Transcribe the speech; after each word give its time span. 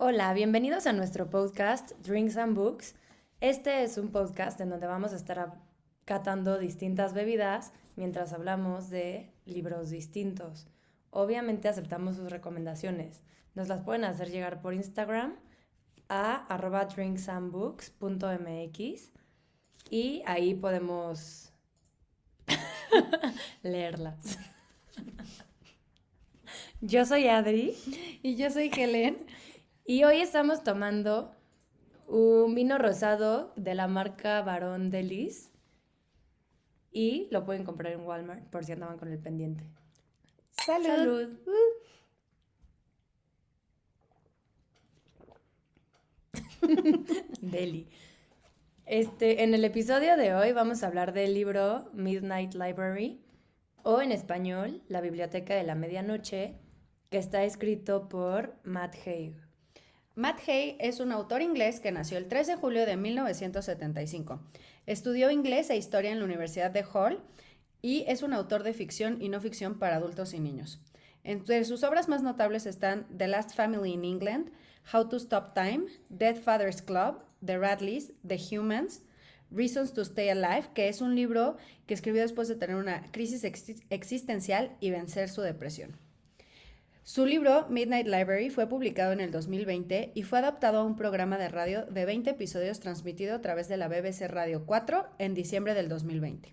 Hola, 0.00 0.32
bienvenidos 0.32 0.86
a 0.86 0.92
nuestro 0.92 1.28
podcast 1.28 1.90
Drinks 2.06 2.36
and 2.36 2.54
Books. 2.54 2.94
Este 3.40 3.82
es 3.82 3.98
un 3.98 4.12
podcast 4.12 4.60
en 4.60 4.70
donde 4.70 4.86
vamos 4.86 5.12
a 5.12 5.16
estar 5.16 5.54
catando 6.04 6.56
distintas 6.56 7.14
bebidas 7.14 7.72
mientras 7.96 8.32
hablamos 8.32 8.90
de 8.90 9.32
libros 9.44 9.90
distintos. 9.90 10.68
Obviamente 11.10 11.66
aceptamos 11.66 12.14
sus 12.14 12.30
recomendaciones. 12.30 13.24
Nos 13.56 13.66
las 13.66 13.80
pueden 13.80 14.04
hacer 14.04 14.30
llegar 14.30 14.60
por 14.60 14.72
Instagram 14.72 15.34
a 16.08 16.46
drinksandbooks.mx 16.94 19.12
y 19.90 20.22
ahí 20.26 20.54
podemos 20.54 21.52
leerlas. 23.64 24.38
Yo 26.80 27.04
soy 27.04 27.26
Adri. 27.26 27.74
Y 28.22 28.36
yo 28.36 28.48
soy 28.50 28.70
Helen. 28.72 29.26
Y 29.90 30.04
hoy 30.04 30.20
estamos 30.20 30.62
tomando 30.64 31.34
un 32.06 32.54
vino 32.54 32.76
rosado 32.76 33.54
de 33.56 33.74
la 33.74 33.88
marca 33.88 34.42
Barón 34.42 34.90
de 34.90 35.02
Lis. 35.02 35.50
Y 36.92 37.26
lo 37.30 37.46
pueden 37.46 37.64
comprar 37.64 37.94
en 37.94 38.02
Walmart 38.02 38.50
por 38.50 38.66
si 38.66 38.72
andaban 38.72 38.98
con 38.98 39.10
el 39.10 39.18
pendiente. 39.18 39.64
Salud. 40.50 40.84
Salud. 40.84 41.30
Deli. 47.40 47.88
Este, 48.84 49.42
en 49.42 49.54
el 49.54 49.64
episodio 49.64 50.18
de 50.18 50.34
hoy 50.34 50.52
vamos 50.52 50.82
a 50.82 50.88
hablar 50.88 51.14
del 51.14 51.32
libro 51.32 51.88
Midnight 51.94 52.52
Library 52.52 53.24
o 53.84 54.02
en 54.02 54.12
español 54.12 54.82
La 54.88 55.00
Biblioteca 55.00 55.54
de 55.54 55.62
la 55.62 55.74
Medianoche, 55.74 56.58
que 57.08 57.16
está 57.16 57.44
escrito 57.44 58.10
por 58.10 58.54
Matt 58.64 58.94
Haig. 59.06 59.47
Matt 60.18 60.40
Hay 60.48 60.76
es 60.80 60.98
un 60.98 61.12
autor 61.12 61.42
inglés 61.42 61.78
que 61.78 61.92
nació 61.92 62.18
el 62.18 62.26
3 62.26 62.48
de 62.48 62.56
julio 62.56 62.84
de 62.86 62.96
1975. 62.96 64.40
Estudió 64.84 65.30
inglés 65.30 65.70
e 65.70 65.76
historia 65.76 66.10
en 66.10 66.18
la 66.18 66.24
Universidad 66.24 66.72
de 66.72 66.84
Hull 66.84 67.20
y 67.82 68.02
es 68.08 68.24
un 68.24 68.32
autor 68.32 68.64
de 68.64 68.72
ficción 68.72 69.22
y 69.22 69.28
no 69.28 69.40
ficción 69.40 69.78
para 69.78 69.94
adultos 69.94 70.34
y 70.34 70.40
niños. 70.40 70.80
Entre 71.22 71.64
sus 71.64 71.84
obras 71.84 72.08
más 72.08 72.24
notables 72.24 72.66
están 72.66 73.06
The 73.16 73.28
Last 73.28 73.54
Family 73.54 73.92
in 73.92 74.04
England, 74.04 74.50
How 74.92 75.08
to 75.08 75.18
Stop 75.18 75.54
Time, 75.54 75.84
Dead 76.08 76.34
Fathers 76.34 76.82
Club, 76.82 77.22
The 77.46 77.56
Radleys, 77.56 78.12
The 78.26 78.38
Humans, 78.38 79.02
Reasons 79.52 79.92
to 79.92 80.02
Stay 80.02 80.30
Alive, 80.30 80.70
que 80.74 80.88
es 80.88 81.00
un 81.00 81.14
libro 81.14 81.58
que 81.86 81.94
escribió 81.94 82.22
después 82.22 82.48
de 82.48 82.56
tener 82.56 82.74
una 82.74 83.04
crisis 83.12 83.44
existencial 83.44 84.76
y 84.80 84.90
vencer 84.90 85.28
su 85.28 85.42
depresión. 85.42 86.07
Su 87.08 87.24
libro 87.24 87.64
Midnight 87.70 88.06
Library 88.06 88.50
fue 88.50 88.66
publicado 88.66 89.12
en 89.12 89.20
el 89.20 89.30
2020 89.30 90.12
y 90.14 90.22
fue 90.24 90.40
adaptado 90.40 90.80
a 90.80 90.84
un 90.84 90.94
programa 90.94 91.38
de 91.38 91.48
radio 91.48 91.86
de 91.86 92.04
20 92.04 92.28
episodios 92.28 92.80
transmitido 92.80 93.34
a 93.34 93.40
través 93.40 93.66
de 93.66 93.78
la 93.78 93.88
BBC 93.88 94.28
Radio 94.28 94.66
4 94.66 95.06
en 95.16 95.32
diciembre 95.32 95.72
del 95.72 95.88
2020. 95.88 96.52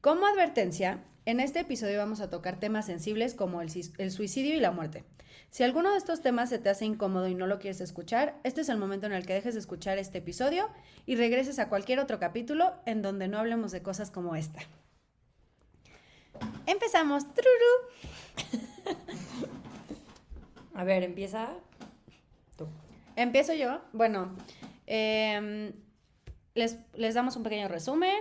Como 0.00 0.26
advertencia, 0.26 1.02
en 1.26 1.40
este 1.40 1.58
episodio 1.58 1.98
vamos 1.98 2.20
a 2.20 2.30
tocar 2.30 2.60
temas 2.60 2.86
sensibles 2.86 3.34
como 3.34 3.62
el, 3.62 3.68
suicidio 4.12 4.54
y 4.54 4.60
la 4.60 4.70
muerte. 4.70 5.02
Si 5.50 5.64
alguno 5.64 5.90
de 5.90 5.98
estos 5.98 6.22
temas 6.22 6.50
se 6.50 6.60
te 6.60 6.68
hace 6.68 6.84
incómodo 6.84 7.26
y 7.26 7.34
no 7.34 7.48
lo 7.48 7.58
quieres 7.58 7.80
escuchar, 7.80 8.38
este 8.44 8.60
es 8.60 8.68
el 8.68 8.78
momento 8.78 9.06
en 9.06 9.12
el 9.12 9.26
que 9.26 9.34
dejes 9.34 9.54
de 9.54 9.60
escuchar 9.60 9.98
este 9.98 10.18
episodio 10.18 10.70
y 11.04 11.16
regreses 11.16 11.58
a 11.58 11.68
cualquier 11.68 11.98
otro 11.98 12.20
capítulo 12.20 12.74
en 12.86 13.02
donde 13.02 13.26
no 13.26 13.38
hablemos 13.40 13.72
de 13.72 13.82
cosas 13.82 14.12
como 14.12 14.36
esta. 14.36 14.60
Empezamos. 16.64 17.24
¡Truru! 17.34 17.48
A 20.74 20.84
ver, 20.84 21.02
empieza 21.02 21.48
tú. 22.56 22.66
Empiezo 23.16 23.54
yo. 23.54 23.80
Bueno, 23.92 24.36
eh, 24.86 25.72
les, 26.54 26.78
les 26.94 27.14
damos 27.14 27.36
un 27.36 27.42
pequeño 27.42 27.68
resumen. 27.68 28.20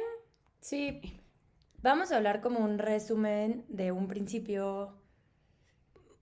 Sí. 0.62 1.02
Vamos 1.82 2.12
a 2.12 2.18
hablar 2.18 2.40
como 2.40 2.60
un 2.60 2.78
resumen 2.78 3.66
de 3.68 3.92
un 3.92 4.08
principio, 4.08 4.94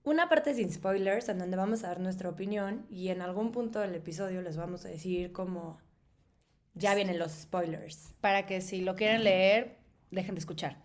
una 0.03 0.27
parte 0.27 0.55
sin 0.55 0.71
spoilers, 0.71 1.29
en 1.29 1.37
donde 1.37 1.55
vamos 1.55 1.83
a 1.83 1.89
dar 1.89 1.99
nuestra 1.99 2.29
opinión 2.29 2.87
y 2.89 3.09
en 3.09 3.21
algún 3.21 3.51
punto 3.51 3.79
del 3.79 3.93
episodio 3.93 4.41
les 4.41 4.57
vamos 4.57 4.85
a 4.85 4.89
decir 4.89 5.31
como 5.31 5.79
ya 6.73 6.95
vienen 6.95 7.19
los 7.19 7.31
spoilers. 7.33 8.15
Para 8.21 8.47
que 8.47 8.61
si 8.61 8.81
lo 8.81 8.95
quieren 8.95 9.23
leer, 9.23 9.77
dejen 10.09 10.33
de 10.33 10.39
escuchar. 10.39 10.77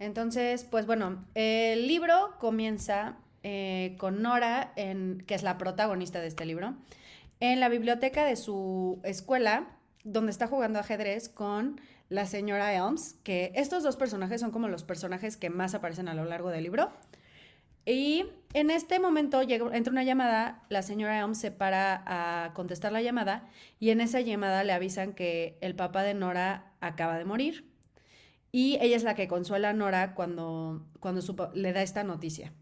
Entonces, 0.00 0.64
pues 0.64 0.86
bueno, 0.86 1.24
el 1.34 1.86
libro 1.86 2.34
comienza 2.40 3.18
eh, 3.44 3.94
con 3.98 4.22
Nora, 4.22 4.72
que 4.74 5.34
es 5.34 5.42
la 5.42 5.58
protagonista 5.58 6.20
de 6.20 6.26
este 6.26 6.46
libro, 6.46 6.74
en 7.40 7.60
la 7.60 7.68
biblioteca 7.68 8.24
de 8.24 8.36
su 8.36 9.00
escuela, 9.04 9.68
donde 10.02 10.32
está 10.32 10.46
jugando 10.46 10.78
ajedrez 10.78 11.28
con 11.28 11.78
la 12.08 12.24
señora 12.24 12.72
Elms, 12.74 13.16
que 13.22 13.52
estos 13.54 13.82
dos 13.82 13.96
personajes 13.96 14.40
son 14.40 14.50
como 14.50 14.68
los 14.68 14.82
personajes 14.82 15.36
que 15.36 15.50
más 15.50 15.74
aparecen 15.74 16.08
a 16.08 16.14
lo 16.14 16.24
largo 16.24 16.48
del 16.48 16.64
libro. 16.64 16.90
Y 17.84 18.24
en 18.54 18.70
este 18.70 18.98
momento 18.98 19.42
llega, 19.42 19.76
entra 19.76 19.92
una 19.92 20.04
llamada, 20.04 20.62
la 20.70 20.80
señora 20.80 21.18
Elms 21.18 21.38
se 21.38 21.50
para 21.50 22.02
a 22.06 22.54
contestar 22.54 22.92
la 22.92 23.02
llamada 23.02 23.46
y 23.78 23.90
en 23.90 24.00
esa 24.00 24.22
llamada 24.22 24.64
le 24.64 24.72
avisan 24.72 25.12
que 25.12 25.58
el 25.60 25.74
papá 25.74 26.02
de 26.02 26.14
Nora 26.14 26.72
acaba 26.80 27.18
de 27.18 27.26
morir. 27.26 27.70
Y 28.52 28.78
ella 28.80 28.96
es 28.96 29.02
la 29.02 29.14
que 29.14 29.28
consuela 29.28 29.70
a 29.70 29.74
Nora 29.74 30.14
cuando, 30.14 30.86
cuando 31.00 31.50
le 31.52 31.72
da 31.74 31.82
esta 31.82 32.04
noticia. 32.04 32.52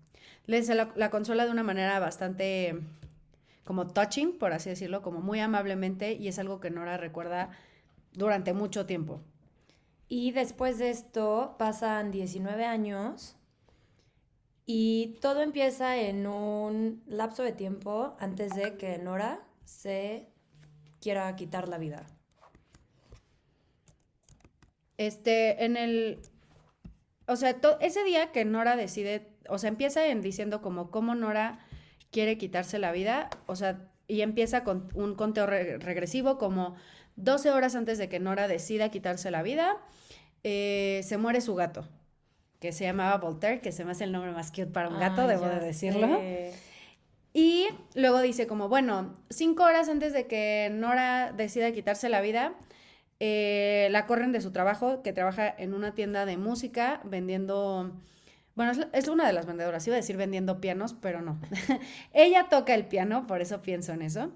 Le 0.46 0.62
la, 0.74 0.92
la 0.96 1.10
consuela 1.10 1.44
de 1.44 1.52
una 1.52 1.62
manera 1.62 1.98
bastante 1.98 2.80
como 3.64 3.86
touching, 3.88 4.38
por 4.38 4.52
así 4.52 4.70
decirlo, 4.70 5.02
como 5.02 5.20
muy 5.20 5.40
amablemente 5.40 6.12
y 6.14 6.28
es 6.28 6.38
algo 6.38 6.60
que 6.60 6.70
Nora 6.70 6.96
recuerda 6.96 7.50
durante 8.12 8.52
mucho 8.52 8.86
tiempo. 8.86 9.20
Y 10.08 10.32
después 10.32 10.78
de 10.78 10.90
esto 10.90 11.56
pasan 11.58 12.10
19 12.10 12.64
años 12.64 13.36
y 14.66 15.18
todo 15.20 15.42
empieza 15.42 15.96
en 15.96 16.26
un 16.26 17.02
lapso 17.06 17.42
de 17.42 17.52
tiempo 17.52 18.16
antes 18.18 18.54
de 18.54 18.76
que 18.76 18.98
Nora 18.98 19.40
se 19.64 20.28
quiera 21.00 21.34
quitar 21.36 21.68
la 21.68 21.78
vida. 21.78 22.06
Este, 24.98 25.64
en 25.64 25.76
el, 25.76 26.20
o 27.26 27.36
sea, 27.36 27.56
ese 27.80 28.04
día 28.04 28.30
que 28.30 28.44
Nora 28.44 28.76
decide, 28.76 29.31
o 29.48 29.58
sea, 29.58 29.68
empieza 29.68 30.06
en 30.06 30.20
diciendo 30.20 30.62
como 30.62 30.90
cómo 30.90 31.14
Nora 31.14 31.58
quiere 32.10 32.38
quitarse 32.38 32.78
la 32.78 32.92
vida, 32.92 33.30
o 33.46 33.56
sea, 33.56 33.88
y 34.06 34.20
empieza 34.20 34.64
con 34.64 34.88
un 34.94 35.14
conteo 35.14 35.46
regresivo 35.46 36.38
como 36.38 36.74
12 37.16 37.50
horas 37.50 37.74
antes 37.74 37.98
de 37.98 38.08
que 38.08 38.20
Nora 38.20 38.48
decida 38.48 38.90
quitarse 38.90 39.30
la 39.30 39.42
vida, 39.42 39.76
eh, 40.44 41.00
se 41.04 41.18
muere 41.18 41.40
su 41.40 41.54
gato, 41.54 41.88
que 42.60 42.72
se 42.72 42.84
llamaba 42.84 43.16
Voltaire, 43.18 43.60
que 43.60 43.72
se 43.72 43.84
me 43.84 43.92
hace 43.92 44.04
el 44.04 44.12
nombre 44.12 44.32
más 44.32 44.50
cute 44.50 44.66
para 44.66 44.88
un 44.88 44.98
gato, 44.98 45.26
debo 45.26 45.46
de 45.46 45.60
decirlo. 45.60 46.20
Y 47.34 47.66
luego 47.94 48.20
dice 48.20 48.46
como, 48.46 48.68
bueno, 48.68 49.16
cinco 49.30 49.64
horas 49.64 49.88
antes 49.88 50.12
de 50.12 50.26
que 50.26 50.68
Nora 50.70 51.32
decida 51.32 51.72
quitarse 51.72 52.08
la 52.08 52.20
vida, 52.20 52.54
eh, 53.20 53.88
la 53.90 54.06
corren 54.06 54.32
de 54.32 54.40
su 54.40 54.52
trabajo, 54.52 55.02
que 55.02 55.12
trabaja 55.12 55.48
en 55.56 55.74
una 55.74 55.94
tienda 55.94 56.26
de 56.26 56.36
música 56.36 57.00
vendiendo... 57.04 57.92
Bueno, 58.54 58.72
es, 58.92 59.08
una 59.08 59.26
de 59.26 59.32
las 59.32 59.46
vendedoras, 59.46 59.86
iba 59.86 59.96
a 59.96 60.00
decir 60.00 60.16
vendiendo 60.16 60.60
pianos, 60.60 60.94
pero 61.00 61.22
no. 61.22 61.40
Ella 62.12 62.48
toca 62.50 62.74
el 62.74 62.86
piano, 62.86 63.26
por 63.26 63.40
eso 63.40 63.62
pienso 63.62 63.92
en 63.92 64.02
eso. 64.02 64.30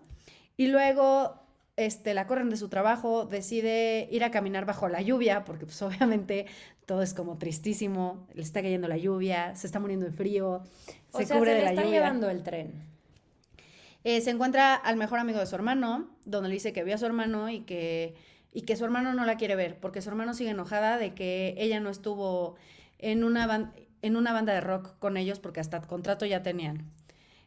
Y 0.56 0.68
luego 0.68 1.34
este, 1.76 2.14
la 2.14 2.26
corren 2.26 2.48
de 2.48 2.56
su 2.56 2.68
trabajo, 2.68 3.26
decide 3.26 4.08
ir 4.10 4.24
a 4.24 4.30
caminar 4.30 4.64
bajo 4.64 4.88
la 4.88 5.02
lluvia, 5.02 5.44
porque 5.44 5.66
pues 5.66 5.80
obviamente 5.82 6.46
todo 6.86 7.02
es 7.02 7.12
como 7.12 7.36
tristísimo, 7.36 8.26
le 8.32 8.42
está 8.42 8.62
cayendo 8.62 8.88
la 8.88 8.96
lluvia, 8.96 9.54
se 9.54 9.66
está 9.66 9.80
muriendo 9.80 10.06
de 10.06 10.12
frío, 10.12 10.62
o 11.12 11.18
se 11.18 11.34
cubre 11.34 11.54
de 11.54 11.62
la 11.62 11.70
está 11.70 11.84
llevando 11.84 12.30
el 12.30 12.42
tren. 12.42 12.72
Eh, 14.04 14.20
se 14.20 14.30
encuentra 14.30 14.74
al 14.74 14.96
mejor 14.96 15.18
amigo 15.18 15.40
de 15.40 15.46
su 15.46 15.54
hermano, 15.56 16.08
donde 16.24 16.48
le 16.48 16.54
dice 16.54 16.72
que 16.72 16.84
vio 16.84 16.94
a 16.94 16.98
su 16.98 17.06
hermano 17.06 17.50
y 17.50 17.62
que, 17.62 18.14
y 18.52 18.62
que 18.62 18.76
su 18.76 18.84
hermano 18.84 19.12
no 19.12 19.26
la 19.26 19.36
quiere 19.36 19.56
ver, 19.56 19.78
porque 19.80 20.00
su 20.00 20.08
hermano 20.08 20.32
sigue 20.32 20.50
enojada 20.50 20.96
de 20.96 21.12
que 21.12 21.54
ella 21.58 21.80
no 21.80 21.90
estuvo 21.90 22.54
en 22.98 23.24
una, 23.24 23.72
en 24.06 24.16
una 24.16 24.32
banda 24.32 24.52
de 24.54 24.60
rock 24.60 24.98
con 24.98 25.16
ellos 25.16 25.40
porque 25.40 25.60
hasta 25.60 25.80
contrato 25.82 26.26
ya 26.26 26.42
tenían 26.42 26.90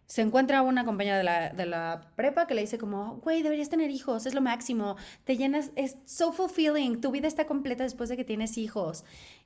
se 0.09 0.23
encuentra 0.23 0.63
una 0.63 0.85
compañera 0.85 1.19
de 1.19 1.23
la, 1.23 1.49
de 1.51 1.67
la 1.67 2.09
prepa 2.15 2.47
que 2.47 2.55
le 2.55 2.61
dice 2.61 2.79
como, 2.79 3.17
güey, 3.17 3.43
deberías 3.43 3.69
tener 3.69 3.91
hijos, 3.91 4.25
es 4.25 4.33
lo 4.33 4.41
máximo, 4.41 4.97
te 5.23 5.37
llenas, 5.37 5.69
es 5.75 5.97
so 6.05 6.33
fulfilling, 6.33 6.99
tu 6.99 7.11
vida 7.11 7.27
está 7.27 7.45
completa 7.45 7.83
después 7.83 8.09
de 8.09 8.17
que 8.17 8.25
tienes 8.25 8.57
hijos. 8.57 9.05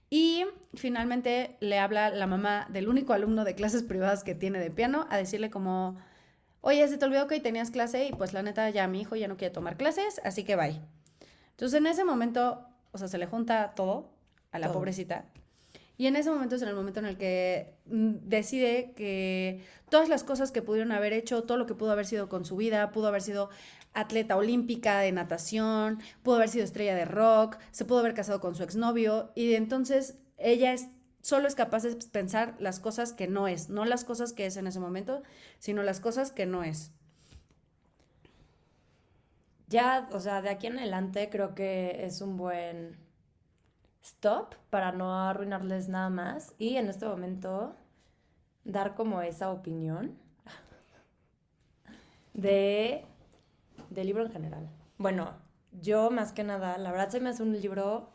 Y 0.09 0.45
finalmente 0.73 1.57
le 1.59 1.79
habla 1.79 2.11
la 2.11 2.27
mamá 2.27 2.65
del 2.71 2.87
único 2.87 3.11
alumno 3.11 3.43
de 3.43 3.55
clases 3.55 3.83
privadas 3.83 4.23
que 4.23 4.35
tiene 4.35 4.57
de 4.59 4.71
piano 4.71 5.05
a 5.09 5.17
decirle 5.17 5.49
como, 5.49 5.97
oye, 6.61 6.87
se 6.87 6.97
te 6.97 7.03
olvidó 7.03 7.27
que 7.27 7.35
hoy 7.35 7.41
tenías 7.41 7.69
clase 7.69 8.05
y 8.05 8.13
pues 8.13 8.31
la 8.31 8.41
neta 8.41 8.69
ya 8.69 8.87
mi 8.87 9.01
hijo 9.01 9.17
ya 9.17 9.27
no 9.27 9.35
quiere 9.35 9.53
tomar 9.53 9.75
clases, 9.75 10.21
así 10.23 10.45
que 10.45 10.55
bye. 10.55 10.79
Entonces 11.51 11.77
en 11.77 11.87
ese 11.87 12.05
momento, 12.05 12.65
o 12.93 12.97
sea, 12.97 13.09
se 13.09 13.17
le 13.17 13.25
junta 13.25 13.73
todo 13.75 14.13
a 14.53 14.59
la 14.59 14.71
pobrecita 14.71 15.25
Y 15.97 16.07
en 16.07 16.15
ese 16.15 16.31
momento 16.31 16.55
es 16.55 16.61
en 16.61 16.69
el 16.69 16.75
momento 16.75 16.99
en 16.99 17.05
el 17.05 17.17
que 17.17 17.75
mm, 17.85 18.15
decide 18.23 18.93
que 18.95 19.63
todas 19.89 20.09
las 20.09 20.23
cosas 20.23 20.51
que 20.51 20.61
pudieron 20.61 20.91
haber 20.91 21.13
hecho, 21.13 21.43
todo 21.43 21.57
lo 21.57 21.65
que 21.65 21.75
pudo 21.75 21.91
haber 21.91 22.05
sido 22.05 22.29
con 22.29 22.45
su 22.45 22.55
vida, 22.55 22.91
pudo 22.91 23.07
haber 23.07 23.21
sido 23.21 23.49
atleta 23.93 24.35
olímpica 24.35 24.99
de 24.99 25.11
natación, 25.11 25.99
pudo 26.23 26.37
haber 26.37 26.49
sido 26.49 26.63
estrella 26.63 26.95
de 26.95 27.05
rock, 27.05 27.57
se 27.71 27.85
pudo 27.85 27.99
haber 27.99 28.15
casado 28.15 28.41
con 28.41 28.55
su 28.55 28.63
exnovio 28.63 29.31
y 29.35 29.53
entonces 29.53 30.17
ella 30.37 30.73
es, 30.73 30.87
solo 31.21 31.47
es 31.47 31.55
capaz 31.55 31.83
de 31.83 31.95
pensar 32.11 32.55
las 32.59 32.79
cosas 32.79 33.13
que 33.13 33.27
no 33.27 33.47
es, 33.47 33.69
no 33.69 33.85
las 33.85 34.03
cosas 34.03 34.33
que 34.33 34.47
es 34.47 34.57
en 34.57 34.67
ese 34.67 34.79
momento, 34.79 35.21
sino 35.59 35.83
las 35.83 35.99
cosas 35.99 36.31
que 36.31 36.47
no 36.47 36.63
es. 36.63 36.91
Ya, 39.67 40.07
o 40.11 40.19
sea, 40.19 40.41
de 40.41 40.49
aquí 40.49 40.67
en 40.67 40.77
adelante 40.77 41.29
creo 41.31 41.55
que 41.55 42.05
es 42.05 42.21
un 42.21 42.37
buen 42.37 42.97
stop 44.03 44.55
para 44.69 44.91
no 44.91 45.13
arruinarles 45.13 45.87
nada 45.89 46.09
más 46.09 46.53
y 46.57 46.75
en 46.75 46.89
este 46.89 47.05
momento 47.05 47.75
dar 48.65 48.95
como 48.95 49.21
esa 49.21 49.51
opinión 49.51 50.17
de 52.33 53.05
del 53.89 54.07
libro 54.07 54.25
en 54.25 54.31
general. 54.31 54.69
Bueno, 54.97 55.33
yo 55.81 56.11
más 56.11 56.33
que 56.33 56.43
nada, 56.43 56.77
la 56.77 56.91
verdad 56.91 57.09
se 57.09 57.19
me 57.19 57.29
hace 57.29 57.43
un 57.43 57.59
libro 57.59 58.09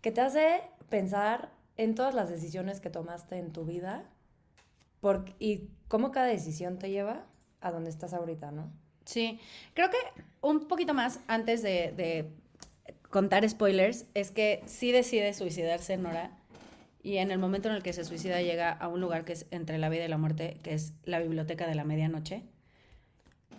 que 0.00 0.10
te 0.10 0.20
hace 0.20 0.62
pensar 0.88 1.50
en 1.76 1.94
todas 1.94 2.14
las 2.14 2.28
decisiones 2.28 2.80
que 2.80 2.90
tomaste 2.90 3.38
en 3.38 3.52
tu 3.52 3.64
vida 3.64 4.04
y 5.38 5.68
cómo 5.88 6.12
cada 6.12 6.26
decisión 6.26 6.78
te 6.78 6.90
lleva 6.90 7.26
a 7.60 7.70
donde 7.70 7.90
estás 7.90 8.14
ahorita, 8.14 8.50
¿no? 8.50 8.72
Sí, 9.04 9.38
creo 9.74 9.90
que 9.90 9.98
un 10.40 10.66
poquito 10.66 10.94
más 10.94 11.20
antes 11.28 11.62
de 11.62 12.32
contar 13.14 13.48
spoilers, 13.48 14.06
es 14.14 14.32
que 14.32 14.64
sí 14.66 14.90
decide 14.90 15.34
suicidarse 15.34 15.96
Nora 15.96 16.32
y 17.00 17.18
en 17.18 17.30
el 17.30 17.38
momento 17.38 17.68
en 17.68 17.76
el 17.76 17.82
que 17.84 17.92
se 17.92 18.02
suicida 18.02 18.42
llega 18.42 18.72
a 18.72 18.88
un 18.88 19.00
lugar 19.00 19.24
que 19.24 19.34
es 19.34 19.46
entre 19.52 19.78
la 19.78 19.88
vida 19.88 20.04
y 20.04 20.08
la 20.08 20.18
muerte, 20.18 20.58
que 20.64 20.74
es 20.74 20.94
la 21.04 21.20
biblioteca 21.20 21.68
de 21.68 21.76
la 21.76 21.84
medianoche. 21.84 22.42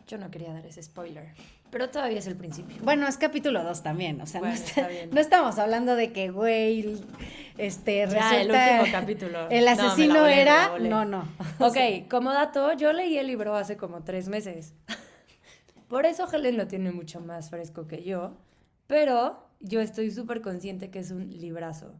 Yo 0.08 0.18
no 0.18 0.30
quería 0.30 0.52
dar 0.52 0.66
ese 0.66 0.84
spoiler. 0.84 1.30
Pero 1.72 1.90
todavía 1.90 2.20
es 2.20 2.28
el 2.28 2.36
principio. 2.36 2.76
Bueno, 2.84 3.08
es 3.08 3.16
capítulo 3.16 3.64
2 3.64 3.82
también, 3.82 4.20
o 4.20 4.26
sea, 4.26 4.42
no, 4.42 4.48
no, 5.14 5.22
estamos 5.22 5.58
hablando 5.58 5.96
de 5.96 6.12
que, 6.12 6.32
güey, 6.32 7.02
este, 7.58 8.06
ya, 8.10 8.42
el 8.42 8.52
último 8.52 8.92
capítulo. 8.92 9.48
El 9.50 9.70
asesino 9.70 10.26
era... 10.26 10.78
No, 10.80 11.06
no. 11.06 11.26
Ok, 11.60 12.10
como 12.10 12.34
dato, 12.34 12.74
yo 12.74 12.92
leí 12.92 13.18
el 13.18 13.28
libro 13.28 13.56
hace 13.56 13.78
como 13.78 14.04
tres 14.04 14.28
meses. 14.28 14.74
Por 15.88 16.06
eso 16.06 16.28
Helen 16.30 16.58
lo 16.58 16.68
tiene 16.68 16.92
mucho 16.92 17.22
más 17.22 17.50
fresco 17.50 17.88
que 17.88 18.04
yo, 18.04 18.34
pero 18.88 19.45
yo 19.60 19.82
estoy 19.82 20.12
súper 20.12 20.42
consciente 20.42 20.90
que 20.90 21.00
es 21.00 21.12
un 21.12 21.30
librazo. 21.30 21.94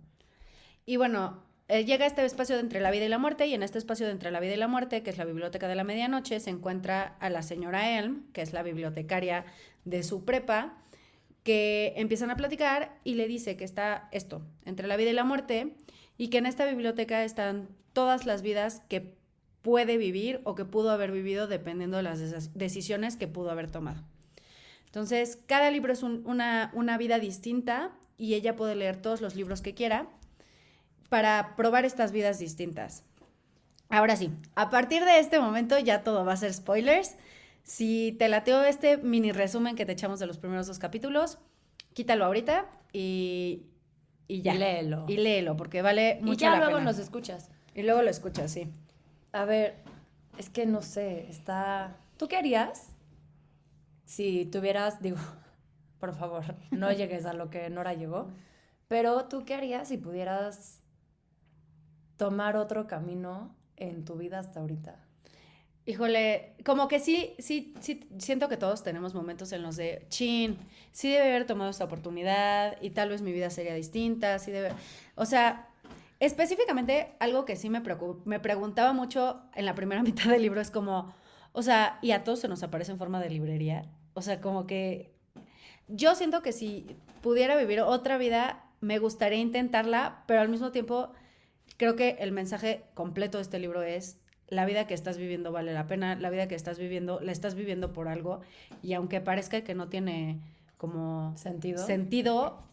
Y 0.86 0.98
bueno, 0.98 1.44
eh, 1.68 1.84
llega 1.84 2.06
este 2.06 2.24
espacio 2.24 2.56
de 2.56 2.62
entre 2.62 2.80
la 2.80 2.92
vida 2.92 3.06
y 3.06 3.10
la 3.10 3.18
muerte, 3.18 3.48
y 3.48 3.56
en 3.56 3.64
este 3.64 3.80
espacio 3.80 4.06
de 4.06 4.12
entre 4.12 4.30
la 4.30 4.40
vida 4.40 4.54
y 4.54 4.58
la 4.58 4.68
muerte, 4.68 5.02
que 5.02 5.10
es 5.10 5.18
la 5.18 5.26
biblioteca 5.26 5.68
de 5.68 5.76
la 5.76 5.84
medianoche, 5.84 6.40
se 6.40 6.52
encuentra 6.52 7.16
a 7.20 7.30
la 7.30 7.42
señora 7.42 7.98
Elm, 7.98 8.32
que 8.34 8.42
es 8.42 8.54
la 8.54 8.62
bibliotecaria 8.62 9.46
de 9.84 10.04
su 10.04 10.26
prepa, 10.26 10.78
que 11.44 11.94
empiezan 11.96 12.30
a 12.30 12.36
platicar 12.36 13.00
y 13.04 13.16
le 13.16 13.28
dice 13.28 13.58
que 13.58 13.64
está 13.64 14.10
esto, 14.12 14.44
entre 14.64 14.88
la 14.88 14.98
vida 14.98 15.10
y 15.10 15.14
la 15.14 15.24
muerte, 15.24 15.76
y 16.18 16.30
que 16.30 16.38
en 16.38 16.46
esta 16.46 16.66
biblioteca 16.66 17.24
están 17.24 17.70
todas 17.94 18.26
las 18.26 18.42
vidas 18.42 18.84
que 18.88 19.16
puede 19.64 19.98
vivir 19.98 20.42
o 20.44 20.54
que 20.54 20.66
pudo 20.66 20.92
haber 20.92 21.12
vivido 21.12 21.48
dependiendo 21.48 21.98
de 21.98 22.04
las 22.04 22.54
decisiones 22.54 23.16
que 23.16 23.28
pudo 23.28 23.50
haber 23.50 23.72
tomado. 23.72 24.04
Entonces, 24.96 25.38
cada 25.46 25.72
libro 25.72 25.92
es 25.92 26.04
una, 26.04 26.72
una 26.74 26.98
vida 26.98 27.20
distinta 27.20 27.92
y 28.18 28.36
ella 28.36 28.56
puede 28.56 28.76
leer 28.76 28.96
todos 28.96 29.20
los 29.20 29.36
libros 29.36 29.62
que 29.62 29.74
quiera 29.74 30.08
para 31.10 31.58
probar 31.58 31.84
estas 31.84 32.14
vidas 32.14 32.40
distintas. 32.40 33.04
Ahora 33.90 34.16
sí, 34.16 34.32
a 34.56 34.70
partir 34.70 35.04
de 35.04 35.20
este 35.20 35.38
momento 35.38 35.78
ya 35.78 36.06
todo 36.06 36.24
va 36.24 36.32
a 36.32 36.38
ser 36.38 36.54
spoilers. 36.54 37.18
Si 37.64 38.16
te 38.18 38.30
lateo 38.30 38.64
este 38.64 38.96
mini 38.96 39.34
resumen 39.34 39.76
que 39.76 39.86
te 39.86 39.92
echamos 39.92 40.22
de 40.22 40.28
los 40.28 40.38
primeros 40.38 40.66
dos 40.66 40.80
capítulos, 40.80 41.40
quítalo 41.94 42.24
ahorita 42.24 42.66
y, 42.94 43.64
y 44.30 44.44
ya. 44.44 44.56
Y 44.56 44.60
léelo. 44.60 45.06
Y 45.10 45.18
léelo, 45.18 45.58
porque 45.58 45.82
vale 45.82 46.20
mucho 46.22 46.46
y 46.46 46.48
ya 46.48 46.56
luego 46.56 46.80
nos 46.80 47.00
escuchas. 47.00 47.52
Y 47.74 47.84
luego 47.84 48.02
lo 48.02 48.10
escuchas, 48.10 48.50
sí. 48.50 48.72
A 49.34 49.44
ver, 49.44 49.76
es 50.38 50.50
que 50.50 50.66
no 50.66 50.82
sé, 50.82 51.28
está... 51.30 51.98
¿Tú 52.16 52.30
qué 52.30 52.38
harías 52.38 52.95
si 54.06 54.46
tuvieras, 54.46 55.02
digo, 55.02 55.18
por 56.00 56.16
favor, 56.16 56.56
no 56.72 56.92
llegues 56.92 57.26
a 57.26 57.34
lo 57.34 57.50
que 57.50 57.70
Nora 57.70 57.94
llegó, 57.94 58.32
pero 58.88 59.26
tú 59.26 59.46
qué 59.46 59.56
harías 59.56 59.88
si 59.88 59.98
pudieras 59.98 60.82
tomar 62.18 62.56
otro 62.56 62.88
camino 62.88 63.56
en 63.78 64.06
tu 64.06 64.16
vida 64.16 64.40
hasta 64.40 64.60
ahorita? 64.60 65.00
Híjole, 65.88 66.56
como 66.66 66.88
que 66.88 67.00
sí, 67.00 67.36
sí, 67.38 67.76
sí, 67.80 68.10
siento 68.18 68.50
que 68.50 68.58
todos 68.58 68.82
tenemos 68.82 69.14
momentos 69.14 69.52
en 69.52 69.62
los 69.62 69.76
de, 69.76 70.06
chin, 70.10 70.58
sí 70.92 71.12
debe 71.12 71.30
haber 71.30 71.46
tomado 71.46 71.70
esta 71.70 71.84
oportunidad 71.84 72.82
y 72.82 72.90
tal 72.90 73.10
vez 73.10 73.22
mi 73.22 73.32
vida 73.32 73.52
sería 73.52 73.76
distinta, 73.76 74.40
sí 74.40 74.52
debe, 74.52 74.72
o 75.14 75.26
sea, 75.26 75.70
específicamente 76.20 77.14
algo 77.20 77.46
que 77.46 77.56
sí 77.56 77.70
me, 77.70 77.84
me 78.26 78.40
preguntaba 78.40 78.94
mucho 78.94 79.44
en 79.54 79.66
la 79.66 79.76
primera 79.76 80.02
mitad 80.04 80.32
del 80.32 80.42
libro 80.42 80.60
es 80.60 80.72
como, 80.72 81.14
o 81.56 81.62
sea, 81.62 82.00
y 82.02 82.12
a 82.12 82.24
todos 82.24 82.40
se 82.40 82.48
nos 82.48 82.64
aparece 82.64 82.92
en 82.92 82.98
forma 82.98 83.22
de 83.22 83.30
librería, 83.30 83.86
o 84.14 84.22
sea, 84.22 84.42
como 84.42 84.68
que 84.68 85.14
yo 85.88 86.14
siento 86.16 86.42
que 86.42 86.52
si 86.52 86.86
pudiera 87.22 87.56
vivir 87.56 87.80
otra 87.82 88.18
vida, 88.18 88.66
me 88.82 89.00
gustaría 89.00 89.40
intentarla, 89.40 90.24
pero 90.28 90.42
al 90.42 90.50
mismo 90.50 90.72
tiempo 90.72 91.12
creo 91.78 91.96
que 91.96 92.18
el 92.20 92.32
mensaje 92.32 92.84
completo 92.94 93.38
de 93.38 93.44
este 93.44 93.60
libro 93.60 93.84
es 93.84 94.20
la 94.48 94.66
vida 94.66 94.86
que 94.86 94.94
estás 94.94 95.18
viviendo 95.18 95.52
vale 95.52 95.74
la 95.74 95.88
pena, 95.88 96.16
la 96.16 96.30
vida 96.30 96.48
que 96.48 96.56
estás 96.56 96.78
viviendo, 96.78 97.20
la 97.22 97.32
estás 97.32 97.56
viviendo 97.56 97.94
por 97.94 98.10
algo 98.10 98.42
y 98.84 98.94
aunque 98.94 99.22
parezca 99.22 99.62
que 99.62 99.76
no 99.76 99.88
tiene 99.88 100.42
como 100.78 101.36
sentido, 101.38 101.84
sentido 101.86 102.66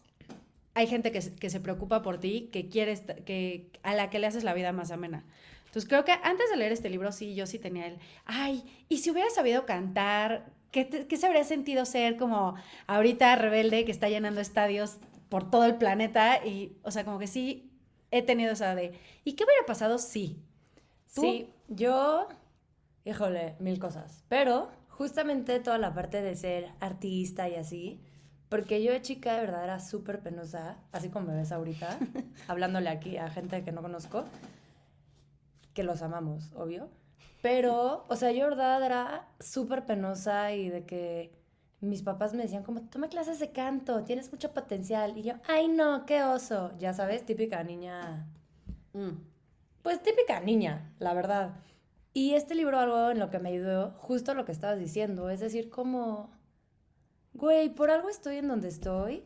hay 0.75 0.87
gente 0.87 1.11
que, 1.11 1.19
que 1.19 1.49
se 1.49 1.59
preocupa 1.59 2.01
por 2.01 2.19
ti, 2.19 2.49
que 2.51 2.67
quiere, 2.67 2.99
que, 3.25 3.71
a 3.83 3.93
la 3.95 4.09
que 4.09 4.19
le 4.19 4.27
haces 4.27 4.43
la 4.43 4.53
vida 4.53 4.71
más 4.71 4.91
amena. 4.91 5.23
Entonces 5.73 5.89
creo 5.89 6.05
que 6.05 6.11
antes 6.11 6.51
de 6.51 6.57
leer 6.57 6.71
este 6.71 6.87
libro, 6.87 7.11
sí, 7.11 7.33
yo 7.33 7.47
sí 7.47 7.57
tenía 7.57 7.87
el, 7.87 7.97
ay, 8.25 8.63
y 8.89 8.99
si 8.99 9.09
hubiera 9.09 9.31
sabido 9.31 9.65
cantar, 9.65 10.53
¿qué, 10.69 10.87
qué 10.87 11.17
se 11.17 11.25
habría 11.25 11.43
sentido 11.43 11.83
ser 11.85 12.15
como 12.15 12.53
ahorita 12.85 13.35
rebelde 13.37 13.83
que 13.83 13.91
está 13.91 14.07
llenando 14.07 14.39
estadios 14.39 14.97
por 15.29 15.49
todo 15.49 15.65
el 15.65 15.77
planeta? 15.77 16.45
Y, 16.45 16.77
o 16.83 16.91
sea, 16.91 17.03
como 17.03 17.17
que 17.17 17.25
sí, 17.25 17.71
he 18.11 18.21
tenido 18.21 18.51
esa 18.51 18.75
de, 18.75 18.93
¿y 19.23 19.33
qué 19.33 19.45
hubiera 19.45 19.65
pasado 19.65 19.97
si? 19.97 20.43
Sí, 21.07 21.49
yo, 21.67 22.27
híjole, 23.03 23.55
mil 23.57 23.79
cosas. 23.79 24.25
Pero 24.29 24.69
justamente 24.89 25.59
toda 25.59 25.79
la 25.79 25.95
parte 25.95 26.21
de 26.21 26.35
ser 26.35 26.69
artista 26.81 27.49
y 27.49 27.55
así, 27.55 27.99
porque 28.47 28.83
yo 28.83 28.91
de 28.91 29.01
chica 29.01 29.33
de 29.33 29.41
verdad 29.41 29.63
era 29.63 29.79
súper 29.79 30.19
penosa, 30.19 30.77
así 30.91 31.09
como 31.09 31.29
me 31.29 31.35
ves 31.35 31.51
ahorita, 31.51 31.97
hablándole 32.47 32.89
aquí 32.89 33.17
a 33.17 33.27
gente 33.31 33.63
que 33.63 33.71
no 33.71 33.81
conozco, 33.81 34.25
que 35.73 35.83
los 35.83 36.01
amamos, 36.01 36.51
obvio. 36.55 36.89
Pero, 37.41 38.05
o 38.07 38.15
sea, 38.15 38.31
yo 38.31 38.45
verdad 38.45 38.83
era 38.83 39.27
súper 39.39 39.85
penosa 39.85 40.53
y 40.53 40.69
de 40.69 40.85
que 40.85 41.43
mis 41.81 42.01
papás 42.01 42.33
me 42.33 42.43
decían 42.43 42.63
como, 42.63 42.81
toma 42.83 43.09
clases 43.09 43.39
de 43.39 43.51
canto, 43.51 44.03
tienes 44.05 44.31
mucho 44.31 44.53
potencial. 44.53 45.17
Y 45.17 45.23
yo, 45.23 45.33
ay 45.47 45.67
no, 45.67 46.05
qué 46.05 46.23
oso. 46.23 46.71
Ya 46.79 46.93
sabes, 46.93 47.25
típica 47.25 47.61
niña. 47.63 48.25
Mm. 48.93 49.17
Pues 49.81 50.01
típica 50.01 50.39
niña, 50.39 50.93
la 50.99 51.13
verdad. 51.13 51.55
Y 52.13 52.35
este 52.35 52.55
libro 52.55 52.79
algo 52.79 53.11
en 53.11 53.19
lo 53.19 53.29
que 53.29 53.39
me 53.39 53.49
ayudó, 53.49 53.91
justo 53.97 54.33
lo 54.33 54.45
que 54.45 54.53
estabas 54.53 54.79
diciendo, 54.79 55.29
es 55.29 55.41
decir, 55.41 55.69
como, 55.69 56.31
güey, 57.33 57.69
por 57.69 57.91
algo 57.91 58.07
estoy 58.07 58.37
en 58.37 58.47
donde 58.47 58.69
estoy. 58.69 59.25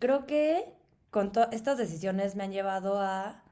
Creo 0.00 0.26
que 0.26 0.74
con 1.10 1.30
estas 1.52 1.78
decisiones 1.78 2.34
me 2.34 2.44
han 2.44 2.52
llevado 2.52 3.00
a 3.00 3.44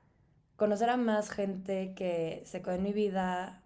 conocer 0.57 0.91
a 0.91 0.97
más 0.97 1.31
gente 1.31 1.95
que 1.95 2.43
se 2.45 2.63
quedó 2.63 2.75
en 2.75 2.83
mi 2.83 2.93
vida, 2.93 3.63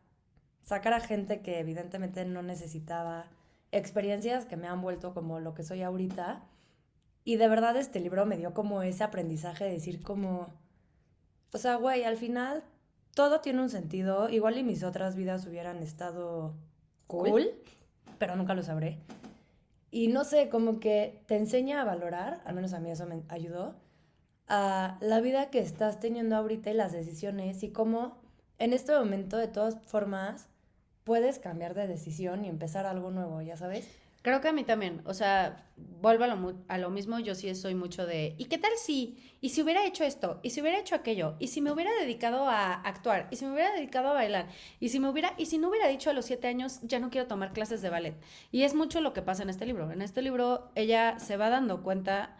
sacar 0.62 0.92
a 0.92 1.00
gente 1.00 1.40
que 1.40 1.58
evidentemente 1.58 2.24
no 2.24 2.42
necesitaba 2.42 3.26
experiencias 3.72 4.44
que 4.44 4.56
me 4.56 4.66
han 4.66 4.82
vuelto 4.82 5.14
como 5.14 5.40
lo 5.40 5.54
que 5.54 5.62
soy 5.62 5.82
ahorita. 5.82 6.42
Y 7.24 7.36
de 7.36 7.48
verdad 7.48 7.76
este 7.76 8.00
libro 8.00 8.26
me 8.26 8.36
dio 8.36 8.54
como 8.54 8.82
ese 8.82 9.04
aprendizaje 9.04 9.64
de 9.64 9.72
decir 9.72 10.02
como, 10.02 10.48
o 11.52 11.58
sea, 11.58 11.76
güey, 11.76 12.04
al 12.04 12.16
final 12.16 12.64
todo 13.14 13.40
tiene 13.40 13.60
un 13.60 13.70
sentido. 13.70 14.28
Igual 14.28 14.58
y 14.58 14.62
mis 14.62 14.82
otras 14.82 15.16
vidas 15.16 15.46
hubieran 15.46 15.82
estado 15.82 16.54
cool, 17.06 17.50
pero 18.18 18.36
nunca 18.36 18.54
lo 18.54 18.62
sabré. 18.62 18.98
Y 19.90 20.08
no 20.08 20.24
sé, 20.24 20.48
como 20.48 20.78
que 20.78 21.22
te 21.26 21.36
enseña 21.36 21.80
a 21.80 21.84
valorar, 21.84 22.40
al 22.44 22.54
menos 22.54 22.72
a 22.72 22.80
mí 22.80 22.90
eso 22.90 23.06
me 23.06 23.22
ayudó, 23.28 23.74
a 24.50 24.98
la 25.00 25.20
vida 25.20 25.48
que 25.48 25.60
estás 25.60 26.00
teniendo 26.00 26.36
ahorita 26.36 26.70
y 26.70 26.74
las 26.74 26.92
decisiones 26.92 27.62
y 27.62 27.70
cómo 27.70 28.18
en 28.58 28.72
este 28.72 28.92
momento 28.92 29.36
de 29.36 29.48
todas 29.48 29.78
formas 29.86 30.48
puedes 31.04 31.38
cambiar 31.38 31.74
de 31.74 31.86
decisión 31.86 32.44
y 32.44 32.48
empezar 32.48 32.84
algo 32.84 33.10
nuevo, 33.10 33.40
¿ya 33.40 33.56
sabes? 33.56 33.88
Creo 34.22 34.42
que 34.42 34.48
a 34.48 34.52
mí 34.52 34.64
también, 34.64 35.00
o 35.06 35.14
sea, 35.14 35.66
vuelvo 36.02 36.24
a 36.24 36.26
lo, 36.26 36.54
a 36.68 36.76
lo, 36.76 36.90
mismo, 36.90 37.18
yo 37.20 37.34
sí 37.34 37.54
soy 37.54 37.74
mucho 37.74 38.04
de, 38.04 38.34
¿y 38.36 38.46
qué 38.46 38.58
tal 38.58 38.72
si? 38.76 39.16
¿Y 39.40 39.48
si 39.48 39.62
hubiera 39.62 39.86
hecho 39.86 40.04
esto? 40.04 40.40
¿Y 40.42 40.50
si 40.50 40.60
hubiera 40.60 40.78
hecho 40.78 40.94
aquello? 40.94 41.36
¿Y 41.38 41.48
si 41.48 41.62
me 41.62 41.72
hubiera 41.72 41.90
dedicado 41.98 42.46
a 42.46 42.74
actuar? 42.74 43.28
¿Y 43.30 43.36
si 43.36 43.46
me 43.46 43.52
hubiera 43.52 43.72
dedicado 43.72 44.08
a 44.08 44.12
bailar? 44.12 44.48
¿Y 44.78 44.90
si 44.90 45.00
me 45.00 45.08
hubiera, 45.08 45.32
y 45.38 45.46
si 45.46 45.56
no 45.56 45.70
hubiera 45.70 45.88
dicho 45.88 46.10
a 46.10 46.12
los 46.12 46.26
siete 46.26 46.48
años, 46.48 46.80
ya 46.82 46.98
no 46.98 47.08
quiero 47.08 47.28
tomar 47.28 47.54
clases 47.54 47.80
de 47.80 47.88
ballet? 47.88 48.14
Y 48.52 48.64
es 48.64 48.74
mucho 48.74 49.00
lo 49.00 49.14
que 49.14 49.22
pasa 49.22 49.42
en 49.42 49.48
este 49.48 49.64
libro. 49.64 49.90
En 49.90 50.02
este 50.02 50.20
libro 50.20 50.70
ella 50.74 51.18
se 51.18 51.38
va 51.38 51.48
dando 51.48 51.82
cuenta, 51.82 52.36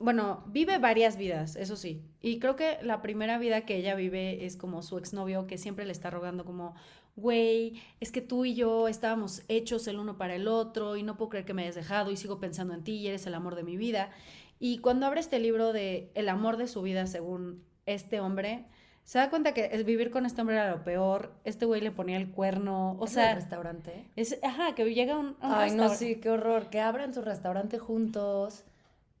bueno, 0.00 0.42
vive 0.46 0.78
varias 0.78 1.18
vidas, 1.18 1.56
eso 1.56 1.76
sí. 1.76 2.02
Y 2.22 2.38
creo 2.38 2.56
que 2.56 2.78
la 2.82 3.02
primera 3.02 3.38
vida 3.38 3.66
que 3.66 3.76
ella 3.76 3.94
vive 3.94 4.46
es 4.46 4.56
como 4.56 4.82
su 4.82 4.96
exnovio 4.96 5.46
que 5.46 5.58
siempre 5.58 5.84
le 5.84 5.92
está 5.92 6.08
rogando 6.08 6.46
como, 6.46 6.74
güey, 7.16 7.82
es 8.00 8.10
que 8.10 8.22
tú 8.22 8.46
y 8.46 8.54
yo 8.54 8.88
estábamos 8.88 9.42
hechos 9.48 9.86
el 9.88 9.98
uno 9.98 10.16
para 10.16 10.34
el 10.34 10.48
otro 10.48 10.96
y 10.96 11.02
no 11.02 11.18
puedo 11.18 11.28
creer 11.28 11.44
que 11.44 11.52
me 11.52 11.62
hayas 11.62 11.74
dejado 11.74 12.10
y 12.10 12.16
sigo 12.16 12.40
pensando 12.40 12.72
en 12.72 12.82
ti 12.82 12.92
y 12.92 13.08
eres 13.08 13.26
el 13.26 13.34
amor 13.34 13.56
de 13.56 13.62
mi 13.62 13.76
vida. 13.76 14.10
Y 14.58 14.78
cuando 14.78 15.04
abre 15.04 15.20
este 15.20 15.38
libro 15.38 15.74
de 15.74 16.10
El 16.14 16.30
amor 16.30 16.56
de 16.56 16.66
su 16.66 16.80
vida 16.80 17.06
según 17.06 17.62
este 17.84 18.20
hombre, 18.20 18.64
se 19.04 19.18
da 19.18 19.28
cuenta 19.28 19.52
que 19.52 19.66
el 19.66 19.84
vivir 19.84 20.10
con 20.10 20.24
este 20.24 20.40
hombre 20.40 20.56
era 20.56 20.70
lo 20.70 20.82
peor. 20.82 21.34
Este 21.44 21.66
güey 21.66 21.82
le 21.82 21.90
ponía 21.90 22.16
el 22.16 22.30
cuerno. 22.30 22.96
O 23.00 23.06
sea. 23.06 23.34
restaurante? 23.34 24.06
Es, 24.16 24.38
ajá, 24.42 24.74
que 24.74 24.84
llega 24.94 25.18
un. 25.18 25.36
Ay, 25.40 25.72
no, 25.72 25.88
sí, 25.90 26.16
qué 26.16 26.30
horror. 26.30 26.70
Que 26.70 26.80
abran 26.80 27.12
su 27.12 27.20
restaurante 27.20 27.78
juntos. 27.78 28.64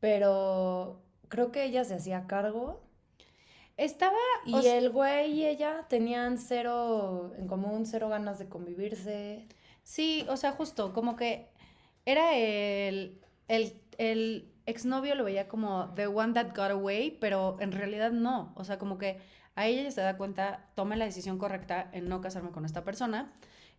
Pero 0.00 1.02
creo 1.28 1.52
que 1.52 1.64
ella 1.64 1.84
se 1.84 1.94
hacía 1.94 2.26
cargo 2.26 2.80
estaba... 3.80 4.16
Y 4.44 4.66
el 4.66 4.90
güey 4.90 5.32
y 5.32 5.46
ella 5.46 5.86
tenían 5.88 6.36
cero 6.36 7.32
en 7.38 7.46
común, 7.48 7.86
cero 7.86 8.10
ganas 8.10 8.38
de 8.38 8.46
convivirse. 8.46 9.46
Sí, 9.82 10.26
o 10.28 10.36
sea, 10.36 10.52
justo, 10.52 10.92
como 10.92 11.16
que 11.16 11.48
era 12.04 12.36
el, 12.36 13.18
el, 13.48 13.80
el 13.96 14.52
exnovio 14.66 15.14
lo 15.14 15.24
veía 15.24 15.48
como 15.48 15.94
the 15.94 16.06
one 16.06 16.34
that 16.34 16.48
got 16.54 16.70
away, 16.70 17.16
pero 17.20 17.56
en 17.60 17.72
realidad 17.72 18.12
no. 18.12 18.52
O 18.54 18.64
sea, 18.64 18.78
como 18.78 18.98
que 18.98 19.18
a 19.54 19.66
ella 19.66 19.90
se 19.90 20.02
da 20.02 20.18
cuenta, 20.18 20.68
toma 20.74 20.96
la 20.96 21.06
decisión 21.06 21.38
correcta 21.38 21.88
en 21.92 22.06
no 22.08 22.20
casarme 22.20 22.50
con 22.50 22.66
esta 22.66 22.84
persona 22.84 23.32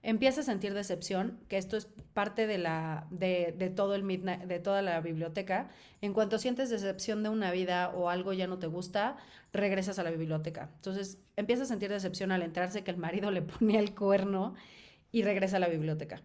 empieza 0.03 0.41
a 0.41 0.43
sentir 0.43 0.74
decepción, 0.74 1.39
que 1.48 1.58
esto 1.58 1.77
es 1.77 1.88
parte 2.13 2.48
de, 2.48 2.58
la, 2.58 3.08
de, 3.12 3.72
todo 3.75 3.96
el 3.96 4.03
midnight, 4.03 4.43
de 4.43 4.60
toda 4.60 4.81
la 4.81 5.00
biblioteca. 5.01 5.70
En 6.01 6.13
cuanto 6.13 6.39
sientes 6.39 6.70
decepción 6.70 7.24
de 7.24 7.29
una 7.29 7.51
vida 7.51 7.89
o 7.89 8.10
algo 8.10 8.34
ya 8.34 8.48
no 8.48 8.58
te 8.58 8.67
gusta, 8.67 9.17
regresas 9.53 10.00
a 10.00 10.03
la 10.03 10.12
biblioteca. 10.12 10.72
Entonces 10.75 11.20
empieza 11.36 11.63
a 11.63 11.67
sentir 11.67 11.89
decepción 11.89 12.31
al 12.31 12.41
enterarse 12.41 12.84
que 12.84 12.91
el 12.91 12.98
marido 12.98 13.31
le 13.31 13.41
ponía 13.41 13.79
el 13.79 13.93
cuerno 13.93 14.55
y 15.12 15.24
regresa 15.24 15.58
a 15.58 15.60
la 15.60 15.67
biblioteca. 15.67 16.22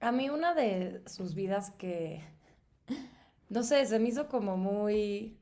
A 0.00 0.12
mí 0.12 0.30
una 0.30 0.54
de 0.54 1.02
sus 1.06 1.34
vidas 1.34 1.70
que, 1.72 2.24
no 3.48 3.62
sé, 3.62 3.84
se 3.86 3.98
me 3.98 4.08
hizo 4.08 4.28
como 4.28 4.56
muy, 4.56 5.36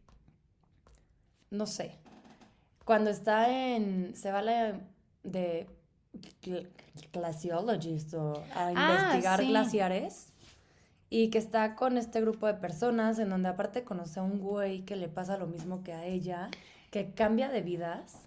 no 1.50 1.64
sé, 1.66 1.96
cuando 2.84 3.10
está 3.10 3.76
en, 3.76 4.16
se 4.16 4.32
va 4.32 4.42
la, 4.42 4.80
de 5.22 5.68
glaciologist 7.12 8.14
o 8.14 8.42
a 8.54 8.66
ah, 8.66 8.72
investigar 8.72 9.44
glaciares 9.44 10.32
y 11.10 11.30
que 11.30 11.38
está 11.38 11.74
con 11.74 11.96
este 11.96 12.20
grupo 12.20 12.46
de 12.46 12.54
personas 12.54 13.18
en 13.18 13.30
donde 13.30 13.48
aparte 13.48 13.84
conoce 13.84 14.20
a 14.20 14.22
un 14.22 14.40
güey 14.40 14.84
que 14.84 14.96
le 14.96 15.08
pasa 15.08 15.38
lo 15.38 15.46
mismo 15.46 15.82
que 15.82 15.92
a 15.92 16.04
ella, 16.04 16.50
que 16.90 17.12
cambia 17.12 17.48
de 17.48 17.62
vidas. 17.62 18.26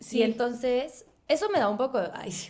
Sí. 0.00 0.18
Y 0.18 0.22
entonces 0.22 1.06
eso 1.28 1.50
me 1.50 1.58
da 1.58 1.68
un 1.68 1.76
poco, 1.76 1.98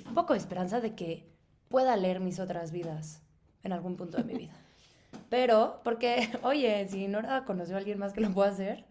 un 0.07 0.15
poco 0.15 0.33
de 0.33 0.39
esperanza 0.39 0.81
de 0.81 0.95
que 0.95 1.27
pueda 1.69 1.97
leer 1.97 2.21
mis 2.21 2.39
otras 2.39 2.71
vidas 2.71 3.23
en 3.63 3.73
algún 3.73 3.97
punto 3.97 4.19
de 4.19 4.25
mi 4.25 4.35
vida. 4.35 4.55
Pero, 5.29 5.81
porque, 5.85 6.29
oye, 6.43 6.87
si 6.89 7.09
Nora 7.09 7.45
conoció 7.45 7.77
a 7.77 7.79
alguien 7.79 7.99
más 7.99 8.13
que 8.13 8.21
lo 8.21 8.33
pueda 8.33 8.51
hacer, 8.51 8.85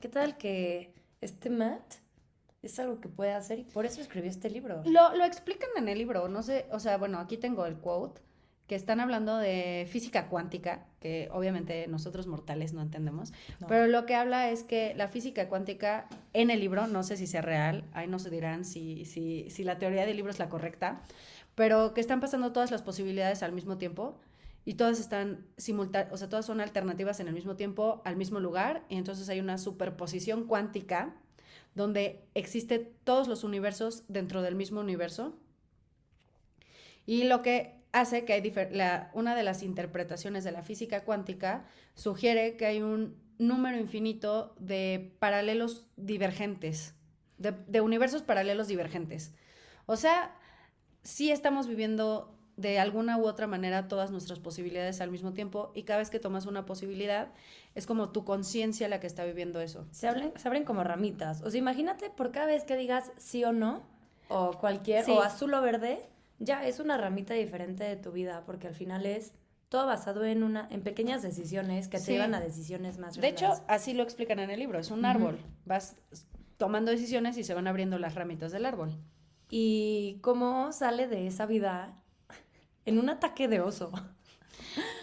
¿qué 0.00 0.08
tal 0.08 0.36
que 0.36 0.94
este 1.20 1.50
Matt 1.50 2.03
es 2.66 2.78
algo 2.78 3.00
que 3.00 3.08
puede 3.08 3.32
hacer 3.32 3.58
y 3.58 3.64
por 3.64 3.86
eso 3.86 4.00
escribió 4.00 4.30
este 4.30 4.50
libro. 4.50 4.82
Lo, 4.84 5.14
lo 5.14 5.24
explican 5.24 5.70
en 5.76 5.88
el 5.88 5.98
libro, 5.98 6.28
no 6.28 6.42
sé, 6.42 6.66
o 6.70 6.80
sea, 6.80 6.98
bueno, 6.98 7.18
aquí 7.18 7.36
tengo 7.36 7.66
el 7.66 7.76
quote, 7.76 8.20
que 8.66 8.74
están 8.74 9.00
hablando 9.00 9.36
de 9.36 9.86
física 9.90 10.28
cuántica, 10.28 10.86
que 11.00 11.28
obviamente 11.32 11.86
nosotros 11.86 12.26
mortales 12.26 12.72
no 12.72 12.80
entendemos, 12.80 13.32
pero 13.68 13.86
lo 13.86 14.06
que 14.06 14.14
habla 14.14 14.48
es 14.48 14.62
que 14.62 14.94
la 14.96 15.08
física 15.08 15.48
cuántica 15.48 16.08
en 16.32 16.50
el 16.50 16.60
libro, 16.60 16.86
no 16.86 17.02
sé 17.02 17.18
si 17.18 17.26
sea 17.26 17.42
real, 17.42 17.84
ahí 17.92 18.06
no 18.06 18.18
se 18.18 18.30
dirán 18.30 18.64
si, 18.64 19.04
si, 19.04 19.50
si 19.50 19.64
la 19.64 19.78
teoría 19.78 20.06
del 20.06 20.16
libro 20.16 20.30
es 20.30 20.38
la 20.38 20.48
correcta, 20.48 21.02
pero 21.54 21.92
que 21.92 22.00
están 22.00 22.20
pasando 22.20 22.52
todas 22.52 22.70
las 22.70 22.80
posibilidades 22.80 23.42
al 23.42 23.52
mismo 23.52 23.76
tiempo 23.76 24.18
y 24.64 24.74
todas 24.74 24.98
están 24.98 25.46
simultáneas, 25.58 26.10
o 26.14 26.16
sea, 26.16 26.30
todas 26.30 26.46
son 26.46 26.62
alternativas 26.62 27.20
en 27.20 27.28
el 27.28 27.34
mismo 27.34 27.56
tiempo, 27.56 28.00
al 28.06 28.16
mismo 28.16 28.40
lugar, 28.40 28.82
y 28.88 28.96
entonces 28.96 29.28
hay 29.28 29.40
una 29.40 29.58
superposición 29.58 30.46
cuántica 30.46 31.14
donde 31.74 32.24
existen 32.34 32.90
todos 33.04 33.28
los 33.28 33.44
universos 33.44 34.04
dentro 34.08 34.42
del 34.42 34.54
mismo 34.54 34.80
universo. 34.80 35.36
Y 37.06 37.24
lo 37.24 37.42
que 37.42 37.82
hace 37.92 38.24
que 38.24 38.32
hay 38.32 38.52
una 39.12 39.34
de 39.34 39.42
las 39.42 39.62
interpretaciones 39.62 40.44
de 40.44 40.52
la 40.52 40.62
física 40.62 41.04
cuántica 41.04 41.64
sugiere 41.94 42.56
que 42.56 42.66
hay 42.66 42.82
un 42.82 43.16
número 43.38 43.78
infinito 43.78 44.54
de 44.58 45.14
paralelos 45.18 45.86
divergentes, 45.96 46.94
de, 47.38 47.52
de 47.52 47.80
universos 47.80 48.22
paralelos 48.22 48.68
divergentes. 48.68 49.32
O 49.86 49.96
sea, 49.96 50.34
sí 51.02 51.30
estamos 51.30 51.66
viviendo 51.66 52.34
de 52.56 52.78
alguna 52.78 53.18
u 53.18 53.26
otra 53.26 53.46
manera 53.46 53.88
todas 53.88 54.10
nuestras 54.10 54.38
posibilidades 54.38 55.00
al 55.00 55.10
mismo 55.10 55.32
tiempo 55.32 55.72
y 55.74 55.82
cada 55.82 55.98
vez 55.98 56.10
que 56.10 56.20
tomas 56.20 56.46
una 56.46 56.64
posibilidad 56.66 57.28
es 57.74 57.86
como 57.86 58.10
tu 58.10 58.24
conciencia 58.24 58.88
la 58.88 59.00
que 59.00 59.06
está 59.06 59.24
viviendo 59.24 59.60
eso. 59.60 59.86
Se, 59.90 60.08
se 60.36 60.48
abren 60.48 60.64
como 60.64 60.84
ramitas. 60.84 61.42
O 61.42 61.50
sea, 61.50 61.58
imagínate 61.58 62.10
por 62.10 62.30
cada 62.30 62.46
vez 62.46 62.64
que 62.64 62.76
digas 62.76 63.12
sí 63.16 63.44
o 63.44 63.52
no, 63.52 63.82
o 64.28 64.52
cualquier, 64.58 65.08
o 65.10 65.20
azul 65.20 65.52
o 65.54 65.60
verde, 65.60 66.00
ya 66.38 66.66
es 66.66 66.80
una 66.80 66.96
ramita 66.96 67.34
diferente 67.34 67.84
de 67.84 67.96
tu 67.96 68.12
vida, 68.12 68.42
porque 68.46 68.68
al 68.68 68.74
final 68.74 69.06
es 69.06 69.32
todo 69.68 69.86
basado 69.86 70.24
en 70.24 70.42
una 70.42 70.68
en 70.70 70.82
pequeñas 70.82 71.22
decisiones 71.22 71.88
que 71.88 71.98
te 71.98 72.12
llevan 72.12 72.34
a 72.34 72.40
decisiones 72.40 72.98
más 72.98 73.16
grandes. 73.16 73.20
De 73.20 73.28
hecho, 73.28 73.64
así 73.66 73.92
lo 73.92 74.04
explican 74.04 74.38
en 74.38 74.50
el 74.50 74.60
libro, 74.60 74.78
es 74.78 74.90
un 74.90 75.04
árbol. 75.04 75.38
Vas 75.64 75.96
tomando 76.56 76.92
decisiones 76.92 77.36
y 77.36 77.44
se 77.44 77.54
van 77.54 77.66
abriendo 77.66 77.98
las 77.98 78.14
ramitas 78.14 78.52
del 78.52 78.66
árbol. 78.66 78.96
¿Y 79.50 80.18
cómo 80.22 80.72
sale 80.72 81.08
de 81.08 81.26
esa 81.26 81.46
vida 81.46 82.03
en 82.86 82.98
un 82.98 83.08
ataque 83.08 83.48
de 83.48 83.60
oso? 83.60 83.92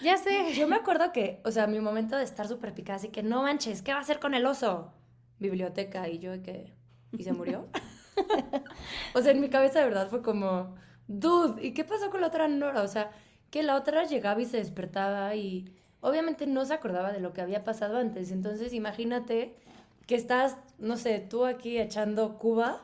Ya 0.01 0.17
sé. 0.17 0.53
Yo 0.53 0.67
me 0.67 0.75
acuerdo 0.75 1.11
que, 1.11 1.41
o 1.45 1.51
sea, 1.51 1.67
mi 1.67 1.79
momento 1.79 2.17
de 2.17 2.23
estar 2.23 2.47
súper 2.47 2.73
picada, 2.73 2.97
así 2.97 3.09
que 3.09 3.23
no 3.23 3.43
manches, 3.43 3.81
¿qué 3.81 3.91
va 3.91 3.99
a 3.99 4.01
hacer 4.01 4.19
con 4.19 4.33
el 4.33 4.45
oso? 4.45 4.91
Biblioteca, 5.39 6.09
y 6.09 6.19
yo, 6.19 6.41
que. 6.41 6.73
¿Y 7.17 7.23
se 7.23 7.33
murió? 7.33 7.67
o 9.13 9.21
sea, 9.21 9.31
en 9.31 9.41
mi 9.41 9.49
cabeza 9.49 9.79
de 9.79 9.85
verdad 9.85 10.09
fue 10.09 10.21
como, 10.21 10.75
dude, 11.07 11.65
¿y 11.65 11.73
qué 11.73 11.83
pasó 11.83 12.09
con 12.09 12.21
la 12.21 12.27
otra 12.27 12.47
Nora? 12.47 12.81
O 12.81 12.87
sea, 12.87 13.11
que 13.49 13.63
la 13.63 13.75
otra 13.75 14.05
llegaba 14.05 14.41
y 14.41 14.45
se 14.45 14.57
despertaba 14.57 15.35
y 15.35 15.73
obviamente 15.99 16.47
no 16.47 16.65
se 16.65 16.73
acordaba 16.73 17.11
de 17.11 17.19
lo 17.19 17.33
que 17.33 17.41
había 17.41 17.63
pasado 17.63 17.97
antes. 17.97 18.31
Entonces, 18.31 18.73
imagínate 18.73 19.55
que 20.07 20.15
estás, 20.15 20.57
no 20.79 20.97
sé, 20.97 21.19
tú 21.19 21.45
aquí 21.45 21.79
echando 21.79 22.37
Cuba 22.37 22.81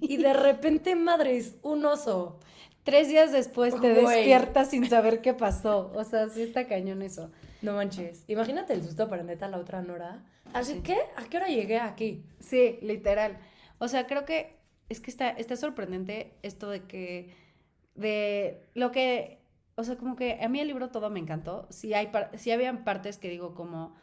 y 0.00 0.16
de 0.18 0.32
repente, 0.32 0.94
madres, 0.96 1.56
un 1.62 1.84
oso. 1.84 2.38
Tres 2.86 3.08
días 3.08 3.32
después 3.32 3.78
te 3.80 3.92
despiertas 3.94 4.70
sin 4.70 4.88
saber 4.88 5.20
qué 5.20 5.34
pasó. 5.34 5.90
O 5.96 6.04
sea, 6.04 6.28
sí 6.28 6.42
está 6.42 6.68
cañón 6.68 7.02
eso. 7.02 7.32
No 7.60 7.72
manches. 7.72 8.22
Imagínate 8.28 8.74
el 8.74 8.84
susto 8.84 9.08
para 9.08 9.24
neta 9.24 9.48
la 9.48 9.58
otra 9.58 9.82
Nora. 9.82 10.24
Así 10.52 10.82
que, 10.82 10.96
¿a 11.16 11.24
qué 11.28 11.38
hora 11.38 11.48
llegué 11.48 11.80
aquí? 11.80 12.22
Sí, 12.38 12.78
literal. 12.82 13.38
O 13.78 13.88
sea, 13.88 14.06
creo 14.06 14.24
que 14.24 14.54
es 14.88 15.00
que 15.00 15.10
está, 15.10 15.30
está 15.30 15.56
sorprendente 15.56 16.34
esto 16.44 16.70
de 16.70 16.84
que, 16.84 17.34
de 17.96 18.62
lo 18.74 18.92
que, 18.92 19.40
o 19.74 19.82
sea, 19.82 19.96
como 19.96 20.14
que 20.14 20.38
a 20.40 20.48
mí 20.48 20.60
el 20.60 20.68
libro 20.68 20.90
todo 20.90 21.10
me 21.10 21.18
encantó. 21.18 21.66
Sí, 21.70 21.92
hay, 21.92 22.08
sí 22.36 22.52
habían 22.52 22.84
partes 22.84 23.18
que 23.18 23.28
digo 23.28 23.52
como 23.56 23.96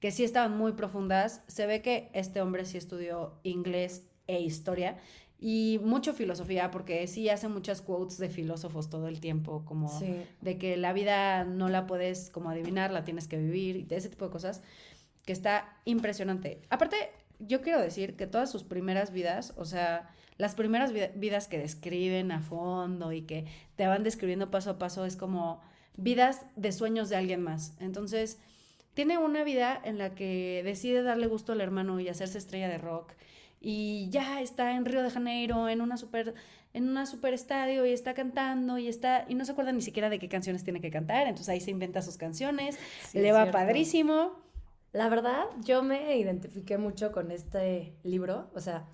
que 0.00 0.12
sí 0.12 0.24
estaban 0.24 0.56
muy 0.56 0.72
profundas. 0.72 1.42
Se 1.46 1.66
ve 1.66 1.82
que 1.82 2.08
este 2.14 2.40
hombre 2.40 2.64
sí 2.64 2.78
estudió 2.78 3.38
inglés 3.42 4.06
e 4.28 4.40
historia 4.40 4.96
y 5.40 5.80
mucho 5.82 6.12
filosofía, 6.12 6.70
porque 6.70 7.06
sí 7.06 7.30
hace 7.30 7.48
muchas 7.48 7.80
quotes 7.80 8.18
de 8.18 8.28
filósofos 8.28 8.90
todo 8.90 9.08
el 9.08 9.20
tiempo, 9.20 9.64
como 9.64 9.90
de 10.42 10.58
que 10.58 10.76
la 10.76 10.92
vida 10.92 11.44
no 11.44 11.70
la 11.70 11.86
puedes 11.86 12.28
como 12.28 12.50
adivinar, 12.50 12.92
la 12.92 13.04
tienes 13.04 13.26
que 13.26 13.38
vivir, 13.38 13.76
y 13.76 13.86
ese 13.94 14.10
tipo 14.10 14.26
de 14.26 14.30
cosas, 14.30 14.62
que 15.24 15.32
está 15.32 15.76
impresionante. 15.86 16.60
Aparte, 16.68 16.96
yo 17.38 17.62
quiero 17.62 17.80
decir 17.80 18.16
que 18.16 18.26
todas 18.26 18.50
sus 18.50 18.64
primeras 18.64 19.12
vidas, 19.12 19.54
o 19.56 19.64
sea, 19.64 20.10
las 20.36 20.54
primeras 20.54 20.92
vidas 20.92 21.48
que 21.48 21.58
describen 21.58 22.32
a 22.32 22.40
fondo 22.40 23.12
y 23.12 23.22
que 23.22 23.46
te 23.76 23.86
van 23.86 24.02
describiendo 24.02 24.50
paso 24.50 24.70
a 24.70 24.78
paso, 24.78 25.06
es 25.06 25.16
como 25.16 25.62
vidas 25.96 26.42
de 26.56 26.72
sueños 26.72 27.08
de 27.08 27.16
alguien 27.16 27.42
más. 27.42 27.74
Entonces, 27.80 28.38
tiene 28.92 29.16
una 29.16 29.42
vida 29.44 29.80
en 29.82 29.96
la 29.96 30.14
que 30.14 30.60
decide 30.64 31.02
darle 31.02 31.28
gusto 31.28 31.52
al 31.52 31.62
hermano 31.62 31.98
y 31.98 32.08
hacerse 32.08 32.36
estrella 32.36 32.68
de 32.68 32.76
rock 32.76 33.12
y 33.60 34.08
ya 34.10 34.40
está 34.40 34.72
en 34.72 34.84
Río 34.84 35.02
de 35.02 35.10
Janeiro, 35.10 35.68
en 35.68 35.80
una 35.80 35.96
super 35.96 36.34
en 36.72 36.88
una 36.88 37.04
super 37.04 37.34
estadio 37.34 37.84
y 37.84 37.92
está 37.92 38.14
cantando 38.14 38.78
y 38.78 38.86
está 38.88 39.24
y 39.28 39.34
no 39.34 39.44
se 39.44 39.52
acuerda 39.52 39.72
ni 39.72 39.82
siquiera 39.82 40.08
de 40.08 40.18
qué 40.18 40.28
canciones 40.28 40.64
tiene 40.64 40.80
que 40.80 40.90
cantar, 40.90 41.26
entonces 41.26 41.48
ahí 41.48 41.60
se 41.60 41.70
inventa 41.70 42.00
sus 42.02 42.16
canciones, 42.16 42.78
le 43.12 43.32
va 43.32 43.50
padrísimo. 43.50 44.32
La 44.92 45.08
verdad, 45.08 45.44
yo 45.64 45.82
me 45.82 46.16
identifiqué 46.16 46.78
mucho 46.78 47.12
con 47.12 47.30
este 47.30 47.94
libro, 48.02 48.50
o 48.54 48.60
sea, 48.60 48.86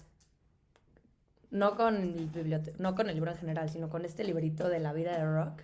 no 1.50 1.76
con 1.76 1.96
el 1.96 2.75
no 2.78 2.94
con 2.94 3.08
el 3.08 3.14
libro 3.14 3.30
en 3.30 3.38
general, 3.38 3.70
sino 3.70 3.88
con 3.88 4.04
este 4.04 4.25
librito 4.25 4.68
de 4.68 4.80
la 4.80 4.92
vida 4.92 5.16
de 5.16 5.25
rock, 5.25 5.62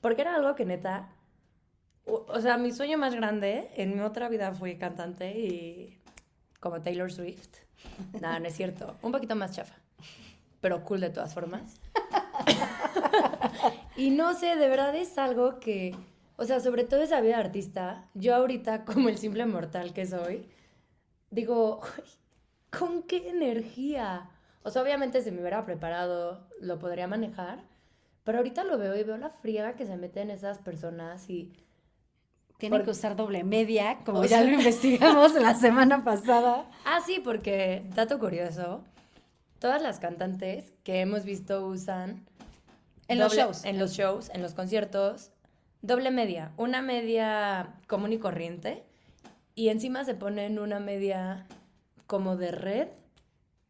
porque 0.00 0.22
era 0.22 0.34
algo 0.34 0.54
que 0.54 0.64
neta 0.64 1.10
o 2.04 2.40
sea, 2.40 2.58
mi 2.58 2.72
sueño 2.72 2.98
más 2.98 3.14
grande 3.14 3.70
en 3.76 3.94
mi 3.94 4.00
otra 4.00 4.28
vida 4.28 4.52
fue 4.52 4.76
cantante 4.76 5.38
y 5.38 6.00
como 6.62 6.80
Taylor 6.80 7.12
Swift. 7.12 7.58
Nada, 8.20 8.38
no 8.38 8.46
es 8.46 8.54
cierto. 8.54 8.96
Un 9.02 9.12
poquito 9.12 9.34
más 9.34 9.50
chafa. 9.50 9.74
Pero 10.60 10.84
cool 10.84 11.00
de 11.00 11.10
todas 11.10 11.34
formas. 11.34 11.80
y 13.96 14.10
no 14.10 14.32
sé, 14.34 14.54
de 14.56 14.68
verdad 14.68 14.94
es 14.94 15.18
algo 15.18 15.58
que, 15.58 15.94
o 16.36 16.44
sea, 16.44 16.60
sobre 16.60 16.84
todo 16.84 17.02
esa 17.02 17.20
vida 17.20 17.36
de 17.36 17.42
artista, 17.42 18.08
yo 18.14 18.36
ahorita 18.36 18.84
como 18.84 19.08
el 19.08 19.18
simple 19.18 19.44
mortal 19.44 19.92
que 19.92 20.06
soy, 20.06 20.48
digo, 21.30 21.80
¿con 22.70 23.02
qué 23.02 23.28
energía? 23.28 24.30
O 24.62 24.70
sea, 24.70 24.82
obviamente 24.82 25.20
si 25.20 25.32
me 25.32 25.40
hubiera 25.40 25.66
preparado, 25.66 26.46
lo 26.60 26.78
podría 26.78 27.08
manejar, 27.08 27.64
pero 28.22 28.38
ahorita 28.38 28.62
lo 28.62 28.78
veo 28.78 28.94
y 28.94 29.02
veo 29.02 29.16
la 29.16 29.30
friega 29.30 29.74
que 29.74 29.84
se 29.84 29.96
mete 29.96 30.20
en 30.20 30.30
esas 30.30 30.58
personas 30.58 31.28
y 31.28 31.52
tienen 32.62 32.84
que 32.84 32.90
usar 32.92 33.16
doble 33.16 33.42
media, 33.42 33.98
como 34.04 34.24
ya 34.24 34.40
lo 34.40 34.52
investigamos 34.52 35.34
la 35.34 35.56
semana 35.56 36.04
pasada. 36.04 36.70
Ah, 36.84 37.00
sí, 37.04 37.18
porque, 37.18 37.82
dato 37.96 38.20
curioso, 38.20 38.84
todas 39.58 39.82
las 39.82 39.98
cantantes 39.98 40.72
que 40.84 41.00
hemos 41.00 41.24
visto 41.24 41.66
usan... 41.66 42.24
En 43.08 43.18
los 43.18 43.34
shows. 43.34 43.64
En 43.64 43.80
los 43.80 43.94
shows, 43.94 44.30
en 44.32 44.42
los 44.42 44.54
conciertos, 44.54 45.32
doble 45.80 46.12
media. 46.12 46.52
Una 46.56 46.82
media 46.82 47.74
común 47.88 48.12
y 48.12 48.18
corriente 48.18 48.84
y 49.56 49.70
encima 49.70 50.04
se 50.04 50.14
ponen 50.14 50.60
una 50.60 50.78
media 50.78 51.48
como 52.06 52.36
de 52.36 52.52
red, 52.52 52.88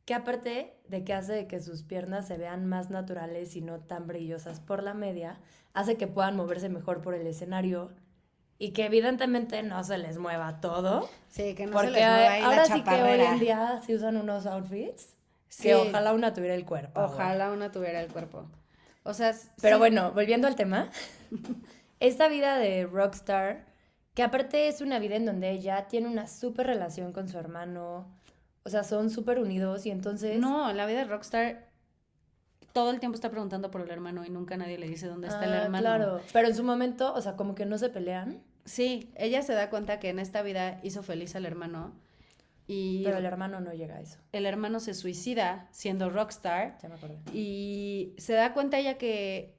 que 0.05 0.13
aparte 0.13 0.77
de 0.87 1.03
que 1.03 1.15
hace 1.15 1.47
que 1.47 1.61
sus 1.61 1.83
piernas 1.83 2.29
se 2.29 2.37
vean 2.37 2.67
más 2.67 2.91
naturales 2.91 3.57
y 3.57 3.63
no 3.63 3.81
tan 3.81 4.07
brillosas 4.07 4.61
por 4.61 4.83
la 4.83 4.93
media, 4.93 5.41
hace 5.73 5.97
que 5.97 6.09
puedan 6.09 6.37
moverse 6.37 6.69
mejor 6.69 7.01
por 7.01 7.15
el 7.15 7.27
escenario 7.27 7.91
y 8.59 8.73
que 8.73 8.87
evidentemente 8.87 9.63
no 9.63 9.83
se 9.85 9.99
les 9.99 10.19
mueva 10.19 10.61
todo. 10.61 11.09
Sí, 11.29 11.55
que 11.55 11.67
no 11.67 11.79
se 11.81 11.91
les 11.91 11.95
mueva 11.95 12.33
ahí 12.33 12.43
ahora 12.43 12.65
sí 12.67 12.83
que 12.83 13.03
hoy 13.03 13.21
en 13.21 13.39
día 13.39 13.81
se 13.85 13.95
usan 13.95 14.17
unos 14.17 14.47
outfits 14.47 15.15
que 15.61 15.75
ojalá 15.75 16.13
una 16.13 16.33
tuviera 16.33 16.55
el 16.55 16.65
cuerpo. 16.65 17.01
Ojalá 17.01 17.53
una 17.53 17.71
tuviera 17.71 18.01
el 18.01 18.11
cuerpo. 18.11 18.47
O 19.05 19.15
sea, 19.15 19.35
pero 19.61 19.79
bueno, 19.79 20.13
volviendo 20.13 20.47
al 20.47 20.55
tema, 20.55 20.91
esta 22.01 22.29
vida 22.29 22.57
de 22.57 22.87
rockstar, 22.87 23.67
que 24.15 24.23
aparte 24.23 24.69
es 24.69 24.81
una 24.81 24.99
vida 24.99 25.17
en 25.17 25.27
donde 25.27 25.51
ella 25.51 25.89
tiene 25.89 26.09
una 26.09 26.27
súper 26.27 26.67
relación 26.67 27.13
con 27.13 27.29
su 27.29 27.39
hermano, 27.39 28.07
o 28.65 28.71
sea, 28.71 28.85
son 28.85 29.11
súper 29.11 29.39
unidos 29.39 29.87
y 29.87 29.91
entonces... 29.91 30.39
No, 30.39 30.73
la 30.73 30.87
vida 30.87 30.99
de 31.01 31.05
rockstar 31.05 31.72
todo 32.73 32.91
el 32.91 33.01
tiempo 33.01 33.15
está 33.15 33.31
preguntando 33.31 33.71
por 33.71 33.83
el 33.83 33.91
hermano 33.91 34.25
y 34.25 34.31
nunca 34.31 34.57
nadie 34.57 34.79
le 34.79 34.89
dice 34.89 35.07
dónde 35.07 35.29
está 35.29 35.45
el 35.45 35.53
ah, 35.53 35.63
hermano. 35.65 35.83
Claro, 35.83 36.21
pero 36.33 36.49
en 36.49 36.55
su 36.55 36.65
momento, 36.65 37.13
o 37.15 37.21
sea, 37.21 37.37
como 37.37 37.55
que 37.55 37.67
no 37.67 37.79
se 37.79 37.91
pelean. 37.91 38.43
Sí, 38.65 39.13
ella 39.17 39.43
se 39.43 39.53
da 39.53 39.71
cuenta 39.71 39.99
que 39.99 40.09
en 40.09 40.19
esta 40.19 40.43
vida 40.43 40.81
hizo 40.83 41.03
feliz 41.03 41.35
al 41.37 41.47
hermano. 41.47 41.93
Y 42.67 43.03
Pero 43.05 43.19
el 43.19 43.27
hermano 43.27 43.61
no 43.61 43.73
llega 43.73 43.97
a 43.97 44.01
eso. 44.01 44.19
El 44.31 44.47
hermano 44.47 44.81
se 44.81 44.95
suicida 44.95 45.69
siendo 45.73 46.11
rockstar. 46.11 46.79
Ya 46.81 46.89
me 46.89 46.95
acuerdo. 46.95 47.19
Y 47.33 48.15
se 48.19 48.35
da 48.35 48.55
cuenta 48.55 48.79
ella 48.79 48.97
que 48.99 49.59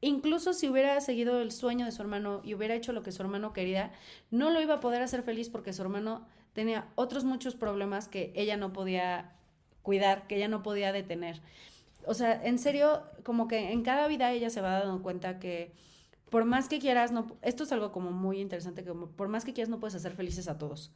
incluso 0.00 0.52
si 0.52 0.68
hubiera 0.68 1.00
seguido 1.00 1.40
el 1.40 1.50
sueño 1.50 1.84
de 1.86 1.92
su 1.92 2.02
hermano 2.02 2.40
y 2.44 2.54
hubiera 2.54 2.74
hecho 2.74 2.92
lo 2.92 3.02
que 3.02 3.12
su 3.12 3.22
hermano 3.22 3.52
quería, 3.52 3.92
no 4.30 4.50
lo 4.50 4.60
iba 4.60 4.74
a 4.74 4.80
poder 4.80 5.02
hacer 5.02 5.22
feliz 5.22 5.50
porque 5.50 5.72
su 5.72 5.82
hermano 5.82 6.26
tenía 6.52 6.88
otros 6.94 7.24
muchos 7.24 7.56
problemas 7.56 8.08
que 8.08 8.32
ella 8.36 8.56
no 8.56 8.72
podía 8.72 9.32
cuidar, 9.82 10.26
que 10.26 10.36
ella 10.36 10.48
no 10.48 10.62
podía 10.62 10.92
detener. 10.92 11.40
O 12.06 12.14
sea, 12.14 12.40
en 12.44 12.58
serio, 12.58 13.02
como 13.24 13.48
que 13.48 13.72
en 13.72 13.82
cada 13.82 14.06
vida 14.08 14.30
ella 14.32 14.48
se 14.48 14.60
va 14.60 14.78
dando 14.78 15.02
cuenta 15.02 15.38
que 15.38 15.74
por 16.30 16.44
más 16.44 16.68
que 16.68 16.78
quieras, 16.78 17.12
no, 17.12 17.36
esto 17.42 17.64
es 17.64 17.72
algo 17.72 17.92
como 17.92 18.10
muy 18.10 18.40
interesante, 18.40 18.84
que 18.84 18.92
por 18.92 19.28
más 19.28 19.44
que 19.44 19.52
quieras 19.52 19.68
no 19.68 19.80
puedes 19.80 19.94
hacer 19.94 20.12
felices 20.12 20.48
a 20.48 20.58
todos. 20.58 20.92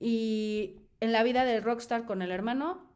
Y 0.00 0.76
en 1.00 1.12
la 1.12 1.22
vida 1.22 1.44
de 1.44 1.60
Rockstar 1.60 2.04
con 2.04 2.22
el 2.22 2.30
hermano, 2.30 2.86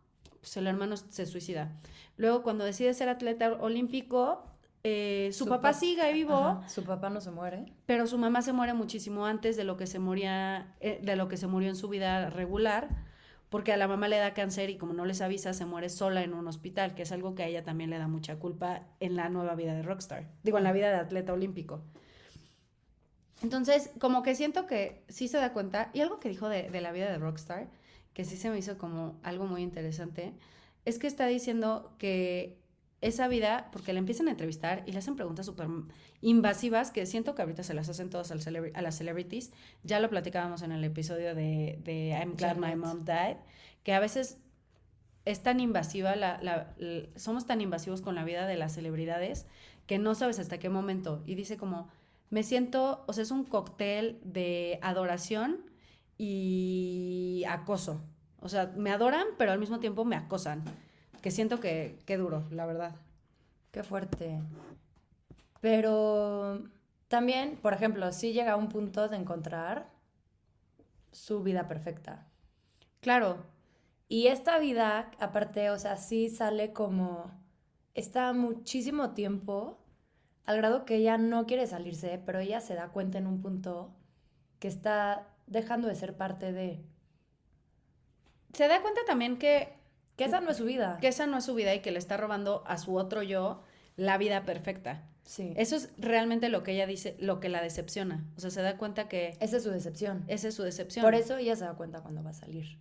pues 0.40 0.56
el 0.56 0.66
hermano 0.66 0.96
se 0.96 1.26
suicida. 1.26 1.72
Luego 2.16 2.42
cuando 2.42 2.64
decide 2.64 2.92
ser 2.94 3.08
atleta 3.08 3.52
olímpico, 3.52 4.44
eh, 4.82 5.30
su, 5.32 5.46
papá 5.46 5.72
sigue 5.72 6.12
vivo. 6.12 6.62
su 6.66 6.84
papá 6.84 7.10
no 7.10 7.20
se 7.20 7.30
muere. 7.30 7.66
Pero 7.86 8.06
su 8.06 8.18
mamá 8.18 8.42
se 8.42 8.52
muere 8.52 8.72
muchísimo 8.72 9.26
antes 9.26 9.56
de 9.56 9.64
lo 9.64 9.76
que 9.76 9.86
se 9.86 9.98
moría, 9.98 10.74
eh, 10.80 11.00
de 11.02 11.16
lo 11.16 11.28
que 11.28 11.36
se 11.36 11.46
murió 11.46 11.68
en 11.68 11.76
su 11.76 11.88
vida 11.88 12.30
regular 12.30 13.09
porque 13.50 13.72
a 13.72 13.76
la 13.76 13.88
mamá 13.88 14.08
le 14.08 14.16
da 14.16 14.32
cáncer 14.32 14.70
y 14.70 14.78
como 14.78 14.94
no 14.94 15.04
les 15.04 15.20
avisa, 15.20 15.52
se 15.52 15.66
muere 15.66 15.88
sola 15.90 16.22
en 16.22 16.32
un 16.34 16.46
hospital, 16.46 16.94
que 16.94 17.02
es 17.02 17.12
algo 17.12 17.34
que 17.34 17.42
a 17.42 17.46
ella 17.48 17.64
también 17.64 17.90
le 17.90 17.98
da 17.98 18.06
mucha 18.06 18.36
culpa 18.36 18.86
en 19.00 19.16
la 19.16 19.28
nueva 19.28 19.56
vida 19.56 19.74
de 19.74 19.82
rockstar, 19.82 20.28
digo, 20.44 20.58
en 20.58 20.64
la 20.64 20.72
vida 20.72 20.90
de 20.90 20.96
atleta 20.96 21.32
olímpico. 21.32 21.82
Entonces, 23.42 23.90
como 23.98 24.22
que 24.22 24.36
siento 24.36 24.66
que 24.66 25.02
sí 25.08 25.26
se 25.26 25.38
da 25.38 25.52
cuenta, 25.52 25.90
y 25.92 26.00
algo 26.00 26.20
que 26.20 26.28
dijo 26.28 26.48
de, 26.48 26.70
la 26.80 26.92
vida 26.92 27.10
de 27.10 27.18
rockstar, 27.18 27.68
que 28.14 28.24
sí 28.24 28.36
se 28.36 28.50
me 28.50 28.58
hizo 28.58 28.78
como 28.78 29.18
algo 29.24 29.46
muy 29.46 29.62
interesante, 29.62 30.32
es 30.84 30.98
que 30.98 31.08
está 31.08 31.26
diciendo 31.26 31.92
que 31.98 32.60
esa 33.00 33.28
vida, 33.28 33.68
porque 33.72 33.92
le 33.92 33.98
empiezan 33.98 34.28
a 34.28 34.32
entrevistar 34.32 34.82
y 34.86 34.92
le 34.92 34.98
hacen 34.98 35.16
preguntas 35.16 35.46
súper 35.46 35.68
invasivas 36.20 36.90
que 36.90 37.06
siento 37.06 37.34
que 37.34 37.42
ahorita 37.42 37.62
se 37.62 37.72
las 37.72 37.88
hacen 37.88 38.10
todas 38.10 38.30
a 38.30 38.82
las 38.82 38.96
celebrities. 38.96 39.52
Ya 39.82 40.00
lo 40.00 40.10
platicábamos 40.10 40.62
en 40.62 40.72
el 40.72 40.84
episodio 40.84 41.34
de, 41.34 41.78
de 41.82 42.10
I'm 42.10 42.36
Glad 42.36 42.56
My 42.56 42.76
Mom 42.76 43.04
Died, 43.04 43.36
que 43.84 43.94
a 43.94 44.00
veces 44.00 44.38
es 45.24 45.42
tan 45.42 45.60
invasiva, 45.60 46.14
la, 46.16 46.74
somos 47.16 47.46
tan 47.46 47.60
invasivos 47.60 48.02
con 48.02 48.14
la 48.14 48.24
vida 48.24 48.46
de 48.46 48.56
las 48.56 48.74
celebridades 48.74 49.46
que 49.86 49.98
no 49.98 50.14
sabes 50.14 50.38
hasta 50.38 50.58
qué 50.58 50.68
momento. 50.68 51.22
Y 51.26 51.34
dice 51.36 51.56
como, 51.56 51.88
me 52.28 52.42
siento, 52.42 53.04
o 53.06 53.12
sea, 53.12 53.22
es 53.22 53.30
un 53.30 53.44
cóctel 53.44 54.20
de 54.24 54.78
adoración 54.82 55.64
y 56.18 57.44
acoso. 57.48 58.02
O 58.40 58.48
sea, 58.48 58.72
me 58.76 58.90
adoran, 58.90 59.26
pero 59.38 59.52
al 59.52 59.58
mismo 59.58 59.80
tiempo 59.80 60.04
me 60.04 60.16
acosan 60.16 60.64
que 61.20 61.30
siento 61.30 61.60
que, 61.60 61.98
que 62.06 62.16
duro, 62.16 62.44
la 62.50 62.66
verdad. 62.66 62.94
Qué 63.70 63.82
fuerte. 63.82 64.40
Pero 65.60 66.62
también, 67.08 67.56
por 67.56 67.72
ejemplo, 67.72 68.12
sí 68.12 68.32
llega 68.32 68.52
a 68.52 68.56
un 68.56 68.68
punto 68.68 69.08
de 69.08 69.16
encontrar 69.16 69.88
su 71.12 71.42
vida 71.42 71.68
perfecta. 71.68 72.26
Claro. 73.00 73.38
Y 74.08 74.26
esta 74.26 74.58
vida, 74.58 75.10
aparte, 75.20 75.70
o 75.70 75.78
sea, 75.78 75.96
sí 75.96 76.30
sale 76.30 76.72
como, 76.72 77.30
está 77.94 78.32
muchísimo 78.32 79.10
tiempo, 79.10 79.78
al 80.46 80.56
grado 80.56 80.84
que 80.84 80.96
ella 80.96 81.16
no 81.16 81.46
quiere 81.46 81.66
salirse, 81.66 82.20
pero 82.24 82.40
ella 82.40 82.60
se 82.60 82.74
da 82.74 82.88
cuenta 82.88 83.18
en 83.18 83.26
un 83.28 83.40
punto 83.40 83.92
que 84.58 84.68
está 84.68 85.28
dejando 85.46 85.88
de 85.88 85.94
ser 85.94 86.16
parte 86.16 86.52
de... 86.52 86.80
Se 88.52 88.66
da 88.66 88.82
cuenta 88.82 89.00
también 89.06 89.38
que 89.38 89.79
que 90.20 90.26
esa 90.26 90.42
no 90.42 90.50
es 90.50 90.58
su 90.58 90.66
vida. 90.66 90.98
Que 91.00 91.08
esa 91.08 91.26
no 91.26 91.38
es 91.38 91.46
su 91.46 91.54
vida 91.54 91.74
y 91.74 91.80
que 91.80 91.90
le 91.90 91.98
está 91.98 92.18
robando 92.18 92.62
a 92.66 92.76
su 92.76 92.94
otro 92.94 93.22
yo 93.22 93.62
la 93.96 94.18
vida 94.18 94.44
perfecta. 94.44 95.02
Sí. 95.24 95.54
Eso 95.56 95.76
es 95.76 95.88
realmente 95.96 96.50
lo 96.50 96.62
que 96.62 96.72
ella 96.72 96.86
dice, 96.86 97.16
lo 97.20 97.40
que 97.40 97.48
la 97.48 97.62
decepciona. 97.62 98.26
O 98.36 98.40
sea, 98.40 98.50
se 98.50 98.60
da 98.60 98.76
cuenta 98.76 99.08
que... 99.08 99.38
Esa 99.40 99.56
es 99.56 99.62
su 99.62 99.70
decepción. 99.70 100.24
Esa 100.28 100.48
es 100.48 100.54
su 100.54 100.62
decepción. 100.62 101.06
Por 101.06 101.14
eso 101.14 101.38
ella 101.38 101.56
se 101.56 101.64
da 101.64 101.72
cuenta 101.72 102.02
cuando 102.02 102.22
va 102.22 102.30
a 102.30 102.34
salir. 102.34 102.76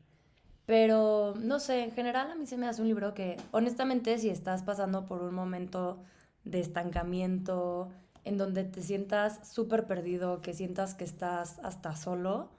Pero, 0.66 1.34
no 1.40 1.62
sé, 1.62 1.86
en 1.86 1.92
general 1.94 2.30
a 2.30 2.36
mí 2.36 2.46
se 2.46 2.58
me 2.58 2.68
hace 2.68 2.82
un 2.82 2.90
libro 2.90 3.14
que, 3.14 3.38
honestamente, 3.52 4.18
si 4.18 4.30
estás 4.30 4.64
pasando 4.64 5.06
por 5.06 5.22
un 5.22 5.34
momento 5.34 6.04
de 6.44 6.60
estancamiento, 6.60 7.88
en 8.26 8.38
donde 8.38 8.66
te 8.66 8.82
sientas 8.82 9.48
súper 9.48 9.88
perdido, 9.88 10.42
que 10.42 10.54
sientas 10.54 10.94
que 10.94 11.06
estás 11.06 11.60
hasta 11.60 11.96
solo, 11.96 12.50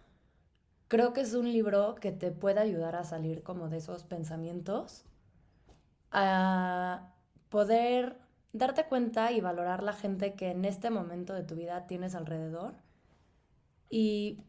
creo 0.91 1.13
que 1.13 1.21
es 1.21 1.35
un 1.35 1.53
libro 1.53 1.95
que 1.95 2.11
te 2.11 2.33
puede 2.33 2.59
ayudar 2.59 2.97
a 2.97 3.05
salir 3.05 3.45
como 3.45 3.69
de 3.69 3.77
esos 3.77 4.03
pensamientos, 4.03 5.05
a 6.11 7.15
poder 7.49 8.19
darte 8.53 8.85
cuenta 8.87 9.31
y 9.31 9.41
valorar 9.41 9.85
la 9.85 9.93
gente 9.93 10.35
que 10.35 10.51
en 10.51 10.65
este 10.65 10.91
momento 10.91 11.33
de 11.33 11.45
tu 11.45 11.55
vida 11.55 11.87
tienes 11.87 12.17
alrededor 12.17 12.75
y 13.89 14.43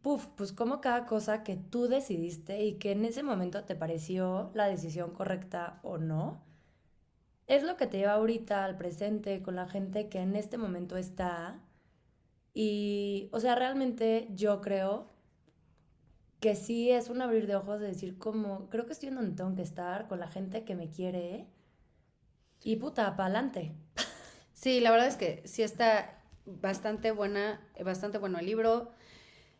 puff, 0.00 0.28
pues 0.28 0.54
como 0.54 0.80
cada 0.80 1.04
cosa 1.04 1.42
que 1.42 1.56
tú 1.56 1.88
decidiste 1.88 2.64
y 2.64 2.78
que 2.78 2.92
en 2.92 3.04
ese 3.04 3.22
momento 3.22 3.64
te 3.64 3.76
pareció 3.76 4.50
la 4.54 4.68
decisión 4.68 5.10
correcta 5.10 5.80
o 5.82 5.98
no, 5.98 6.42
es 7.46 7.62
lo 7.62 7.76
que 7.76 7.86
te 7.86 7.98
lleva 7.98 8.14
ahorita 8.14 8.64
al 8.64 8.78
presente 8.78 9.42
con 9.42 9.56
la 9.56 9.68
gente 9.68 10.08
que 10.08 10.20
en 10.20 10.36
este 10.36 10.56
momento 10.56 10.96
está. 10.96 11.60
Y, 12.54 13.28
o 13.32 13.40
sea, 13.40 13.54
realmente 13.54 14.28
yo 14.34 14.62
creo 14.62 15.15
que 16.40 16.54
sí 16.54 16.90
es 16.90 17.08
un 17.08 17.22
abrir 17.22 17.46
de 17.46 17.56
ojos 17.56 17.80
de 17.80 17.88
decir 17.88 18.18
como, 18.18 18.68
creo 18.68 18.86
que 18.86 18.92
estoy 18.92 19.08
en 19.08 19.16
donde 19.16 19.36
tengo 19.36 19.54
que 19.54 19.62
estar, 19.62 20.06
con 20.08 20.20
la 20.20 20.28
gente 20.28 20.64
que 20.64 20.74
me 20.74 20.90
quiere, 20.90 21.46
y 22.62 22.76
puta, 22.76 23.16
para 23.16 23.26
adelante. 23.26 23.72
Sí, 24.52 24.80
la 24.80 24.90
verdad 24.90 25.06
es 25.06 25.16
que 25.16 25.42
sí 25.46 25.62
está 25.62 26.22
bastante 26.46 27.10
buena, 27.12 27.60
bastante 27.84 28.18
bueno 28.18 28.38
el 28.38 28.46
libro. 28.46 28.90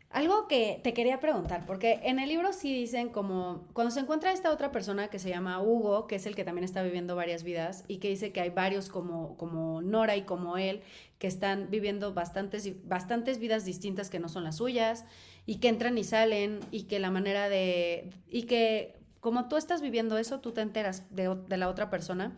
Algo 0.09 0.47
que 0.47 0.79
te 0.83 0.93
quería 0.93 1.19
preguntar, 1.19 1.65
porque 1.65 1.99
en 2.03 2.17
el 2.17 2.29
libro 2.29 2.53
sí 2.53 2.73
dicen 2.73 3.09
como, 3.09 3.67
cuando 3.73 3.91
se 3.91 3.99
encuentra 3.99 4.31
esta 4.31 4.51
otra 4.51 4.71
persona 4.71 5.09
que 5.09 5.19
se 5.19 5.29
llama 5.29 5.61
Hugo, 5.61 6.07
que 6.07 6.15
es 6.15 6.25
el 6.25 6.35
que 6.35 6.45
también 6.45 6.63
está 6.63 6.81
viviendo 6.81 7.15
varias 7.15 7.43
vidas, 7.43 7.83
y 7.87 7.97
que 7.97 8.07
dice 8.09 8.31
que 8.31 8.39
hay 8.39 8.49
varios 8.49 8.89
como, 8.89 9.37
como 9.37 9.81
Nora 9.81 10.15
y 10.15 10.23
como 10.23 10.57
él, 10.57 10.81
que 11.19 11.27
están 11.27 11.69
viviendo 11.69 12.13
bastantes, 12.13 12.87
bastantes 12.87 13.37
vidas 13.37 13.65
distintas 13.65 14.09
que 14.09 14.19
no 14.19 14.29
son 14.29 14.45
las 14.45 14.57
suyas, 14.57 15.05
y 15.47 15.55
que 15.55 15.69
entran 15.69 15.97
y 15.97 16.03
salen, 16.03 16.59
y 16.71 16.83
que 16.83 16.99
la 16.99 17.09
manera 17.09 17.49
de, 17.49 18.11
y 18.29 18.43
que 18.43 18.97
como 19.21 19.47
tú 19.47 19.55
estás 19.55 19.81
viviendo 19.81 20.17
eso, 20.17 20.41
tú 20.41 20.51
te 20.51 20.61
enteras 20.61 21.03
de, 21.09 21.35
de 21.47 21.57
la 21.57 21.69
otra 21.69 21.89
persona. 21.89 22.37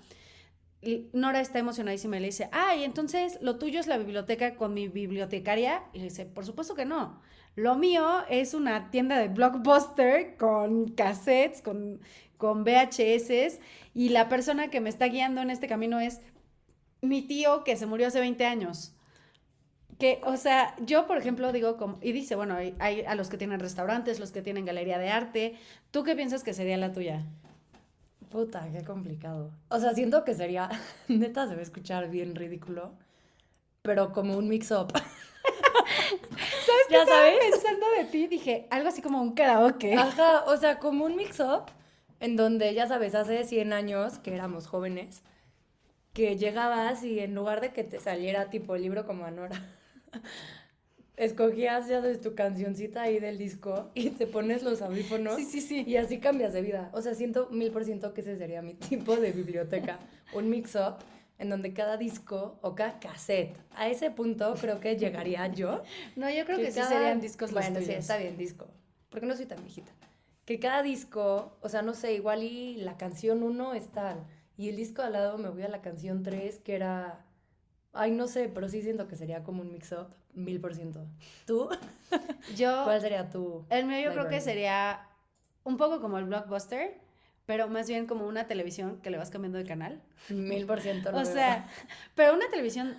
Nora 1.11 1.41
está 1.41 1.59
emocionadísima 1.59 2.17
y 2.17 2.19
le 2.21 2.27
dice, 2.27 2.49
ay, 2.53 2.83
entonces 2.83 3.39
lo 3.41 3.57
tuyo 3.57 3.79
es 3.81 3.87
la 3.87 3.97
biblioteca 3.97 4.55
con 4.55 4.73
mi 4.73 4.87
bibliotecaria. 4.87 5.83
Y 5.91 5.97
le 5.97 6.05
dice, 6.05 6.25
por 6.25 6.45
supuesto 6.45 6.75
que 6.75 6.85
no. 6.85 7.19
Lo 7.55 7.75
mío 7.75 8.23
es 8.29 8.53
una 8.53 8.89
tienda 8.91 9.17
de 9.17 9.27
blockbuster 9.27 10.37
con 10.37 10.89
cassettes, 10.89 11.61
con, 11.61 11.99
con 12.37 12.63
VHS. 12.63 13.59
Y 13.93 14.09
la 14.09 14.29
persona 14.29 14.69
que 14.69 14.81
me 14.81 14.89
está 14.89 15.07
guiando 15.07 15.41
en 15.41 15.49
este 15.49 15.67
camino 15.67 15.99
es 15.99 16.21
mi 17.01 17.23
tío 17.23 17.63
que 17.63 17.75
se 17.75 17.87
murió 17.87 18.07
hace 18.07 18.19
20 18.19 18.45
años. 18.45 18.93
Que, 19.99 20.21
o 20.23 20.37
sea, 20.37 20.75
yo, 20.79 21.05
por 21.07 21.17
ejemplo, 21.17 21.51
digo, 21.51 21.75
como, 21.75 21.99
y 22.01 22.13
dice, 22.13 22.35
bueno, 22.35 22.55
hay, 22.55 22.73
hay 22.79 23.01
a 23.01 23.15
los 23.15 23.27
que 23.29 23.37
tienen 23.37 23.59
restaurantes, 23.59 24.19
los 24.19 24.31
que 24.31 24.41
tienen 24.41 24.65
galería 24.65 24.97
de 24.97 25.09
arte. 25.09 25.55
¿Tú 25.91 26.03
qué 26.03 26.15
piensas 26.15 26.43
que 26.43 26.53
sería 26.53 26.77
la 26.77 26.93
tuya? 26.93 27.25
Puta, 28.29 28.67
qué 28.71 28.83
complicado. 28.83 29.51
O 29.69 29.79
sea, 29.79 29.93
siento 29.93 30.23
que 30.23 30.35
sería, 30.35 30.69
neta, 31.07 31.47
se 31.47 31.53
va 31.53 31.59
a 31.59 31.63
escuchar 31.63 32.09
bien 32.09 32.35
ridículo, 32.35 32.93
pero 33.81 34.13
como 34.13 34.37
un 34.37 34.47
mix-up. 34.47 34.93
¿Sabes 34.93 36.85
qué 36.87 36.93
ya 36.93 37.05
sabes? 37.05 37.39
pensando 37.51 37.85
de 37.97 38.05
ti? 38.05 38.27
Dije, 38.27 38.67
algo 38.69 38.89
así 38.89 39.01
como 39.01 39.21
un 39.21 39.33
karaoke. 39.33 39.95
Ajá, 39.95 40.45
o 40.45 40.55
sea, 40.57 40.79
como 40.79 41.05
un 41.05 41.15
mix-up 41.15 41.63
en 42.19 42.35
donde, 42.35 42.73
ya 42.73 42.87
sabes, 42.87 43.15
hace 43.15 43.43
100 43.43 43.73
años 43.73 44.19
que 44.19 44.33
éramos 44.33 44.67
jóvenes, 44.67 45.23
que 46.13 46.37
llegabas 46.37 47.03
y 47.03 47.19
en 47.19 47.33
lugar 47.33 47.61
de 47.61 47.71
que 47.73 47.83
te 47.83 47.99
saliera 47.99 48.49
tipo 48.49 48.75
el 48.75 48.83
libro 48.83 49.05
como 49.05 49.25
Anora, 49.25 49.61
escogías, 51.19 51.87
ya 51.87 52.01
sabes, 52.01 52.21
tu 52.21 52.33
cancioncita 52.33 53.03
ahí 53.03 53.19
del 53.19 53.37
disco 53.37 53.91
y 53.93 54.11
te 54.11 54.25
pones 54.25 54.63
los 54.63 54.81
audífonos. 54.81 55.35
Sí, 55.35 55.45
sí, 55.45 55.61
sí. 55.61 55.83
Y 55.85 55.97
así 55.97 56.19
cambias 56.19 56.53
de 56.53 56.61
vida. 56.61 56.89
O 56.93 57.01
sea, 57.01 57.13
siento 57.13 57.49
mil 57.51 57.71
por 57.71 57.83
ciento 57.83 58.13
que 58.13 58.21
ese 58.21 58.37
sería 58.37 58.61
mi 58.61 58.73
tipo 58.89 59.17
de 59.17 59.31
biblioteca. 59.31 59.99
un 60.33 60.49
mix-up 60.49 60.95
en 61.37 61.49
donde 61.49 61.73
cada 61.73 61.97
disco 61.97 62.59
o 62.61 62.75
cada 62.75 62.99
cassette, 62.99 63.57
a 63.71 63.87
ese 63.87 64.11
punto 64.11 64.55
creo 64.59 64.79
que 64.79 64.97
llegaría 64.97 65.47
yo. 65.47 65.83
No, 66.15 66.29
yo 66.29 66.45
creo 66.45 66.57
que, 66.57 66.71
sí 66.71 66.81
serían 66.81 67.21
discos 67.21 67.51
los 67.51 67.63
Bueno, 67.63 67.79
sí, 67.79 67.93
está 67.93 68.17
bien, 68.17 68.37
disco. 68.37 68.67
Porque 69.09 69.25
no 69.25 69.35
soy 69.35 69.45
tan 69.45 69.61
viejita. 69.63 69.91
Que 70.45 70.59
cada 70.59 70.83
disco, 70.83 71.57
o 71.61 71.69
sea, 71.69 71.81
no 71.81 71.93
sé, 71.93 72.13
igual 72.13 72.43
y 72.43 72.75
la 72.77 72.97
canción 72.97 73.43
1 73.43 73.73
es 73.73 73.87
tal. 73.89 74.25
Y 74.57 74.67
el 74.67 74.75
disco 74.75 75.01
al 75.01 75.13
lado 75.13 75.37
me 75.37 75.49
voy 75.49 75.63
a 75.63 75.69
la 75.69 75.81
canción 75.81 76.23
3, 76.23 76.59
que 76.59 76.75
era 76.75 77.25
Ay, 77.93 78.11
no 78.11 78.27
sé, 78.27 78.49
pero 78.53 78.69
sí 78.69 78.81
siento 78.81 79.07
que 79.07 79.15
sería 79.15 79.43
como 79.43 79.61
un 79.61 79.71
mix-up, 79.71 80.07
mil 80.33 80.59
por 80.61 80.75
ciento. 80.75 81.07
¿Tú? 81.45 81.69
Yo. 82.55 82.83
¿Cuál 82.83 83.01
sería 83.01 83.29
tu? 83.29 83.65
El 83.69 83.85
mío 83.85 83.99
yo 84.01 84.11
creo 84.11 84.29
que 84.29 84.41
sería 84.41 85.07
un 85.63 85.77
poco 85.77 85.99
como 85.99 86.17
el 86.17 86.25
blockbuster, 86.25 86.99
pero 87.45 87.67
más 87.67 87.87
bien 87.87 88.05
como 88.05 88.27
una 88.27 88.45
televisión 88.47 89.01
que 89.01 89.09
le 89.09 89.17
vas 89.17 89.31
cambiando 89.31 89.57
de 89.57 89.65
canal. 89.65 90.01
Mil 90.29 90.65
por 90.65 90.81
ciento. 90.81 91.09
O 91.13 91.25
sea, 91.25 91.67
pero 92.15 92.33
una 92.35 92.47
televisión 92.49 92.95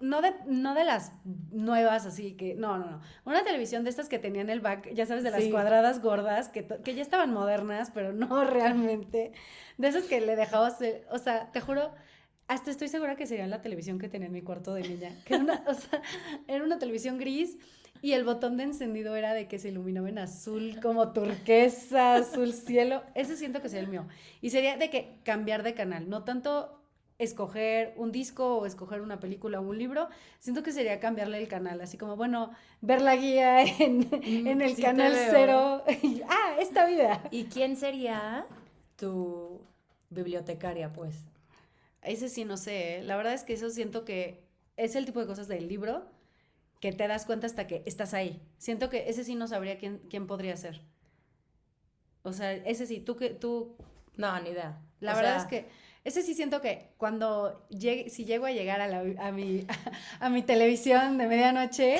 no 0.00 0.22
de, 0.22 0.32
no 0.46 0.74
de 0.74 0.84
las 0.84 1.12
nuevas, 1.50 2.06
así 2.06 2.34
que, 2.34 2.54
no, 2.54 2.78
no, 2.78 2.90
no. 2.90 3.00
Una 3.24 3.44
televisión 3.44 3.84
de 3.84 3.90
estas 3.90 4.08
que 4.08 4.18
tenían 4.18 4.48
el 4.48 4.60
back, 4.60 4.92
ya 4.92 5.06
sabes, 5.06 5.24
de 5.24 5.30
las 5.30 5.44
cuadradas 5.44 6.00
gordas, 6.00 6.48
que, 6.48 6.66
que, 6.66 6.94
ya 6.94 7.02
estaban 7.02 7.32
modernas, 7.32 7.90
pero 7.92 8.12
no 8.12 8.44
realmente. 8.44 9.32
De 9.76 9.88
esas 9.88 10.04
que 10.04 10.20
le 10.20 10.36
dejabas, 10.36 10.78
o 11.10 11.18
sea, 11.18 11.52
te 11.52 11.60
juro, 11.60 11.92
hasta 12.48 12.70
estoy 12.70 12.88
segura 12.88 13.16
que 13.16 13.26
sería 13.26 13.46
la 13.46 13.62
televisión 13.62 13.98
que 13.98 14.08
tenía 14.08 14.26
en 14.26 14.32
mi 14.32 14.42
cuarto 14.42 14.74
de 14.74 14.82
niña. 14.82 15.10
Que 15.24 15.34
era 15.34 15.42
una, 15.42 15.64
o 15.68 15.74
sea, 15.74 16.02
era 16.46 16.64
una 16.64 16.78
televisión 16.78 17.18
gris 17.18 17.58
y 18.02 18.12
el 18.12 18.24
botón 18.24 18.56
de 18.56 18.64
encendido 18.64 19.16
era 19.16 19.34
de 19.34 19.48
que 19.48 19.58
se 19.58 19.68
iluminaba 19.68 20.08
en 20.08 20.18
azul, 20.18 20.78
como 20.82 21.12
turquesa, 21.12 22.16
azul 22.16 22.52
cielo. 22.52 23.02
Ese 23.14 23.36
siento 23.36 23.62
que 23.62 23.68
sería 23.68 23.84
el 23.84 23.90
mío. 23.90 24.06
Y 24.40 24.50
sería 24.50 24.76
de 24.76 24.90
que 24.90 25.18
cambiar 25.24 25.62
de 25.62 25.74
canal, 25.74 26.08
no 26.08 26.22
tanto 26.24 26.72
escoger 27.18 27.94
un 27.96 28.12
disco 28.12 28.58
o 28.58 28.66
escoger 28.66 29.00
una 29.00 29.18
película 29.18 29.58
o 29.58 29.62
un 29.62 29.78
libro, 29.78 30.08
siento 30.38 30.62
que 30.62 30.70
sería 30.70 31.00
cambiarle 31.00 31.38
el 31.38 31.48
canal, 31.48 31.80
así 31.80 31.96
como, 31.96 32.14
bueno, 32.14 32.50
ver 32.82 33.00
la 33.00 33.16
guía 33.16 33.62
en, 33.62 34.00
mm, 34.00 34.46
en 34.46 34.60
el 34.60 34.76
canal 34.76 35.14
cero. 35.30 35.82
ah, 36.28 36.56
esta 36.60 36.86
vida. 36.86 37.22
¿Y 37.30 37.44
quién 37.44 37.76
sería 37.76 38.46
tu 38.96 39.62
bibliotecaria, 40.10 40.92
pues? 40.92 41.24
Ese 42.06 42.28
sí 42.28 42.44
no 42.44 42.56
sé, 42.56 42.98
¿eh? 42.98 43.02
la 43.02 43.16
verdad 43.16 43.34
es 43.34 43.42
que 43.42 43.54
eso 43.54 43.68
siento 43.70 44.04
que 44.04 44.44
es 44.76 44.94
el 44.94 45.04
tipo 45.04 45.20
de 45.20 45.26
cosas 45.26 45.48
del 45.48 45.68
libro 45.68 46.06
que 46.80 46.92
te 46.92 47.08
das 47.08 47.26
cuenta 47.26 47.46
hasta 47.46 47.66
que 47.66 47.82
estás 47.86 48.14
ahí. 48.14 48.40
Siento 48.58 48.90
que 48.90 49.08
ese 49.08 49.24
sí 49.24 49.34
no 49.34 49.48
sabría 49.48 49.78
quién, 49.78 49.98
quién 50.10 50.26
podría 50.26 50.56
ser. 50.56 50.80
O 52.22 52.32
sea, 52.32 52.52
ese 52.52 52.86
sí, 52.86 53.00
tú 53.00 53.16
que 53.16 53.30
tú... 53.30 53.76
No, 54.16 54.38
ni 54.40 54.50
idea. 54.50 54.80
La 55.00 55.14
verdad 55.14 55.36
es 55.36 55.44
que 55.44 55.66
ese 56.04 56.22
sí 56.22 56.34
siento 56.34 56.60
que 56.60 56.90
cuando 56.96 57.66
llegue, 57.68 58.10
si 58.10 58.24
llego 58.24 58.46
a 58.46 58.52
llegar 58.52 58.80
a, 58.80 58.88
la, 58.88 59.04
a, 59.18 59.32
mi, 59.32 59.66
a, 60.20 60.28
mi 60.28 60.42
televisión 60.42 61.18
de 61.18 61.26
medianoche 61.26 61.98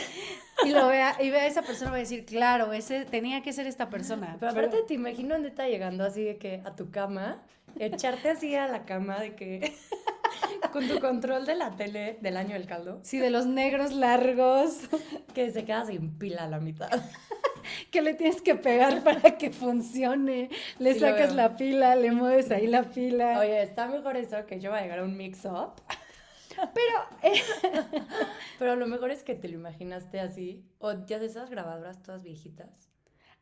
y 0.65 0.71
lo 0.71 0.89
vea 0.89 1.17
y 1.21 1.31
vea 1.31 1.43
a 1.43 1.47
esa 1.47 1.63
persona 1.63 1.91
voy 1.91 1.99
a 1.99 2.03
decir, 2.03 2.25
claro, 2.25 2.73
ese 2.73 3.05
tenía 3.05 3.43
que 3.43 3.53
ser 3.53 3.67
esta 3.67 3.91
persona. 3.91 4.37
Pero 4.41 4.53
aparte 4.53 4.83
te 4.87 4.95
imagino 4.95 5.35
dónde 5.35 5.49
está 5.49 5.69
llegando 5.69 6.05
así 6.05 6.25
de 6.25 6.37
que 6.37 6.63
a 6.65 6.75
tu 6.75 6.91
cama 6.91 7.43
echarte 7.79 8.31
así 8.31 8.55
a 8.55 8.69
la 8.69 8.85
cama 8.85 9.19
de 9.21 9.35
que 9.35 9.75
con 10.73 10.89
tu 10.89 11.01
control 11.01 11.47
de 11.47 11.55
la 11.55 11.77
tele 11.77 12.19
del 12.21 12.37
año 12.37 12.55
del 12.55 12.67
caldo. 12.67 13.01
Sí, 13.03 13.19
de 13.19 13.31
los 13.31 13.47
negros 13.47 13.93
largos. 13.93 14.81
Que 15.35 15.51
se 15.51 15.67
queda 15.67 15.85
sin 15.85 16.17
pila 16.17 16.45
a 16.45 16.49
la 16.49 16.61
mitad. 16.61 16.89
que 17.91 18.01
le 18.01 18.15
tienes 18.15 18.41
que 18.41 18.55
pegar 18.55 19.03
para 19.03 19.37
que 19.37 19.51
funcione. 19.51 20.49
Le 20.79 20.99
sacas 20.99 21.35
la 21.35 21.57
pila, 21.57 21.95
le 21.95 22.11
mueves 22.11 22.51
ahí 22.51 22.67
la 22.67 22.85
pila. 22.85 23.39
Oye, 23.41 23.63
está 23.63 23.87
mejor 23.87 24.17
eso 24.17 24.47
que 24.47 24.61
yo 24.61 24.71
va 24.71 24.79
a 24.79 24.81
llegar 24.81 25.01
a 25.01 25.05
un 25.05 25.15
mix-up. 25.15 25.73
Pero, 26.57 27.35
eh, 27.35 27.43
pero 28.59 28.77
lo 28.77 28.87
mejor 28.87 29.11
es 29.11 29.23
que 29.23 29.35
te 29.35 29.49
lo 29.49 29.55
imaginaste 29.55 30.21
así. 30.21 30.65
O 30.79 31.05
ya 31.07 31.19
de 31.19 31.27
esas 31.27 31.51
grabadoras 31.51 32.03
todas 32.03 32.23
viejitas. 32.23 32.91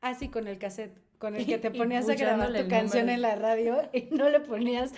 Así 0.01 0.29
con 0.29 0.47
el 0.47 0.59
cassette 0.59 1.05
con 1.19 1.37
el 1.37 1.47
que 1.47 1.59
te 1.59 1.71
ponías 1.71 2.09
a 2.09 2.15
grabar 2.15 2.53
tu 2.53 2.69
canción 2.69 3.09
en 3.09 3.23
la 3.23 3.35
radio 3.35 3.89
y 3.93 4.09
no 4.11 4.29
le 4.29 4.41
ponías 4.41 4.93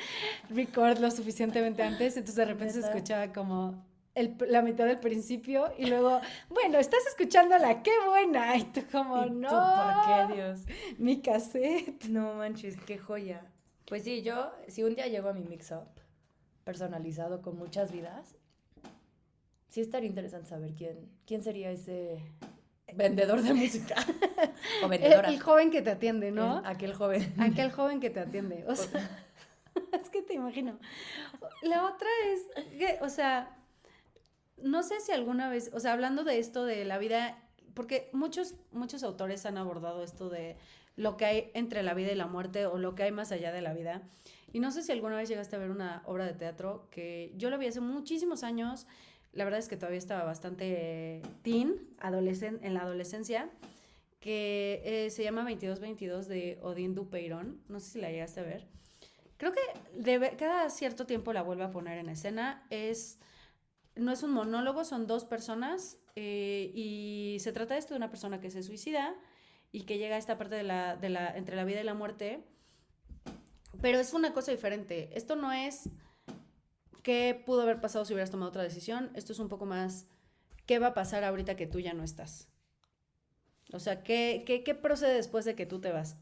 record 0.50 0.98
lo 0.98 1.10
suficientemente 1.10 1.82
antes, 1.82 2.16
entonces 2.16 2.36
de 2.36 2.44
repente 2.52 2.74
se 2.74 2.80
escuchaba 2.80 3.32
como 3.32 3.86
la 4.48 4.62
mitad 4.62 4.86
del 4.86 4.98
principio 4.98 5.72
y 5.76 5.86
luego, 5.86 6.20
bueno, 6.48 6.78
estás 6.78 7.06
escuchando 7.06 7.58
la 7.58 7.82
qué 7.82 7.90
buena. 8.06 8.56
Y 8.56 8.64
tú 8.64 8.80
como, 8.90 9.26
no. 9.26 9.50
¿Por 9.50 10.28
qué, 10.28 10.34
Dios? 10.34 10.60
Mi 10.96 11.20
cassette. 11.20 12.06
No 12.06 12.32
manches, 12.32 12.78
qué 12.86 12.96
joya. 12.96 13.44
Pues 13.86 14.04
sí, 14.04 14.22
yo, 14.22 14.52
si 14.68 14.82
un 14.82 14.94
día 14.94 15.06
llego 15.06 15.28
a 15.28 15.34
mi 15.34 15.44
mix-up 15.44 15.95
personalizado 16.66 17.42
con 17.42 17.56
muchas 17.56 17.92
vidas, 17.92 18.34
sí 19.68 19.80
estaría 19.80 20.08
interesante 20.08 20.48
saber 20.48 20.74
quién, 20.74 21.08
quién 21.24 21.44
sería 21.44 21.70
ese 21.70 22.20
vendedor 22.92 23.40
de 23.40 23.54
música. 23.54 23.94
o 24.82 24.88
vendedora. 24.88 25.28
El, 25.28 25.40
joven 25.40 25.70
que 25.70 25.80
te 25.80 25.90
atiende, 25.92 26.32
¿no? 26.32 26.60
aquel 26.64 26.92
joven. 26.92 27.32
Aquel 27.38 27.70
joven 27.70 28.00
que 28.00 28.10
te 28.10 28.18
atiende. 28.18 28.64
O 28.66 28.74
sea, 28.74 29.24
es 30.02 30.10
que 30.10 30.22
te 30.22 30.34
imagino. 30.34 30.76
La 31.62 31.86
otra 31.86 32.08
es 32.32 32.64
que, 32.76 32.98
o 33.00 33.08
sea, 33.10 33.56
no 34.56 34.82
sé 34.82 34.98
si 35.00 35.12
alguna 35.12 35.48
vez, 35.48 35.70
o 35.72 35.78
sea, 35.78 35.92
hablando 35.92 36.24
de 36.24 36.40
esto 36.40 36.64
de 36.64 36.84
la 36.84 36.98
vida, 36.98 37.38
porque 37.74 38.10
muchos, 38.12 38.56
muchos 38.72 39.04
autores 39.04 39.46
han 39.46 39.56
abordado 39.56 40.02
esto 40.02 40.30
de 40.30 40.56
lo 40.96 41.16
que 41.16 41.26
hay 41.26 41.50
entre 41.54 41.84
la 41.84 41.94
vida 41.94 42.10
y 42.10 42.16
la 42.16 42.26
muerte 42.26 42.66
o 42.66 42.76
lo 42.76 42.96
que 42.96 43.04
hay 43.04 43.12
más 43.12 43.30
allá 43.30 43.52
de 43.52 43.62
la 43.62 43.72
vida. 43.72 44.02
Y 44.56 44.60
no 44.60 44.70
sé 44.70 44.82
si 44.82 44.90
alguna 44.90 45.16
vez 45.16 45.28
llegaste 45.28 45.54
a 45.54 45.58
ver 45.58 45.70
una 45.70 46.02
obra 46.06 46.24
de 46.24 46.32
teatro 46.32 46.88
que 46.90 47.34
yo 47.36 47.50
la 47.50 47.58
vi 47.58 47.66
hace 47.66 47.80
muchísimos 47.80 48.42
años 48.42 48.86
la 49.36 49.44
verdad 49.44 49.60
es 49.60 49.68
que 49.68 49.76
todavía 49.76 49.98
estaba 49.98 50.24
bastante 50.24 51.20
teen, 51.42 51.94
adolescente, 52.00 52.66
en 52.66 52.72
la 52.72 52.80
adolescencia, 52.80 53.50
que 54.18 54.80
eh, 54.82 55.10
se 55.10 55.22
llama 55.22 55.42
2222 55.42 56.26
de 56.26 56.58
Odín 56.62 56.94
Dupeirón. 56.94 57.60
No 57.68 57.78
sé 57.78 57.90
si 57.90 58.00
la 58.00 58.10
llegaste 58.10 58.40
a 58.40 58.44
ver. 58.44 58.66
Creo 59.36 59.52
que 59.52 59.60
debe, 59.94 60.36
cada 60.36 60.70
cierto 60.70 61.04
tiempo 61.04 61.34
la 61.34 61.42
vuelve 61.42 61.64
a 61.64 61.70
poner 61.70 61.98
en 61.98 62.08
escena. 62.08 62.66
Es, 62.70 63.18
no 63.94 64.10
es 64.10 64.22
un 64.22 64.30
monólogo, 64.30 64.84
son 64.84 65.06
dos 65.06 65.26
personas 65.26 65.98
eh, 66.14 66.70
y 66.74 67.36
se 67.40 67.52
trata 67.52 67.74
de 67.74 67.80
esto 67.80 67.92
de 67.92 67.98
una 67.98 68.08
persona 68.08 68.40
que 68.40 68.50
se 68.50 68.62
suicida 68.62 69.14
y 69.70 69.82
que 69.82 69.98
llega 69.98 70.16
a 70.16 70.18
esta 70.18 70.38
parte 70.38 70.54
de 70.54 70.62
la, 70.62 70.96
de 70.96 71.10
la, 71.10 71.36
entre 71.36 71.56
la 71.56 71.64
vida 71.64 71.82
y 71.82 71.84
la 71.84 71.92
muerte. 71.92 72.42
Pero 73.80 73.98
es 73.98 74.12
una 74.12 74.32
cosa 74.32 74.52
diferente. 74.52 75.10
Esto 75.16 75.36
no 75.36 75.52
es 75.52 75.88
qué 77.02 77.40
pudo 77.44 77.62
haber 77.62 77.80
pasado 77.80 78.04
si 78.04 78.12
hubieras 78.12 78.30
tomado 78.30 78.48
otra 78.48 78.62
decisión. 78.62 79.10
Esto 79.14 79.32
es 79.32 79.38
un 79.38 79.48
poco 79.48 79.66
más 79.66 80.06
qué 80.66 80.78
va 80.78 80.88
a 80.88 80.94
pasar 80.94 81.24
ahorita 81.24 81.56
que 81.56 81.66
tú 81.66 81.80
ya 81.80 81.94
no 81.94 82.02
estás. 82.02 82.48
O 83.72 83.80
sea, 83.80 84.02
¿qué, 84.02 84.44
qué, 84.46 84.62
qué 84.62 84.74
procede 84.74 85.14
después 85.14 85.44
de 85.44 85.54
que 85.54 85.66
tú 85.66 85.80
te 85.80 85.92
vas? 85.92 86.16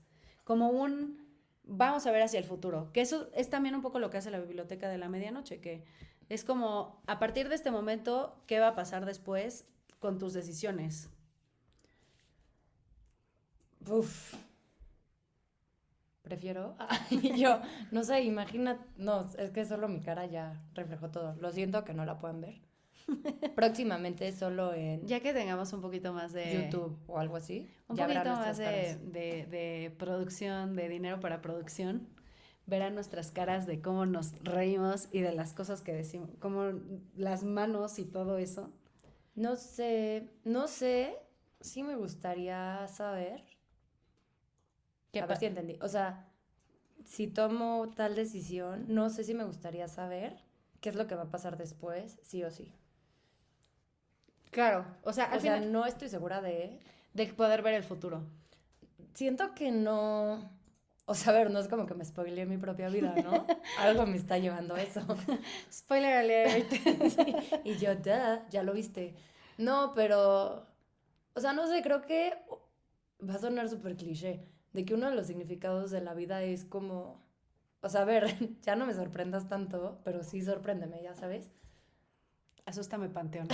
Como 0.44 0.70
un 0.70 1.24
vamos 1.64 2.06
a 2.06 2.12
ver 2.12 2.22
hacia 2.22 2.38
el 2.38 2.44
futuro. 2.44 2.90
Que 2.92 3.00
eso 3.00 3.28
es 3.34 3.50
también 3.50 3.74
un 3.74 3.82
poco 3.82 3.98
lo 3.98 4.10
que 4.10 4.18
hace 4.18 4.30
la 4.30 4.40
biblioteca 4.40 4.88
de 4.88 4.98
la 4.98 5.08
medianoche, 5.08 5.60
que 5.60 5.84
es 6.28 6.44
como 6.44 7.02
a 7.06 7.18
partir 7.18 7.48
de 7.48 7.54
este 7.54 7.70
momento, 7.70 8.42
¿qué 8.46 8.60
va 8.60 8.68
a 8.68 8.74
pasar 8.74 9.04
después 9.04 9.66
con 9.98 10.18
tus 10.18 10.32
decisiones? 10.32 11.08
Uf. 13.88 14.34
Prefiero. 16.24 16.74
Y 17.10 17.38
yo, 17.38 17.60
no 17.92 18.02
sé, 18.02 18.22
imagina. 18.22 18.78
No, 18.96 19.28
es 19.38 19.50
que 19.52 19.64
solo 19.64 19.87
mi 19.88 20.00
cara 20.00 20.26
ya 20.26 20.60
reflejó 20.74 21.10
todo. 21.10 21.37
Lo 21.38 21.52
siento 21.52 21.84
que 21.84 21.94
no 21.94 22.04
la 22.04 22.18
puedan 22.18 22.40
ver. 22.40 22.60
Próximamente 23.54 24.32
solo 24.32 24.72
en 24.72 25.06
Ya 25.06 25.20
que 25.20 25.34
tengamos 25.34 25.72
un 25.74 25.82
poquito 25.82 26.12
más 26.14 26.32
de... 26.32 26.54
YouTube 26.70 26.98
o 27.06 27.18
algo 27.18 27.37
así. 27.37 27.68
Un 27.88 27.96
ya 27.96 28.06
poquito 28.06 28.30
más 28.30 28.56
de, 28.56 28.96
de- 28.96 29.46
de 29.46 29.94
producción, 29.98 30.74
de 30.74 30.88
dinero 30.88 31.20
para 31.20 31.42
producción. 31.42 32.08
Verán 32.66 32.94
nuestras 32.94 33.30
caras 33.30 33.66
de 33.66 33.82
cómo 33.82 34.06
nos 34.06 34.32
reímos 34.42 35.08
y 35.12 35.20
de 35.20 35.32
las 35.34 35.52
cosas 35.52 35.82
que 35.82 35.92
decimos, 35.92 36.30
como 36.40 36.72
las 37.14 37.44
manos 37.44 37.98
y 37.98 38.06
todo 38.06 38.38
eso. 38.38 38.72
No 39.34 39.56
sé, 39.56 40.30
no 40.44 40.66
sé. 40.66 41.14
Sí 41.60 41.82
me 41.82 41.96
gustaría 41.96 42.87
saber. 42.88 43.44
¿Qué 45.14 45.20
a 45.20 45.27
ver 45.27 45.38
si 45.38 45.46
entendí. 45.46 45.79
O 45.81 45.88
sea, 45.88 46.27
si 47.05 47.27
tomo 47.27 47.90
tal 47.96 48.14
decisión, 48.14 48.85
no 48.88 49.11
sé 49.11 49.24
si 49.24 49.35
me 49.35 49.44
gustaría 49.44 49.88
saber 49.88 50.37
qué 50.81 50.90
es 50.90 50.96
lo 50.96 51.07
que 51.07 51.14
va 51.14 51.22
a 51.22 51.31
pasar 51.31 51.57
después, 51.57 52.18
sí 52.22 52.44
o 52.44 52.50
sí. 52.50 52.72
Claro, 54.50 54.85
o 55.03 55.12
sea, 55.12 55.24
al 55.27 55.38
O 55.38 55.40
sea, 55.40 55.55
final, 55.57 55.72
no 55.72 55.85
estoy 55.87 56.09
segura 56.09 56.40
de... 56.40 56.79
de 57.12 57.27
poder 57.29 57.62
ver 57.62 57.74
el 57.74 57.83
futuro. 57.83 58.22
Siento 59.14 59.55
que 59.55 59.70
no... 59.72 60.50
O 61.07 61.14
sea, 61.14 61.33
a 61.33 61.37
ver, 61.37 61.50
no 61.50 61.59
es 61.59 61.68
como 61.68 61.87
que 61.87 61.94
me 61.94 62.05
spoileé 62.05 62.46
mi 62.46 62.57
propia 62.57 62.88
vida, 62.88 63.14
¿no? 63.22 63.46
Algo 63.79 64.07
me 64.07 64.16
está 64.16 64.38
llevando 64.38 64.74
a 64.74 64.83
eso. 64.83 65.00
Spoiler 65.72 66.14
alert. 66.16 66.70
Sí, 67.11 67.37
Y 67.64 67.77
yo, 67.77 67.94
"Duh, 67.96 68.40
ya 68.50 68.62
lo 68.62 68.72
viste. 68.72 69.14
No, 69.59 69.92
pero... 69.94 70.66
O 71.35 71.40
sea, 71.40 71.53
no 71.53 71.66
sé, 71.66 71.83
creo 71.83 72.03
que 72.03 72.33
va 73.29 73.35
a 73.35 73.38
sonar 73.38 73.68
súper 73.68 73.96
cliché, 73.96 74.46
de 74.74 74.84
que 74.84 74.92
uno 74.92 75.08
de 75.08 75.16
los 75.16 75.26
significados 75.26 75.90
de 75.90 76.02
la 76.02 76.12
vida 76.12 76.42
es 76.42 76.66
como... 76.66 77.24
O 77.80 77.88
sea, 77.88 78.02
a 78.02 78.04
ver, 78.04 78.26
ya 78.62 78.76
no 78.76 78.84
me 78.84 78.92
sorprendas 78.92 79.48
tanto, 79.48 80.00
pero 80.04 80.22
sí 80.22 80.42
sorpréndeme, 80.42 81.02
ya 81.02 81.14
sabes. 81.14 81.50
Asústame, 82.66 83.08
Panteón. 83.08 83.48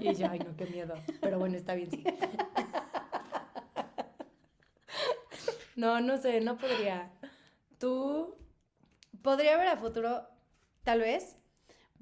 Y 0.00 0.14
yo, 0.14 0.26
ay, 0.28 0.40
no, 0.40 0.56
qué 0.56 0.66
miedo. 0.66 0.94
Pero 1.20 1.38
bueno, 1.38 1.56
está 1.56 1.74
bien, 1.74 1.90
sí. 1.90 2.02
No, 5.74 6.00
no 6.00 6.18
sé, 6.18 6.42
no 6.42 6.58
podría. 6.58 7.10
Tú, 7.78 8.36
Podría 9.22 9.56
ver 9.56 9.68
a 9.68 9.76
futuro, 9.76 10.26
tal 10.82 10.98
vez, 11.00 11.36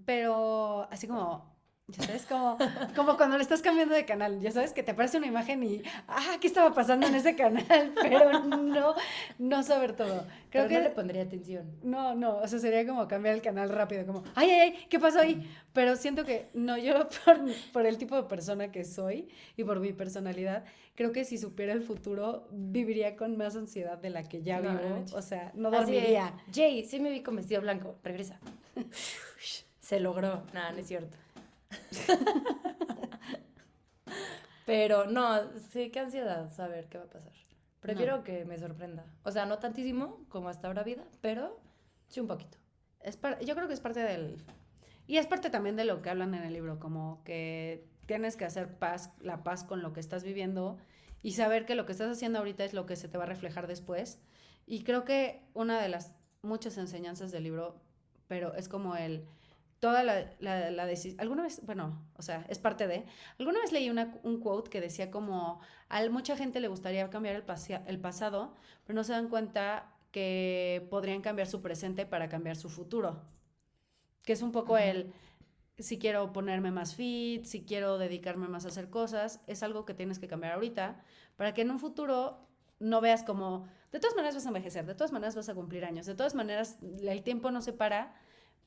pero 0.06 0.88
así 0.90 1.06
como, 1.06 1.54
ya 1.90 2.04
sabes, 2.04 2.26
como, 2.26 2.56
como 2.96 3.16
cuando 3.16 3.36
le 3.36 3.42
estás 3.42 3.62
cambiando 3.62 3.94
de 3.94 4.04
canal, 4.04 4.40
ya 4.40 4.50
sabes 4.50 4.72
que 4.72 4.82
te 4.82 4.92
aparece 4.92 5.18
una 5.18 5.26
imagen 5.26 5.62
y, 5.62 5.82
ah, 6.08 6.36
¿qué 6.40 6.46
estaba 6.46 6.72
pasando 6.74 7.06
en 7.06 7.14
ese 7.14 7.36
canal? 7.36 7.92
Pero 8.02 8.40
no, 8.44 8.94
no 9.38 9.62
saber 9.62 9.94
todo. 9.94 10.26
Creo 10.50 10.64
pero 10.64 10.68
que 10.68 10.74
no 10.74 10.80
le 10.80 10.90
pondría 10.90 11.22
atención. 11.22 11.70
No, 11.82 12.14
no, 12.14 12.38
o 12.38 12.48
sea, 12.48 12.58
sería 12.58 12.86
como 12.86 13.06
cambiar 13.06 13.34
el 13.34 13.42
canal 13.42 13.68
rápido, 13.70 14.06
como, 14.06 14.24
ay, 14.34 14.50
ay, 14.50 14.60
ay, 14.60 14.86
¿qué 14.88 14.98
pasó 14.98 15.20
ahí? 15.20 15.48
Pero 15.72 15.96
siento 15.96 16.24
que, 16.24 16.48
no, 16.54 16.76
yo 16.76 17.08
por, 17.24 17.38
por 17.72 17.86
el 17.86 17.98
tipo 17.98 18.16
de 18.16 18.24
persona 18.24 18.72
que 18.72 18.84
soy 18.84 19.28
y 19.56 19.64
por 19.64 19.80
mi 19.80 19.92
personalidad, 19.92 20.64
creo 20.94 21.12
que 21.12 21.24
si 21.24 21.38
supiera 21.38 21.72
el 21.72 21.82
futuro, 21.82 22.46
viviría 22.50 23.16
con 23.16 23.36
más 23.36 23.56
ansiedad 23.56 23.98
de 23.98 24.10
la 24.10 24.24
que 24.24 24.42
ya 24.42 24.60
vivo. 24.60 24.74
no 24.74 25.16
o 25.16 25.22
sea, 25.22 25.50
no 25.54 25.68
Así 25.68 25.92
dormiría. 25.92 26.34
Jay, 26.52 26.84
sí 26.84 27.00
me 27.00 27.10
vi 27.10 27.22
con 27.22 27.36
vestido 27.36 27.60
blanco. 27.62 27.96
Regresa. 28.02 28.38
Se 29.80 29.98
logró. 29.98 30.42
Nada, 30.52 30.72
no 30.72 30.78
es 30.78 30.86
cierto. 30.86 31.16
Pero 34.66 35.06
no, 35.06 35.40
sí, 35.72 35.90
qué 35.90 36.00
ansiedad 36.00 36.52
saber 36.52 36.88
qué 36.88 36.98
va 36.98 37.04
a 37.04 37.08
pasar. 37.08 37.32
Prefiero 37.80 38.22
que 38.22 38.44
me 38.44 38.58
sorprenda. 38.58 39.04
O 39.24 39.30
sea, 39.32 39.46
no 39.46 39.58
tantísimo 39.58 40.24
como 40.28 40.48
hasta 40.48 40.68
ahora 40.68 40.82
vida, 40.84 41.04
pero 41.20 41.60
sí 42.08 42.20
un 42.20 42.26
poquito. 42.26 42.58
Es 43.00 43.16
par- 43.16 43.40
yo 43.40 43.54
creo 43.54 43.66
que 43.68 43.74
es 43.74 43.80
parte 43.80 44.00
del... 44.00 44.44
Y 45.06 45.16
es 45.16 45.26
parte 45.26 45.50
también 45.50 45.76
de 45.76 45.84
lo 45.84 46.02
que 46.02 46.10
hablan 46.10 46.34
en 46.34 46.44
el 46.44 46.52
libro, 46.52 46.78
como 46.78 47.22
que 47.24 47.84
tienes 48.06 48.36
que 48.36 48.44
hacer 48.44 48.78
paz, 48.78 49.10
la 49.20 49.42
paz 49.42 49.64
con 49.64 49.82
lo 49.82 49.92
que 49.92 50.00
estás 50.00 50.22
viviendo 50.22 50.78
y 51.22 51.32
saber 51.32 51.66
que 51.66 51.74
lo 51.74 51.84
que 51.86 51.92
estás 51.92 52.10
haciendo 52.10 52.38
ahorita 52.38 52.64
es 52.64 52.74
lo 52.74 52.86
que 52.86 52.96
se 52.96 53.08
te 53.08 53.18
va 53.18 53.24
a 53.24 53.26
reflejar 53.26 53.66
después. 53.66 54.20
Y 54.66 54.84
creo 54.84 55.04
que 55.04 55.42
una 55.54 55.80
de 55.80 55.88
las 55.88 56.14
muchas 56.42 56.78
enseñanzas 56.78 57.32
del 57.32 57.42
libro, 57.42 57.80
pero 58.28 58.54
es 58.54 58.68
como 58.68 58.94
el... 58.94 59.26
Toda 59.80 60.02
la, 60.02 60.30
la, 60.40 60.70
la 60.70 60.86
decisión... 60.86 61.20
Alguna 61.20 61.42
vez, 61.42 61.64
bueno, 61.64 62.06
o 62.16 62.22
sea, 62.22 62.44
es 62.48 62.58
parte 62.58 62.86
de... 62.86 63.06
Alguna 63.38 63.60
vez 63.60 63.72
leí 63.72 63.90
una, 63.90 64.14
un 64.22 64.40
quote 64.40 64.70
que 64.70 64.80
decía 64.80 65.10
como, 65.10 65.60
a 65.88 66.06
mucha 66.10 66.36
gente 66.36 66.60
le 66.60 66.68
gustaría 66.68 67.08
cambiar 67.10 67.34
el, 67.36 67.44
el 67.86 67.98
pasado, 67.98 68.54
pero 68.84 68.94
no 68.94 69.04
se 69.04 69.12
dan 69.12 69.28
cuenta 69.28 69.92
que 70.12 70.86
podrían 70.90 71.22
cambiar 71.22 71.48
su 71.48 71.62
presente 71.62 72.06
para 72.06 72.28
cambiar 72.28 72.56
su 72.56 72.68
futuro. 72.68 73.22
Que 74.22 74.34
es 74.34 74.42
un 74.42 74.52
poco 74.52 74.76
el, 74.76 75.12
si 75.78 75.98
quiero 75.98 76.32
ponerme 76.32 76.70
más 76.70 76.94
fit, 76.94 77.44
si 77.44 77.64
quiero 77.64 77.98
dedicarme 77.98 78.48
más 78.48 78.64
a 78.64 78.68
hacer 78.68 78.90
cosas, 78.90 79.40
es 79.46 79.62
algo 79.62 79.84
que 79.84 79.94
tienes 79.94 80.18
que 80.18 80.28
cambiar 80.28 80.52
ahorita 80.52 81.02
para 81.36 81.54
que 81.54 81.62
en 81.62 81.70
un 81.70 81.78
futuro 81.78 82.46
no 82.78 83.00
veas 83.00 83.22
como, 83.22 83.66
de 83.92 84.00
todas 84.00 84.16
maneras 84.16 84.34
vas 84.34 84.44
a 84.44 84.48
envejecer, 84.48 84.86
de 84.86 84.94
todas 84.94 85.12
maneras 85.12 85.34
vas 85.36 85.48
a 85.48 85.54
cumplir 85.54 85.84
años, 85.84 86.06
de 86.06 86.14
todas 86.14 86.34
maneras 86.34 86.78
el 87.02 87.22
tiempo 87.22 87.50
no 87.50 87.60
se 87.62 87.72
para, 87.72 88.14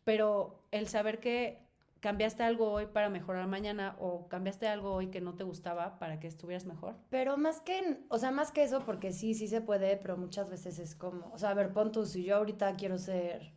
pero 0.04 0.64
el 0.72 0.88
saber 0.88 1.20
que 1.20 1.64
cambiaste 2.04 2.44
algo 2.44 2.70
hoy 2.70 2.86
para 2.86 3.08
mejorar 3.08 3.48
mañana 3.48 3.96
o 3.98 4.28
cambiaste 4.28 4.68
algo 4.68 4.92
hoy 4.92 5.08
que 5.08 5.22
no 5.22 5.36
te 5.36 5.46
gustaba 5.46 6.00
para 6.00 6.20
que 6.20 6.28
estuvieras 6.28 6.66
mejor. 6.66 6.96
Pero 7.10 7.38
más 7.38 7.62
que, 7.62 8.02
o 8.10 8.18
sea, 8.18 8.32
más 8.32 8.52
que 8.52 8.64
eso, 8.64 8.84
porque 8.86 9.14
sí, 9.14 9.34
sí 9.34 9.48
se 9.48 9.62
puede, 9.62 9.96
pero 9.96 10.18
muchas 10.18 10.50
veces 10.50 10.80
es 10.80 10.96
como, 10.96 11.32
o 11.32 11.38
sea, 11.38 11.52
a 11.52 11.54
ver, 11.54 11.72
pon 11.72 11.94
tú, 11.94 12.06
si 12.06 12.26
yo 12.26 12.36
ahorita 12.36 12.76
quiero 12.76 12.98
ser 12.98 13.54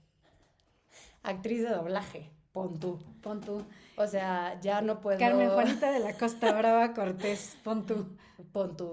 actriz 1.25 1.63
de 1.65 1.71
doblaje, 1.71 2.31
pon 2.53 2.79
tú. 2.79 3.01
Pon 3.21 3.41
tú. 3.41 3.65
O 3.97 4.07
sea, 4.07 4.61
ya 4.61 4.81
no 4.81 5.01
puedo... 5.01 5.19
Carmen 5.19 5.51
Juanita 5.51 5.91
de 5.91 5.99
la 5.99 6.17
Costa 6.17 6.53
Brava 6.53 6.95
Cortés, 6.95 7.59
pon 7.65 7.85
tú. 7.85 8.17
Pon 8.53 8.77
tú. 8.77 8.93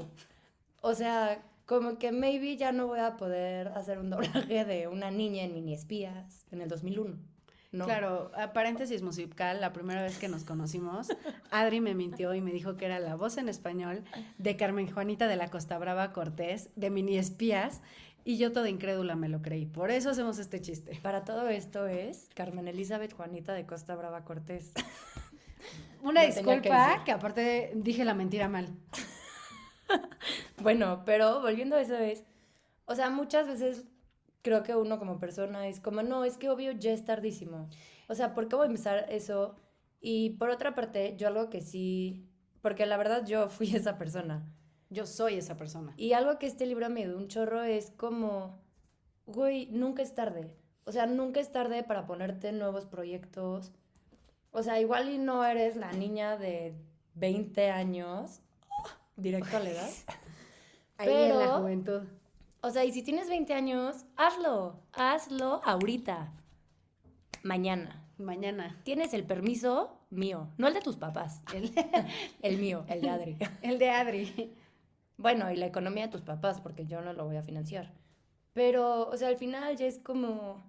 O 0.81 0.95
sea, 0.95 1.43
como 1.67 1.99
que 1.99 2.11
maybe 2.11 2.57
ya 2.57 2.71
no 2.71 2.87
voy 2.87 2.99
a 2.99 3.17
poder 3.17 3.67
hacer 3.69 3.99
un 3.99 4.09
doblaje 4.09 4.65
de 4.65 4.87
una 4.87 5.11
niña 5.11 5.43
en 5.43 5.53
Mini 5.53 5.75
Espías 5.75 6.47
en 6.51 6.61
el 6.61 6.69
2001. 6.69 7.32
No. 7.73 7.85
Claro, 7.85 8.31
a 8.37 8.53
paréntesis 8.53 9.01
musical, 9.01 9.59
la 9.59 9.73
primera 9.73 10.03
vez 10.03 10.19
que 10.19 10.27
nos 10.27 10.43
conocimos, 10.43 11.07
Adri 11.49 11.81
me 11.81 11.95
mintió 11.95 12.35
y 12.35 12.39
me 12.39 12.51
dijo 12.51 12.77
que 12.77 12.85
era 12.85 12.99
la 12.99 13.15
voz 13.15 13.37
en 13.37 13.49
español 13.49 14.03
de 14.37 14.55
Carmen 14.55 14.91
Juanita 14.91 15.27
de 15.27 15.37
la 15.37 15.47
Costa 15.49 15.79
Brava 15.79 16.13
Cortés, 16.13 16.69
de 16.75 16.91
Mini 16.91 17.17
Espías, 17.17 17.81
y 18.23 18.37
yo 18.37 18.51
toda 18.51 18.69
incrédula 18.69 19.15
me 19.15 19.27
lo 19.27 19.41
creí. 19.41 19.65
Por 19.65 19.89
eso 19.89 20.11
hacemos 20.11 20.37
este 20.37 20.61
chiste. 20.61 20.99
Para 21.01 21.23
todo 21.23 21.49
esto 21.49 21.87
es 21.87 22.29
Carmen 22.35 22.67
Elizabeth 22.67 23.13
Juanita 23.13 23.53
de 23.53 23.65
Costa 23.65 23.95
Brava 23.95 24.23
Cortés. 24.23 24.71
Una 26.03 26.21
que 26.21 26.27
disculpa, 26.27 26.87
decir. 26.89 27.03
que, 27.05 27.11
aparte 27.11 27.71
dije 27.75 28.05
la 28.05 28.13
mentira 28.13 28.47
mal. 28.49 28.67
Bueno, 30.61 31.03
pero 31.05 31.41
volviendo 31.41 31.75
a 31.75 31.81
eso 31.81 31.97
es, 31.97 32.23
o 32.85 32.95
sea, 32.95 33.09
muchas 33.09 33.47
veces 33.47 33.83
creo 34.43 34.61
que 34.61 34.75
uno 34.75 34.99
como 34.99 35.19
persona 35.19 35.67
es 35.67 35.79
como, 35.79 36.03
no, 36.03 36.23
es 36.25 36.37
que 36.37 36.49
obvio 36.49 36.71
ya 36.73 36.91
es 36.91 37.03
tardísimo. 37.05 37.69
O 38.07 38.13
sea, 38.13 38.35
¿por 38.35 38.47
qué 38.47 38.55
voy 38.55 38.65
a 38.65 38.67
empezar 38.67 39.07
eso? 39.09 39.55
Y 39.99 40.31
por 40.31 40.49
otra 40.49 40.75
parte, 40.75 41.15
yo 41.17 41.27
algo 41.29 41.49
que 41.49 41.61
sí, 41.61 42.27
porque 42.61 42.85
la 42.85 42.97
verdad 42.97 43.25
yo 43.25 43.49
fui 43.49 43.67
esa 43.75 43.97
persona. 43.97 44.45
Yo 44.89 45.07
soy 45.07 45.35
esa 45.35 45.57
persona. 45.57 45.93
Y 45.97 46.13
algo 46.13 46.37
que 46.37 46.45
este 46.45 46.67
libro 46.67 46.87
me 46.89 47.05
dio 47.07 47.17
un 47.17 47.27
chorro 47.27 47.63
es 47.63 47.89
como, 47.91 48.59
güey, 49.25 49.67
nunca 49.71 50.03
es 50.03 50.13
tarde. 50.13 50.55
O 50.85 50.91
sea, 50.91 51.07
nunca 51.07 51.39
es 51.39 51.51
tarde 51.51 51.83
para 51.83 52.05
ponerte 52.05 52.51
nuevos 52.51 52.85
proyectos. 52.85 53.71
O 54.51 54.61
sea, 54.61 54.79
igual 54.79 55.09
y 55.09 55.17
no 55.17 55.43
eres 55.45 55.77
la 55.77 55.91
niña 55.93 56.37
de 56.37 56.75
20 57.15 57.71
años, 57.71 58.41
directo 59.15 59.57
a 59.57 59.59
la 59.61 59.69
edad. 59.71 59.89
Ahí 60.97 61.09
en 61.11 61.29
la 61.29 61.37
Pero- 61.39 61.59
juventud. 61.59 62.01
O 62.65 62.69
sea, 62.69 62.85
y 62.85 62.93
si 62.93 63.03
tienes 63.03 63.27
20 63.27 63.53
años, 63.53 64.05
hazlo. 64.15 64.79
Hazlo 64.93 65.61
ahorita. 65.65 66.31
Mañana. 67.43 68.01
Mañana. 68.17 68.79
Tienes 68.85 69.13
el 69.13 69.25
permiso 69.25 69.99
mío, 70.09 70.47
no 70.57 70.69
el 70.69 70.73
de 70.73 70.79
tus 70.79 70.95
papás, 70.95 71.41
El, 71.53 71.73
el 72.41 72.57
mío, 72.59 72.85
el 72.87 73.01
de 73.01 73.09
Adri. 73.09 73.37
el 73.61 73.79
de 73.79 73.89
Adri. 73.89 74.55
Bueno, 75.17 75.51
y 75.51 75.57
la 75.57 75.65
economía 75.65 76.05
de 76.05 76.11
tus 76.13 76.21
papás, 76.21 76.61
porque 76.61 76.85
yo 76.85 77.01
no 77.01 77.11
lo 77.11 77.25
voy 77.25 77.35
a 77.35 77.43
financiar. 77.43 77.91
Pero, 78.53 79.09
o 79.09 79.17
sea, 79.17 79.27
al 79.27 79.35
final 79.35 79.75
ya 79.75 79.87
es 79.87 79.99
como, 79.99 80.63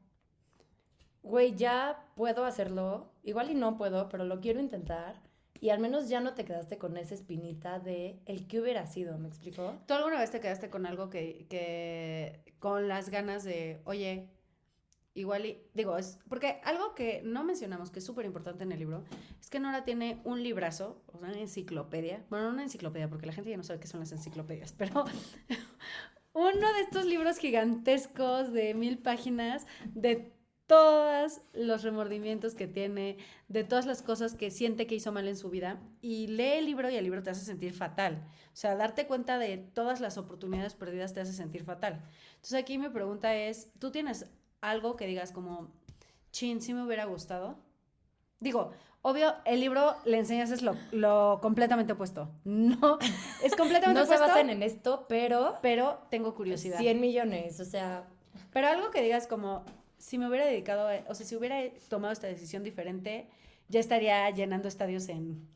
güey, 1.22 1.54
ya 1.54 2.04
puedo 2.16 2.44
hacerlo. 2.44 3.06
Igual 3.22 3.52
y 3.52 3.54
no 3.54 3.76
puedo, 3.76 4.08
pero 4.08 4.24
lo 4.24 4.40
quiero 4.40 4.58
intentar. 4.58 5.14
Y 5.60 5.70
al 5.70 5.78
menos 5.78 6.08
ya 6.08 6.20
no 6.20 6.34
te 6.34 6.44
quedaste 6.44 6.78
con 6.78 6.96
esa 6.96 7.14
espinita 7.14 7.78
de 7.78 8.20
el 8.26 8.46
que 8.46 8.60
hubiera 8.60 8.86
sido, 8.86 9.18
¿me 9.18 9.28
explicó? 9.28 9.78
¿Tú 9.86 9.94
alguna 9.94 10.18
vez 10.18 10.30
te 10.30 10.40
quedaste 10.40 10.68
con 10.68 10.84
algo 10.84 11.10
que, 11.10 11.46
que 11.48 12.54
con 12.58 12.88
las 12.88 13.08
ganas 13.08 13.44
de, 13.44 13.80
oye, 13.84 14.28
igual 15.14 15.46
y, 15.46 15.62
digo, 15.74 15.96
es, 15.96 16.18
porque 16.28 16.60
algo 16.64 16.94
que 16.94 17.22
no 17.24 17.44
mencionamos, 17.44 17.90
que 17.90 18.00
es 18.00 18.04
súper 18.04 18.26
importante 18.26 18.64
en 18.64 18.72
el 18.72 18.78
libro, 18.80 19.04
es 19.40 19.48
que 19.48 19.60
Nora 19.60 19.84
tiene 19.84 20.20
un 20.24 20.42
librazo, 20.42 21.02
o 21.06 21.12
sea, 21.12 21.20
una 21.20 21.38
enciclopedia, 21.38 22.24
bueno, 22.30 22.46
no 22.46 22.54
una 22.54 22.64
enciclopedia, 22.64 23.08
porque 23.08 23.26
la 23.26 23.32
gente 23.32 23.50
ya 23.50 23.56
no 23.56 23.62
sabe 23.62 23.80
qué 23.80 23.86
son 23.86 24.00
las 24.00 24.12
enciclopedias, 24.12 24.72
pero 24.78 25.04
uno 26.32 26.72
de 26.72 26.80
estos 26.80 27.06
libros 27.06 27.38
gigantescos 27.38 28.52
de 28.52 28.74
mil 28.74 28.98
páginas 28.98 29.66
de 29.94 30.32
todos 30.74 31.40
los 31.52 31.84
remordimientos 31.84 32.56
que 32.56 32.66
tiene, 32.66 33.18
de 33.46 33.62
todas 33.62 33.86
las 33.86 34.02
cosas 34.02 34.34
que 34.34 34.50
siente 34.50 34.88
que 34.88 34.96
hizo 34.96 35.12
mal 35.12 35.28
en 35.28 35.36
su 35.36 35.48
vida, 35.48 35.78
y 36.02 36.26
lee 36.26 36.54
el 36.58 36.66
libro 36.66 36.90
y 36.90 36.96
el 36.96 37.04
libro 37.04 37.22
te 37.22 37.30
hace 37.30 37.44
sentir 37.44 37.72
fatal. 37.72 38.26
O 38.52 38.56
sea, 38.56 38.74
darte 38.74 39.06
cuenta 39.06 39.38
de 39.38 39.56
todas 39.56 40.00
las 40.00 40.18
oportunidades 40.18 40.74
perdidas 40.74 41.14
te 41.14 41.20
hace 41.20 41.32
sentir 41.32 41.62
fatal. 41.62 42.02
Entonces 42.34 42.60
aquí 42.60 42.76
mi 42.76 42.88
pregunta 42.88 43.36
es, 43.36 43.70
¿tú 43.78 43.92
tienes 43.92 44.26
algo 44.60 44.96
que 44.96 45.06
digas 45.06 45.30
como, 45.30 45.70
chin, 46.32 46.60
si 46.60 46.74
me 46.74 46.82
hubiera 46.82 47.04
gustado? 47.04 47.56
Digo, 48.40 48.72
obvio, 49.02 49.32
el 49.44 49.60
libro 49.60 49.94
le 50.04 50.18
enseñas 50.18 50.50
es 50.50 50.62
lo, 50.62 50.74
lo 50.90 51.38
completamente 51.40 51.92
opuesto. 51.92 52.32
No, 52.42 52.98
es 53.44 53.54
completamente 53.54 54.00
no 54.00 54.04
opuesto. 54.06 54.26
No 54.26 54.26
se 54.26 54.32
basan 54.32 54.50
en 54.50 54.64
esto, 54.64 55.06
pero... 55.08 55.58
Pero 55.62 56.00
tengo 56.10 56.34
curiosidad. 56.34 56.78
100 56.78 57.00
millones, 57.00 57.60
o 57.60 57.64
sea... 57.64 58.08
Pero 58.52 58.68
algo 58.68 58.90
que 58.90 59.02
digas 59.02 59.26
como, 59.28 59.64
si 60.04 60.18
me 60.18 60.28
hubiera 60.28 60.44
dedicado, 60.44 60.86
a, 60.86 61.02
o 61.08 61.14
sea, 61.14 61.24
si 61.24 61.34
hubiera 61.34 61.62
tomado 61.88 62.12
esta 62.12 62.26
decisión 62.26 62.62
diferente, 62.62 63.26
ya 63.70 63.80
estaría 63.80 64.28
llenando 64.28 64.68
estadios 64.68 65.08
en, 65.08 65.48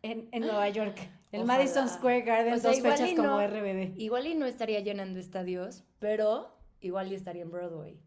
en, 0.00 0.30
en 0.32 0.40
Nueva 0.40 0.66
York. 0.70 0.96
El 1.30 1.42
Ojalá. 1.42 1.58
Madison 1.58 1.88
Square 1.90 2.22
Garden, 2.22 2.54
O 2.54 2.58
sea, 2.58 2.70
dos 2.70 2.80
fechas 2.80 3.10
como 3.14 3.38
RBD. 3.38 3.94
Igual 3.98 4.26
y 4.28 4.34
no 4.34 4.46
estaría 4.46 4.80
llenando 4.80 5.20
estadios, 5.20 5.84
pero 5.98 6.56
igual 6.80 7.12
y 7.12 7.16
estaría 7.16 7.42
en 7.42 7.50
Broadway. 7.50 8.00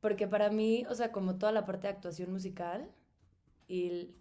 Porque 0.00 0.26
para 0.26 0.48
mí, 0.48 0.86
o 0.88 0.94
sea, 0.94 1.12
como 1.12 1.36
toda 1.36 1.52
la 1.52 1.66
parte 1.66 1.88
de 1.88 1.92
actuación 1.92 2.32
musical, 2.32 2.90
y 3.68 3.88
el- 3.88 4.14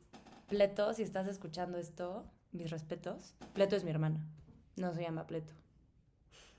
Pleto, 0.50 0.94
si 0.94 1.04
estás 1.04 1.28
escuchando 1.28 1.78
esto, 1.78 2.30
mis 2.52 2.70
respetos, 2.70 3.34
Pleto 3.54 3.78
es 3.78 3.86
mi 3.86 3.92
hermana, 3.92 4.28
no 4.76 4.94
se 4.94 5.04
llama 5.04 5.26
Pleto, 5.26 5.54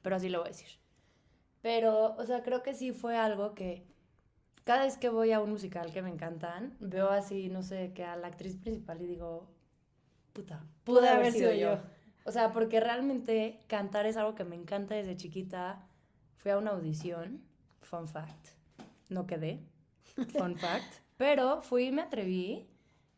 pero 0.00 0.16
así 0.16 0.30
lo 0.30 0.38
voy 0.38 0.46
a 0.46 0.52
decir. 0.52 0.70
Pero, 1.60 2.14
o 2.16 2.24
sea, 2.24 2.42
creo 2.42 2.62
que 2.62 2.72
sí 2.72 2.92
fue 2.92 3.18
algo 3.18 3.54
que 3.54 3.84
cada 4.64 4.84
vez 4.84 4.96
que 4.96 5.08
voy 5.08 5.32
a 5.32 5.40
un 5.40 5.50
musical 5.50 5.92
que 5.92 6.02
me 6.02 6.10
encantan, 6.10 6.76
veo 6.78 7.10
así, 7.10 7.48
no 7.48 7.62
sé, 7.62 7.92
que 7.94 8.04
a 8.04 8.16
la 8.16 8.28
actriz 8.28 8.56
principal 8.56 9.00
y 9.00 9.06
digo, 9.06 9.48
puta, 10.32 10.64
pude 10.84 11.08
haber 11.08 11.32
sido 11.32 11.52
yo. 11.52 11.78
O 12.24 12.30
sea, 12.30 12.52
porque 12.52 12.80
realmente 12.80 13.60
cantar 13.66 14.06
es 14.06 14.16
algo 14.16 14.34
que 14.34 14.44
me 14.44 14.54
encanta 14.54 14.94
desde 14.94 15.16
chiquita. 15.16 15.84
Fui 16.36 16.50
a 16.50 16.58
una 16.58 16.70
audición, 16.70 17.42
fun 17.80 18.08
fact, 18.08 18.48
no 19.08 19.26
quedé, 19.26 19.64
fun 20.38 20.56
fact, 20.58 21.02
pero 21.16 21.62
fui 21.62 21.86
y 21.86 21.92
me 21.92 22.02
atreví, 22.02 22.68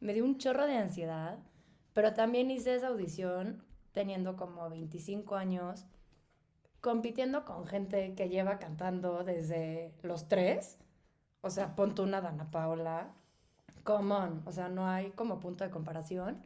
me 0.00 0.14
dio 0.14 0.24
un 0.24 0.38
chorro 0.38 0.66
de 0.66 0.76
ansiedad, 0.76 1.38
pero 1.92 2.14
también 2.14 2.50
hice 2.50 2.74
esa 2.74 2.88
audición 2.88 3.62
teniendo 3.92 4.36
como 4.36 4.68
25 4.68 5.36
años, 5.36 5.86
compitiendo 6.80 7.44
con 7.44 7.66
gente 7.66 8.14
que 8.14 8.28
lleva 8.28 8.58
cantando 8.58 9.24
desde 9.24 9.94
los 10.02 10.28
tres, 10.28 10.78
o 11.44 11.50
sea, 11.50 11.76
ponte 11.76 12.02
una 12.02 12.20
Dana 12.20 12.50
Paola, 12.50 13.12
come 13.84 14.14
on, 14.14 14.42
o 14.46 14.52
sea, 14.52 14.68
no 14.68 14.88
hay 14.88 15.10
como 15.10 15.40
punto 15.40 15.62
de 15.62 15.70
comparación, 15.70 16.42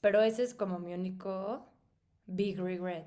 pero 0.00 0.22
ese 0.22 0.42
es 0.42 0.54
como 0.54 0.78
mi 0.78 0.94
único 0.94 1.66
big 2.26 2.58
regret. 2.58 3.06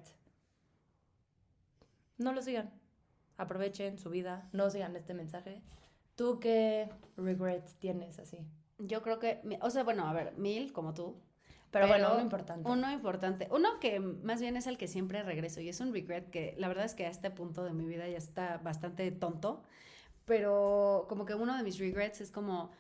No 2.18 2.32
lo 2.32 2.42
sigan. 2.44 2.72
Aprovechen 3.38 3.98
su 3.98 4.12
vida. 4.12 4.48
No 4.52 4.70
sigan 4.70 4.96
este 4.96 5.16
mensaje. 5.16 5.64
¿Tú 6.16 6.40
qué 6.40 6.90
regret 7.18 7.68
tienes 7.80 8.20
así? 8.20 8.46
Yo 8.78 9.02
creo 9.02 9.18
que, 9.18 9.42
o 9.62 9.70
sea, 9.72 9.84
bueno, 9.84 10.08
a 10.08 10.14
ver, 10.14 10.38
mil 10.38 10.72
como 10.72 10.94
tú. 10.94 11.20
Pero, 11.72 11.88
bueno, 11.88 12.12
uno 12.14 12.22
importante. 12.22 12.70
Uno 12.70 12.92
importante. 12.92 13.48
Uno 13.50 13.80
que 13.80 14.00
más 14.00 14.42
bien 14.42 14.58
es 14.58 14.68
el 14.68 14.78
que 14.78 14.88
siempre 14.88 15.24
regreso 15.24 15.62
y 15.62 15.70
es 15.70 15.80
un 15.80 15.94
regret 15.94 16.30
que 16.30 16.54
la 16.58 16.68
verdad 16.68 16.86
es 16.86 16.94
que 16.94 17.06
a 17.06 17.10
este 17.10 17.32
punto 17.32 17.64
de 17.64 17.74
mi 17.74 17.86
vida 17.86 18.08
ya 18.08 18.18
está 18.18 18.58
bastante 18.58 19.10
tonto. 19.12 19.64
Pero 20.26 21.06
como 21.10 21.26
que 21.26 21.36
uno 21.36 21.58
de 21.58 21.64
mis 21.64 21.80
regrets 21.80 22.22
es 22.22 22.32
como, 22.32 22.72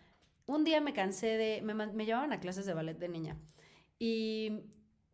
un 0.45 0.63
día 0.63 0.81
me 0.81 0.93
cansé 0.93 1.37
de, 1.37 1.61
me, 1.61 1.73
me 1.73 2.05
llevaban 2.05 2.33
a 2.33 2.39
clases 2.39 2.65
de 2.65 2.73
ballet 2.73 2.97
de 2.97 3.09
niña 3.09 3.37
y 3.99 4.63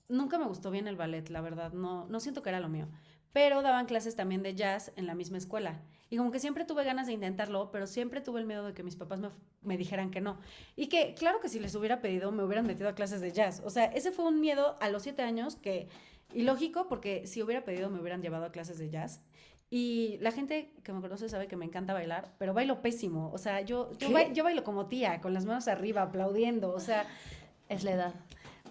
nunca 0.07 0.37
me 0.37 0.45
gustó 0.45 0.71
bien 0.71 0.87
el 0.87 0.95
ballet, 0.95 1.27
la 1.29 1.41
verdad, 1.41 1.73
no, 1.73 2.07
no 2.07 2.19
siento 2.19 2.41
que 2.41 2.49
era 2.49 2.59
lo 2.59 2.69
mío. 2.69 2.87
Pero 3.33 3.61
daban 3.61 3.85
clases 3.85 4.15
también 4.15 4.41
de 4.41 4.55
jazz 4.55 4.93
en 4.95 5.05
la 5.05 5.13
misma 5.13 5.37
escuela. 5.37 5.81
Y 6.09 6.17
como 6.17 6.31
que 6.31 6.39
siempre 6.39 6.63
tuve 6.63 6.85
ganas 6.85 7.07
de 7.07 7.13
intentarlo, 7.13 7.69
pero 7.69 7.85
siempre 7.85 8.21
tuve 8.21 8.39
el 8.39 8.45
miedo 8.45 8.65
de 8.65 8.73
que 8.73 8.83
mis 8.83 8.95
papás 8.95 9.19
me, 9.19 9.29
me 9.61 9.77
dijeran 9.77 10.09
que 10.09 10.21
no. 10.21 10.39
Y 10.75 10.87
que, 10.87 11.13
claro 11.13 11.41
que 11.41 11.49
si 11.49 11.59
les 11.59 11.75
hubiera 11.75 12.01
pedido, 12.01 12.31
me 12.31 12.43
hubieran 12.43 12.65
metido 12.65 12.87
a 12.87 12.95
clases 12.95 13.19
de 13.19 13.31
jazz. 13.31 13.61
O 13.65 13.69
sea, 13.69 13.85
ese 13.85 14.11
fue 14.11 14.25
un 14.25 14.39
miedo 14.39 14.77
a 14.79 14.89
los 14.89 15.03
siete 15.03 15.21
años 15.21 15.57
que, 15.57 15.89
y 16.33 16.43
lógico, 16.43 16.87
porque 16.87 17.27
si 17.27 17.43
hubiera 17.43 17.65
pedido, 17.65 17.89
me 17.89 17.99
hubieran 17.99 18.21
llevado 18.21 18.45
a 18.45 18.51
clases 18.51 18.79
de 18.79 18.89
jazz. 18.89 19.21
Y 19.69 20.17
la 20.21 20.31
gente 20.31 20.71
que 20.83 20.93
me 20.93 21.01
conoce 21.01 21.27
sabe 21.27 21.47
que 21.47 21.57
me 21.57 21.65
encanta 21.65 21.93
bailar, 21.93 22.33
pero 22.37 22.53
bailo 22.53 22.81
pésimo. 22.81 23.31
O 23.33 23.37
sea, 23.37 23.61
yo, 23.61 23.91
yo, 23.97 24.07
¿Qué? 24.07 24.13
ba- 24.13 24.31
yo 24.31 24.43
bailo 24.43 24.63
como 24.63 24.87
tía, 24.87 25.19
con 25.19 25.33
las 25.33 25.45
manos 25.45 25.67
arriba, 25.67 26.03
aplaudiendo. 26.03 26.71
O 26.71 26.79
sea, 26.79 27.05
Es 27.69 27.83
la 27.83 27.91
edad. 27.91 28.13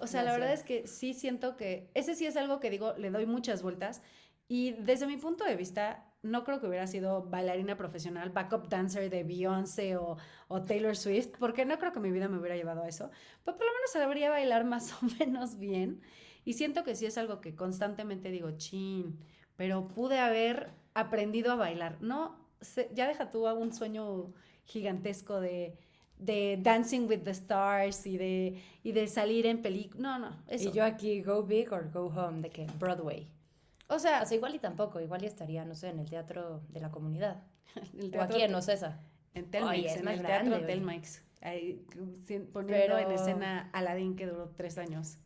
o 0.00 0.06
sea, 0.06 0.20
No, 0.22 0.26
la 0.28 0.32
verdad 0.32 0.52
es 0.54 0.62
que 0.62 0.87
sí 0.87 1.12
siento 1.12 1.56
que 1.59 1.90
ese 1.92 2.14
sí 2.14 2.24
es 2.24 2.35
algo 2.38 2.61
que 2.61 2.70
digo, 2.70 2.94
le 2.96 3.11
doy 3.11 3.26
muchas 3.26 3.62
vueltas. 3.62 4.00
Y 4.48 4.72
desde 4.72 5.06
mi 5.06 5.18
punto 5.18 5.44
de 5.44 5.54
vista, 5.54 6.04
no 6.22 6.44
creo 6.44 6.61
que 6.62 6.66
hubiera 6.66 6.87
sido 6.87 7.24
bailarina 7.24 7.76
profesional, 7.76 8.30
backup 8.30 8.68
dancer 8.68 9.11
de 9.11 9.22
Beyoncé 9.22 9.96
o, 9.98 10.16
o 10.48 10.62
Taylor 10.62 10.96
Swift, 10.96 11.37
porque 11.38 11.66
no 11.66 11.78
creo 11.78 11.92
que 11.92 12.00
mi 12.00 12.11
vida 12.11 12.26
me 12.28 12.38
hubiera 12.38 12.56
llevado 12.56 12.85
a 12.85 12.88
eso. 12.88 13.11
Pero 13.44 13.59
por 13.59 13.66
lo 13.66 13.72
menos 13.74 13.90
sabría 13.92 14.30
bailar 14.30 14.64
más 14.64 14.90
o 15.02 15.06
menos 15.20 15.59
bien. 15.59 16.00
Y 16.46 16.54
siento 16.54 16.82
que 16.85 16.94
sí 16.94 17.04
es 17.04 17.18
algo 17.18 17.42
que 17.42 17.54
constantemente 17.54 18.30
digo, 18.30 18.52
chin, 18.52 19.18
pero 19.56 19.88
pude 19.88 20.18
haber 20.20 20.70
aprendido 21.00 21.52
a 21.52 21.56
bailar. 21.56 21.96
No, 22.00 22.37
sé, 22.61 22.90
ya 22.94 23.06
deja 23.09 23.30
tú 23.30 23.46
a 23.46 23.54
un 23.54 23.72
sueño 23.72 24.32
gigantesco 24.64 25.40
de, 25.40 25.76
de 26.18 26.59
Dancing 26.62 27.06
with 27.09 27.20
the 27.22 27.30
Stars 27.30 28.06
y 28.06 28.16
de, 28.18 28.62
y 28.82 28.92
de 28.92 29.06
salir 29.06 29.46
en 29.46 29.62
película. 29.62 30.18
No, 30.18 30.30
no, 30.30 30.37
eso. 30.48 30.68
Y 30.68 30.72
yo 30.72 30.85
aquí, 30.85 31.22
go 31.22 31.42
big 31.42 31.72
or 31.72 31.90
go 31.92 32.06
home, 32.06 32.40
de 32.42 32.50
que 32.50 32.66
Broadway. 32.78 33.28
o 33.88 33.98
sea, 33.98 34.22
O 34.22 34.26
sea, 34.26 34.37
igual 34.37 34.54
y 34.54 34.59
tampoco, 34.59 35.00
igual 35.00 35.22
y 35.22 35.26
estaría, 35.26 35.64
no 35.64 35.74
sé, 35.74 35.88
en 35.90 35.98
el 36.00 36.09
teatro 36.11 36.62
de 36.68 36.80
la 36.80 36.90
comunidad. 36.90 37.42
el 37.98 38.06
O 38.06 38.11
teatro 38.11 38.22
aquí 38.37 38.42
en 38.42 38.54
Ocesa. 38.54 39.00
en 39.35 39.50
Telmex, 39.50 39.96
en 39.96 40.09
el 40.09 40.18
grande, 40.22 40.50
teatro. 40.50 40.66
Telmex, 40.66 41.22
ahí, 41.42 41.85
poniendo 42.52 42.96
en 42.98 43.06
Pero- 43.06 43.11
escena 43.11 43.70
Aladdin 43.72 44.16
que 44.16 44.26
duró 44.26 44.48
tres 44.56 44.78
años. 44.78 45.18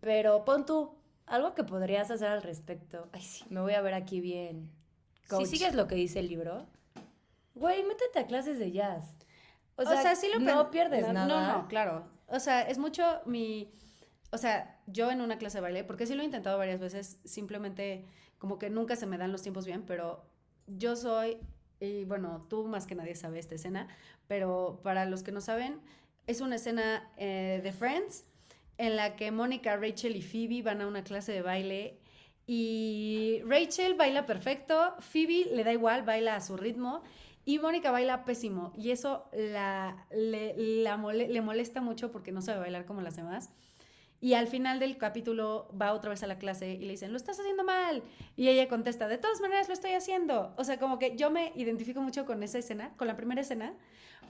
Pero 0.00 0.44
pon 0.44 0.66
tú, 0.66 0.94
algo 1.24 1.54
que 1.54 1.64
podrías 1.64 2.10
hacer 2.10 2.28
al 2.28 2.42
respecto. 2.42 3.08
Ay, 3.12 3.22
sí, 3.22 3.44
me 3.48 3.60
voy 3.62 3.72
a 3.72 3.80
ver 3.80 3.94
aquí 3.94 4.20
bien. 4.20 4.70
Coach. 5.28 5.46
Si 5.46 5.56
sigues 5.56 5.74
lo 5.74 5.86
que 5.86 5.94
dice 5.94 6.20
el 6.20 6.28
libro, 6.28 6.66
güey, 7.54 7.82
métete 7.84 8.18
a 8.20 8.26
clases 8.26 8.58
de 8.58 8.72
jazz. 8.72 9.16
O 9.76 9.82
O 9.82 9.86
sea, 9.86 10.02
sea, 10.02 10.16
sí 10.16 10.28
lo 10.32 10.40
no 10.40 10.70
pierdes 10.70 11.06
no, 11.06 11.12
nada. 11.12 11.26
No, 11.26 11.58
no, 11.62 11.68
claro. 11.68 12.06
O 12.28 12.40
sea, 12.40 12.62
es 12.62 12.78
mucho 12.78 13.20
mi. 13.26 13.72
O 14.32 14.38
sea, 14.38 14.80
yo 14.86 15.10
en 15.10 15.20
una 15.20 15.38
clase 15.38 15.58
de 15.58 15.62
baile, 15.62 15.84
porque 15.84 16.06
sí 16.06 16.14
lo 16.14 16.22
he 16.22 16.24
intentado 16.24 16.58
varias 16.58 16.80
veces, 16.80 17.18
simplemente 17.24 18.04
como 18.38 18.58
que 18.58 18.70
nunca 18.70 18.96
se 18.96 19.06
me 19.06 19.18
dan 19.18 19.32
los 19.32 19.42
tiempos 19.42 19.66
bien, 19.66 19.84
pero 19.86 20.24
yo 20.66 20.96
soy, 20.96 21.38
y 21.80 22.04
bueno, 22.04 22.46
tú 22.50 22.66
más 22.66 22.86
que 22.86 22.94
nadie 22.94 23.14
sabes 23.14 23.40
esta 23.40 23.54
escena, 23.54 23.88
pero 24.26 24.80
para 24.82 25.06
los 25.06 25.22
que 25.22 25.32
no 25.32 25.40
saben, 25.40 25.80
es 26.26 26.40
una 26.40 26.56
escena 26.56 27.08
eh, 27.16 27.60
de 27.62 27.72
Friends 27.72 28.26
en 28.78 28.96
la 28.96 29.16
que 29.16 29.30
Mónica, 29.30 29.76
Rachel 29.76 30.16
y 30.16 30.22
Phoebe 30.22 30.62
van 30.62 30.80
a 30.80 30.86
una 30.86 31.02
clase 31.04 31.32
de 31.32 31.42
baile 31.42 31.98
y 32.46 33.40
Rachel 33.44 33.94
baila 33.94 34.26
perfecto, 34.26 34.94
Phoebe 35.00 35.46
le 35.52 35.64
da 35.64 35.72
igual, 35.72 36.02
baila 36.02 36.36
a 36.36 36.40
su 36.40 36.56
ritmo 36.56 37.02
y 37.44 37.58
Mónica 37.58 37.90
baila 37.90 38.24
pésimo 38.24 38.72
y 38.76 38.90
eso 38.90 39.24
le, 39.32 40.54
le 40.54 41.40
molesta 41.40 41.80
mucho 41.80 42.10
porque 42.10 42.32
no 42.32 42.42
sabe 42.42 42.60
bailar 42.60 42.86
como 42.86 43.00
las 43.00 43.16
demás. 43.16 43.50
Y 44.20 44.34
al 44.34 44.46
final 44.46 44.80
del 44.80 44.96
capítulo 44.96 45.68
va 45.80 45.92
otra 45.92 46.10
vez 46.10 46.22
a 46.22 46.26
la 46.26 46.38
clase 46.38 46.72
y 46.72 46.80
le 46.80 46.92
dicen, 46.92 47.10
lo 47.10 47.18
estás 47.18 47.38
haciendo 47.38 47.64
mal. 47.64 48.02
Y 48.34 48.48
ella 48.48 48.66
contesta, 48.66 49.08
de 49.08 49.18
todas 49.18 49.40
maneras 49.40 49.68
lo 49.68 49.74
estoy 49.74 49.92
haciendo. 49.92 50.54
O 50.56 50.64
sea, 50.64 50.78
como 50.78 50.98
que 50.98 51.16
yo 51.16 51.30
me 51.30 51.52
identifico 51.54 52.00
mucho 52.00 52.24
con 52.24 52.42
esa 52.42 52.58
escena, 52.58 52.94
con 52.96 53.06
la 53.08 53.16
primera 53.16 53.42
escena, 53.42 53.74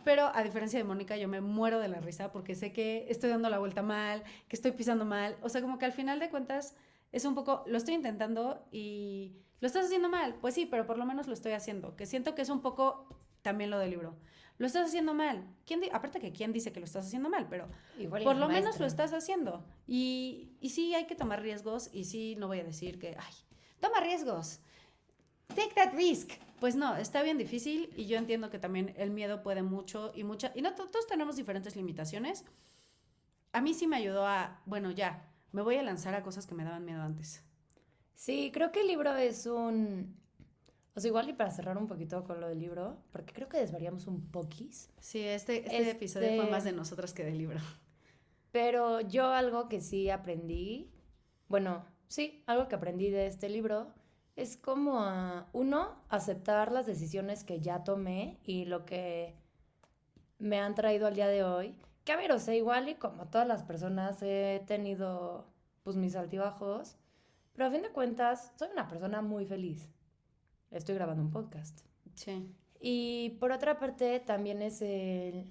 pero 0.05 0.31
a 0.35 0.43
diferencia 0.43 0.79
de 0.79 0.85
Mónica, 0.85 1.17
yo 1.17 1.29
me 1.29 1.41
muero 1.41 1.79
de 1.79 1.89
la 1.89 2.01
risa 2.01 2.33
porque 2.33 2.55
sé 2.55 2.73
que 2.73 3.07
estoy 3.09 3.31
dando 3.31 3.49
la 3.49 3.59
vuelta 3.59 3.83
mal, 3.83 4.25
que 4.49 4.57
estoy 4.57 4.73
pisando 4.73 5.05
mal. 5.05 5.37
O 5.41 5.49
sea, 5.49 5.63
como 5.63 5.79
que 5.79 5.85
al 5.85 5.93
final 5.93 6.19
de 6.19 6.31
cuentas 6.31 6.77
es 7.17 7.25
un 7.25 7.35
poco, 7.35 7.65
lo 7.67 7.79
estoy 7.79 7.95
intentando 7.95 8.67
y 8.71 9.37
lo 9.61 9.67
estás 9.67 9.87
haciendo 9.87 10.11
mal. 10.11 10.35
Pues 10.35 10.55
sí, 10.55 10.67
pero 10.67 10.87
por 10.87 10.99
lo 10.99 11.07
menos 11.07 11.27
lo 11.27 11.33
estoy 11.33 11.53
haciendo. 11.53 11.97
Que 11.97 12.05
siento 12.05 12.35
que 12.35 12.43
es 12.43 12.51
un 12.51 12.61
poco 12.61 13.09
también 13.41 13.71
lo 13.71 13.79
del 13.79 13.91
libro. 13.91 14.19
Lo 14.59 14.67
estás 14.67 14.89
haciendo 14.89 15.15
mal. 15.15 15.47
¿Quién 15.65 15.81
aparte 15.93 16.21
que 16.21 16.33
quién 16.33 16.53
dice 16.53 16.73
que 16.73 16.81
lo 16.81 16.85
estás 16.85 17.07
haciendo 17.07 17.31
mal, 17.31 17.47
pero 17.49 17.69
por 18.23 18.37
lo 18.37 18.49
menos 18.49 18.79
lo 18.79 18.85
estás 18.85 19.15
haciendo. 19.15 19.65
Y, 19.87 20.57
y 20.61 20.71
sí 20.71 20.95
hay 20.95 21.07
que 21.07 21.15
tomar 21.15 21.41
riesgos 21.41 21.89
y 21.91 22.05
sí 22.05 22.37
no 22.37 22.49
voy 22.49 22.61
a 22.61 22.65
decir 22.65 22.99
que, 22.99 23.17
ay, 23.19 23.35
toma 23.81 24.01
riesgos. 24.01 24.61
Take 25.49 25.73
that 25.75 25.95
risk. 25.95 26.33
Pues 26.61 26.77
no, 26.77 26.97
está 26.97 27.23
bien 27.23 27.39
difícil 27.39 27.95
y 27.97 28.07
yo 28.07 28.19
entiendo 28.19 28.51
que 28.51 28.59
también 28.59 28.93
el 28.99 29.11
miedo 29.11 29.43
puede 29.43 29.63
mucho 29.63 30.13
y 30.15 30.23
mucha, 30.25 30.53
y 30.55 30.61
no 30.61 30.75
todos 30.75 31.07
tenemos 31.07 31.37
diferentes 31.37 31.77
limitaciones. 31.77 32.45
A 33.53 33.63
mí 33.63 33.73
sí 33.73 33.87
me 33.87 33.97
ayudó 33.97 34.27
a, 34.27 34.61
bueno, 34.67 34.91
ya, 34.91 35.31
me 35.53 35.63
voy 35.63 35.77
a 35.77 35.83
lanzar 35.83 36.15
a 36.15 36.23
cosas 36.23 36.47
que 36.47 36.55
me 36.55 36.65
daban 36.65 36.85
miedo 36.85 37.03
antes. 37.03 37.43
Sí, 38.15 38.51
creo 38.53 38.73
que 38.73 38.81
el 38.81 38.89
libro 38.89 39.15
es 39.17 39.47
un 39.47 40.17
o 40.97 41.01
sea, 41.01 41.11
igual 41.11 41.29
y 41.29 41.35
para 41.35 41.51
cerrar 41.51 41.77
un 41.77 41.87
poquito 41.87 42.25
con 42.25 42.41
lo 42.41 42.49
del 42.49 42.59
libro, 42.59 42.97
porque 43.13 43.35
creo 43.35 43.51
que 43.51 43.59
desvariamos 43.59 44.07
un 44.07 44.31
poquis. 44.31 44.91
Sí, 44.99 45.23
este, 45.23 45.59
este, 45.67 45.91
episodio 45.91 46.29
fue 46.29 46.39
este 46.39 46.51
más 46.51 46.65
de 46.65 46.73
nosotros 46.73 47.13
que 47.13 47.23
del 47.23 47.37
libro. 47.37 47.61
Pero 48.51 49.03
yo 49.03 49.27
algo 49.27 49.69
que 49.69 49.83
sí 49.83 50.09
aprendí, 50.09 50.91
bueno, 51.49 51.85
sí, 52.09 52.43
algo 52.47 52.67
que 52.69 52.77
aprendí 52.77 53.11
de 53.11 53.27
este 53.27 53.51
libro 53.51 53.93
es 54.37 54.57
como 54.57 55.01
a, 55.01 55.51
uno, 55.53 56.03
aceptar 56.09 56.73
las 56.73 56.87
decisiones 56.87 57.45
que 57.45 57.61
ya 57.61 57.85
tomé 57.85 58.41
y 58.43 58.65
lo 58.65 58.87
que 58.87 59.35
me 60.39 60.61
han 60.61 60.75
traído 60.75 61.07
al 61.07 61.15
día 61.15 61.29
de 61.29 61.45
hoy. 61.45 61.77
Que 62.07 62.13
a 62.13 62.17
ver, 62.17 62.33
o 62.33 62.39
sea, 62.39 62.55
igual 62.55 62.89
y 62.89 62.95
como 62.95 63.27
todas 63.27 63.47
las 63.47 63.65
personas 63.65 64.23
he 64.23 64.65
tenido 64.67 65.53
pues 65.83 65.97
mis 65.97 66.17
altibajos, 66.17 66.97
pero 67.53 67.67
a 67.67 67.71
fin 67.71 67.83
de 67.83 67.91
cuentas 67.91 68.55
soy 68.57 68.69
una 68.73 68.89
persona 68.89 69.21
muy 69.21 69.45
feliz 69.45 69.91
estoy 70.71 70.95
grabando 70.95 71.23
un 71.23 71.31
podcast. 71.31 71.81
Sí. 72.15 72.49
Y 72.81 73.31
por 73.41 73.53
otra 73.53 73.79
parte, 73.79 74.21
también 74.21 74.63
es 74.63 74.83
el... 74.83 75.47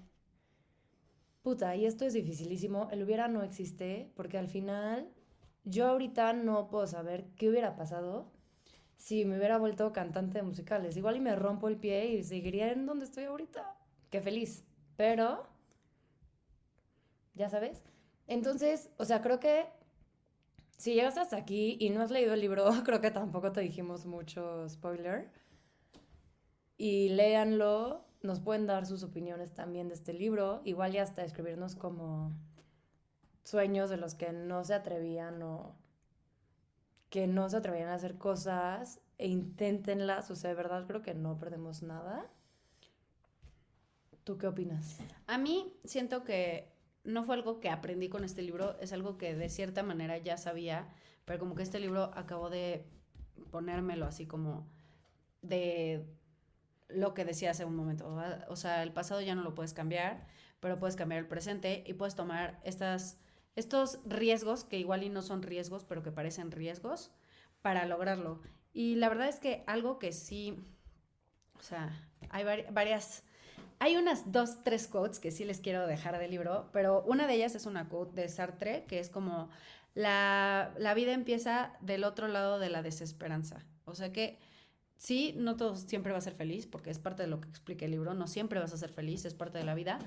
Puta, 1.41 1.75
y 1.75 1.85
esto 1.85 2.05
es 2.05 2.13
dificilísimo, 2.13 2.87
el 2.91 3.03
hubiera 3.03 3.27
no 3.27 3.43
existe, 3.43 4.11
porque 4.15 4.37
al 4.37 4.47
final 4.47 5.11
yo 5.63 5.87
ahorita 5.87 6.33
no 6.33 6.69
puedo 6.69 6.87
saber 6.87 7.27
qué 7.35 7.49
hubiera 7.49 7.75
pasado 7.75 8.31
si 8.97 9.25
me 9.25 9.37
hubiera 9.37 9.59
vuelto 9.59 9.93
cantante 9.93 10.39
de 10.39 10.43
musicales. 10.43 10.97
Igual 10.97 11.17
y 11.17 11.19
me 11.19 11.35
rompo 11.35 11.67
el 11.67 11.77
pie 11.77 12.07
y 12.07 12.23
seguiría 12.23 12.71
en 12.71 12.87
donde 12.87 13.05
estoy 13.05 13.25
ahorita. 13.25 13.77
Qué 14.09 14.21
feliz. 14.21 14.65
Pero, 14.97 15.47
ya 17.35 17.49
sabes. 17.49 17.83
Entonces, 18.27 18.89
o 18.97 19.05
sea, 19.05 19.21
creo 19.21 19.39
que 19.39 19.67
si 20.77 20.93
llegas 20.93 21.17
hasta 21.17 21.37
aquí 21.37 21.77
y 21.79 21.89
no 21.89 22.01
has 22.01 22.11
leído 22.11 22.33
el 22.33 22.41
libro, 22.41 22.65
creo 22.85 23.01
que 23.01 23.11
tampoco 23.11 23.51
te 23.51 23.61
dijimos 23.61 24.05
mucho 24.05 24.67
spoiler. 24.67 25.31
Y 26.77 27.09
léanlo, 27.09 28.05
nos 28.21 28.41
pueden 28.41 28.65
dar 28.65 28.85
sus 28.85 29.03
opiniones 29.03 29.53
también 29.53 29.87
de 29.87 29.93
este 29.93 30.13
libro, 30.13 30.61
igual 30.65 30.93
y 30.93 30.97
hasta 30.97 31.23
escribirnos 31.23 31.75
como 31.75 32.33
sueños 33.43 33.89
de 33.89 33.97
los 33.97 34.15
que 34.15 34.33
no 34.33 34.63
se 34.63 34.73
atrevían 34.73 35.41
o 35.41 35.75
que 37.09 37.27
no 37.27 37.49
se 37.49 37.57
atrevían 37.57 37.87
a 37.87 37.93
hacer 37.93 38.17
cosas 38.17 38.99
e 39.17 39.27
inténtenlas, 39.27 40.29
o 40.31 40.55
verdad 40.55 40.85
creo 40.85 41.01
que 41.01 41.13
no 41.13 41.37
perdemos 41.37 41.81
nada. 41.81 42.29
¿Tú 44.25 44.37
qué 44.37 44.47
opinas? 44.47 44.97
A 45.27 45.37
mí 45.37 45.71
siento 45.85 46.23
que 46.23 46.74
no 47.05 47.23
fue 47.23 47.35
algo 47.35 47.59
que 47.59 47.69
aprendí 47.69 48.09
con 48.09 48.23
este 48.23 48.41
libro, 48.41 48.77
es 48.81 48.91
algo 48.91 49.17
que 49.17 49.35
de 49.35 49.49
cierta 49.49 49.83
manera 49.83 50.17
ya 50.17 50.37
sabía, 50.37 50.89
pero 51.23 51.39
como 51.39 51.55
que 51.55 51.63
este 51.63 51.79
libro 51.79 52.11
acabó 52.15 52.49
de 52.49 52.85
ponérmelo 53.51 54.05
así 54.05 54.25
como 54.25 54.67
de 55.41 56.05
lo 56.87 57.13
que 57.13 57.25
decía 57.25 57.51
hace 57.51 57.65
un 57.65 57.75
momento. 57.75 58.17
O 58.49 58.55
sea, 58.55 58.83
el 58.83 58.91
pasado 58.91 59.21
ya 59.21 59.35
no 59.35 59.43
lo 59.43 59.55
puedes 59.55 59.73
cambiar, 59.73 60.27
pero 60.59 60.79
puedes 60.79 60.95
cambiar 60.95 61.21
el 61.21 61.27
presente 61.27 61.83
y 61.85 61.93
puedes 61.93 62.15
tomar 62.15 62.59
estas, 62.63 63.19
estos 63.55 63.99
riesgos, 64.05 64.63
que 64.63 64.79
igual 64.79 65.03
y 65.03 65.09
no 65.09 65.21
son 65.21 65.41
riesgos, 65.41 65.83
pero 65.83 66.03
que 66.03 66.11
parecen 66.11 66.51
riesgos, 66.51 67.11
para 67.61 67.85
lograrlo. 67.85 68.41
Y 68.73 68.95
la 68.95 69.09
verdad 69.09 69.27
es 69.27 69.39
que 69.39 69.63
algo 69.67 69.99
que 69.99 70.11
sí, 70.11 70.63
o 71.57 71.63
sea, 71.63 72.09
hay 72.29 72.43
varias 72.71 73.23
hay 73.79 73.97
unas 73.97 74.31
dos, 74.31 74.63
tres 74.63 74.87
quotes 74.87 75.19
que 75.19 75.31
sí 75.31 75.45
les 75.45 75.59
quiero 75.59 75.87
dejar 75.87 76.17
del 76.19 76.31
libro, 76.31 76.69
pero 76.71 77.03
una 77.03 77.27
de 77.27 77.35
ellas 77.35 77.55
es 77.55 77.65
una 77.65 77.89
quote 77.89 78.21
de 78.21 78.29
Sartre, 78.29 78.85
que 78.87 78.99
es 78.99 79.09
como, 79.09 79.49
la, 79.93 80.73
la 80.77 80.93
vida 80.93 81.13
empieza 81.13 81.73
del 81.81 82.03
otro 82.03 82.27
lado 82.27 82.59
de 82.59 82.69
la 82.69 82.83
desesperanza. 82.83 83.65
O 83.85 83.95
sea 83.95 84.11
que 84.11 84.37
sí, 84.97 85.33
no 85.37 85.55
todo 85.55 85.75
siempre 85.75 86.11
va 86.11 86.17
a 86.17 86.21
ser 86.21 86.35
feliz, 86.35 86.67
porque 86.67 86.89
es 86.89 86.99
parte 86.99 87.23
de 87.23 87.27
lo 87.27 87.41
que 87.41 87.49
explica 87.49 87.85
el 87.85 87.91
libro, 87.91 88.13
no 88.13 88.27
siempre 88.27 88.59
vas 88.59 88.73
a 88.73 88.77
ser 88.77 88.91
feliz, 88.91 89.25
es 89.25 89.33
parte 89.33 89.57
de 89.57 89.63
la 89.63 89.75
vida, 89.75 89.99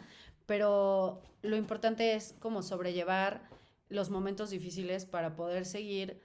pero 0.47 1.21
lo 1.43 1.57
importante 1.57 2.15
es 2.15 2.35
como 2.39 2.63
sobrellevar 2.63 3.43
los 3.89 4.11
momentos 4.11 4.51
difíciles 4.51 5.07
para 5.07 5.37
poder 5.37 5.65
seguir 5.65 6.21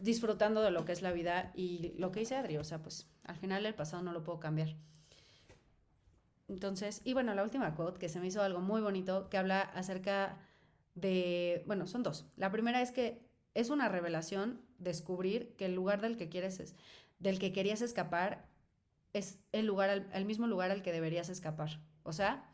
disfrutando 0.00 0.62
de 0.62 0.70
lo 0.70 0.84
que 0.84 0.92
es 0.92 1.02
la 1.02 1.12
vida 1.12 1.52
y 1.54 1.94
lo 1.98 2.12
que 2.12 2.20
dice 2.20 2.36
Adri, 2.36 2.56
o 2.56 2.64
sea, 2.64 2.82
pues 2.82 3.08
al 3.24 3.36
final 3.36 3.66
el 3.66 3.74
pasado 3.74 4.02
no 4.02 4.12
lo 4.12 4.24
puedo 4.24 4.40
cambiar. 4.40 4.76
Entonces, 6.52 7.00
y 7.04 7.14
bueno, 7.14 7.34
la 7.34 7.42
última 7.42 7.74
quote 7.74 7.98
que 7.98 8.10
se 8.10 8.20
me 8.20 8.26
hizo 8.26 8.42
algo 8.42 8.60
muy 8.60 8.82
bonito, 8.82 9.30
que 9.30 9.38
habla 9.38 9.62
acerca 9.62 10.38
de, 10.94 11.64
bueno, 11.66 11.86
son 11.86 12.02
dos. 12.02 12.26
La 12.36 12.50
primera 12.50 12.82
es 12.82 12.92
que 12.92 13.26
es 13.54 13.70
una 13.70 13.88
revelación 13.88 14.60
descubrir 14.78 15.56
que 15.56 15.64
el 15.64 15.74
lugar 15.74 16.02
del 16.02 16.18
que 16.18 16.28
quieres 16.28 16.60
es, 16.60 16.76
del 17.18 17.38
que 17.38 17.54
querías 17.54 17.80
escapar 17.80 18.50
es 19.14 19.38
el 19.52 19.64
lugar, 19.64 20.10
el 20.12 20.24
mismo 20.26 20.46
lugar 20.46 20.70
al 20.70 20.82
que 20.82 20.92
deberías 20.92 21.30
escapar. 21.30 21.80
O 22.02 22.12
sea, 22.12 22.46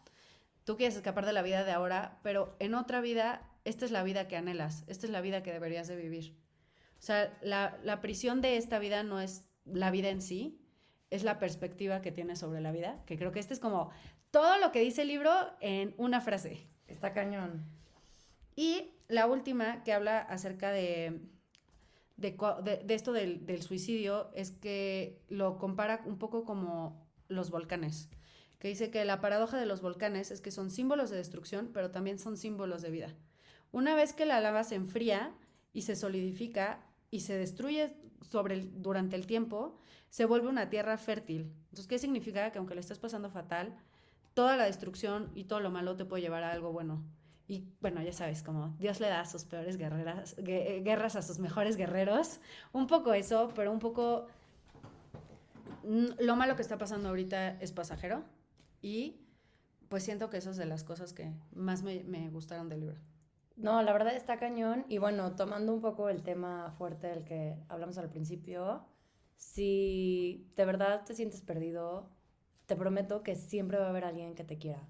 tú 0.62 0.76
quieres 0.76 0.94
escapar 0.94 1.26
de 1.26 1.32
la 1.32 1.42
vida 1.42 1.64
de 1.64 1.72
ahora, 1.72 2.20
pero 2.22 2.54
en 2.60 2.74
otra 2.74 3.00
vida, 3.00 3.50
esta 3.64 3.84
es 3.84 3.90
la 3.90 4.04
vida 4.04 4.28
que 4.28 4.36
anhelas, 4.36 4.84
esta 4.86 5.06
es 5.06 5.12
la 5.12 5.20
vida 5.20 5.42
que 5.42 5.52
deberías 5.52 5.88
de 5.88 5.96
vivir. 5.96 6.36
O 7.00 7.02
sea, 7.02 7.36
la, 7.42 7.76
la 7.82 8.00
prisión 8.00 8.40
de 8.42 8.58
esta 8.58 8.78
vida 8.78 9.02
no 9.02 9.20
es 9.20 9.48
la 9.64 9.90
vida 9.90 10.08
en 10.08 10.22
sí, 10.22 10.60
es 11.10 11.24
la 11.24 11.38
perspectiva 11.38 12.02
que 12.02 12.12
tienes 12.12 12.38
sobre 12.38 12.60
la 12.60 12.72
vida, 12.72 13.02
que 13.06 13.16
creo 13.16 13.32
que 13.32 13.40
este 13.40 13.54
es 13.54 13.60
como 13.60 13.90
todo 14.30 14.58
lo 14.58 14.72
que 14.72 14.80
dice 14.80 15.02
el 15.02 15.08
libro 15.08 15.32
en 15.60 15.94
una 15.96 16.20
frase. 16.20 16.66
Está 16.86 17.12
cañón. 17.12 17.64
Y 18.56 18.90
la 19.08 19.26
última 19.26 19.82
que 19.84 19.92
habla 19.92 20.18
acerca 20.18 20.70
de, 20.70 21.20
de, 22.16 22.84
esto 22.88 23.12
del, 23.12 23.46
del, 23.46 23.62
suicidio 23.62 24.30
es 24.34 24.50
que 24.50 25.20
lo 25.28 25.58
compara 25.58 26.02
un 26.04 26.18
poco 26.18 26.44
como 26.44 27.06
los 27.28 27.50
volcanes, 27.50 28.08
que 28.58 28.68
dice 28.68 28.90
que 28.90 29.04
la 29.04 29.20
paradoja 29.20 29.58
de 29.58 29.66
los 29.66 29.80
volcanes 29.80 30.30
es 30.30 30.40
que 30.40 30.50
son 30.50 30.70
símbolos 30.70 31.10
de 31.10 31.16
destrucción, 31.16 31.70
pero 31.72 31.90
también 31.90 32.18
son 32.18 32.36
símbolos 32.36 32.82
de 32.82 32.90
vida. 32.90 33.14
Una 33.70 33.94
vez 33.94 34.12
que 34.12 34.26
la 34.26 34.40
lava 34.40 34.64
se 34.64 34.74
enfría 34.74 35.34
y 35.72 35.82
se 35.82 35.94
solidifica 35.94 36.84
y 37.10 37.20
se 37.20 37.36
destruye 37.36 37.94
sobre 38.22 38.54
el, 38.54 38.82
durante 38.82 39.16
el 39.16 39.26
tiempo, 39.26 39.78
se 40.10 40.24
vuelve 40.24 40.48
una 40.48 40.70
tierra 40.70 40.96
fértil. 40.98 41.52
Entonces, 41.64 41.86
¿qué 41.86 41.98
significa? 41.98 42.50
Que 42.50 42.58
aunque 42.58 42.74
le 42.74 42.80
estés 42.80 42.98
pasando 42.98 43.30
fatal, 43.30 43.76
toda 44.34 44.56
la 44.56 44.64
destrucción 44.64 45.30
y 45.34 45.44
todo 45.44 45.60
lo 45.60 45.70
malo 45.70 45.96
te 45.96 46.04
puede 46.04 46.22
llevar 46.22 46.42
a 46.44 46.52
algo 46.52 46.72
bueno. 46.72 47.04
Y 47.48 47.64
bueno, 47.80 48.02
ya 48.02 48.12
sabes, 48.12 48.42
como 48.42 48.76
Dios 48.78 49.00
le 49.00 49.08
da 49.08 49.20
a 49.20 49.24
sus 49.24 49.44
peores 49.44 49.78
guerreras, 49.78 50.36
guerras 50.36 51.16
a 51.16 51.22
sus 51.22 51.38
mejores 51.38 51.76
guerreros. 51.76 52.40
Un 52.72 52.86
poco 52.86 53.14
eso, 53.14 53.50
pero 53.54 53.72
un 53.72 53.78
poco 53.78 54.26
lo 55.82 56.36
malo 56.36 56.56
que 56.56 56.62
está 56.62 56.76
pasando 56.76 57.08
ahorita 57.08 57.58
es 57.60 57.72
pasajero. 57.72 58.22
Y 58.82 59.22
pues 59.88 60.04
siento 60.04 60.28
que 60.28 60.36
eso 60.36 60.50
es 60.50 60.56
de 60.56 60.66
las 60.66 60.84
cosas 60.84 61.12
que 61.12 61.32
más 61.54 61.82
me, 61.82 62.04
me 62.04 62.28
gustaron 62.28 62.68
del 62.68 62.80
libro. 62.80 63.00
No, 63.58 63.82
la 63.82 63.92
verdad 63.92 64.14
está 64.14 64.38
cañón. 64.38 64.84
Y 64.88 64.98
bueno, 64.98 65.34
tomando 65.34 65.74
un 65.74 65.80
poco 65.80 66.08
el 66.08 66.22
tema 66.22 66.70
fuerte 66.78 67.08
del 67.08 67.24
que 67.24 67.56
hablamos 67.68 67.98
al 67.98 68.08
principio, 68.08 68.84
si 69.36 70.48
de 70.56 70.64
verdad 70.64 71.04
te 71.04 71.14
sientes 71.14 71.42
perdido, 71.42 72.08
te 72.66 72.76
prometo 72.76 73.24
que 73.24 73.34
siempre 73.34 73.78
va 73.78 73.86
a 73.86 73.90
haber 73.90 74.04
alguien 74.04 74.36
que 74.36 74.44
te 74.44 74.58
quiera. 74.58 74.86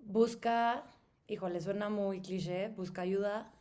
Busca, 0.00 0.84
híjole, 1.28 1.60
suena 1.60 1.88
muy 1.88 2.20
cliché, 2.20 2.68
busca 2.70 3.02
ayuda, 3.02 3.52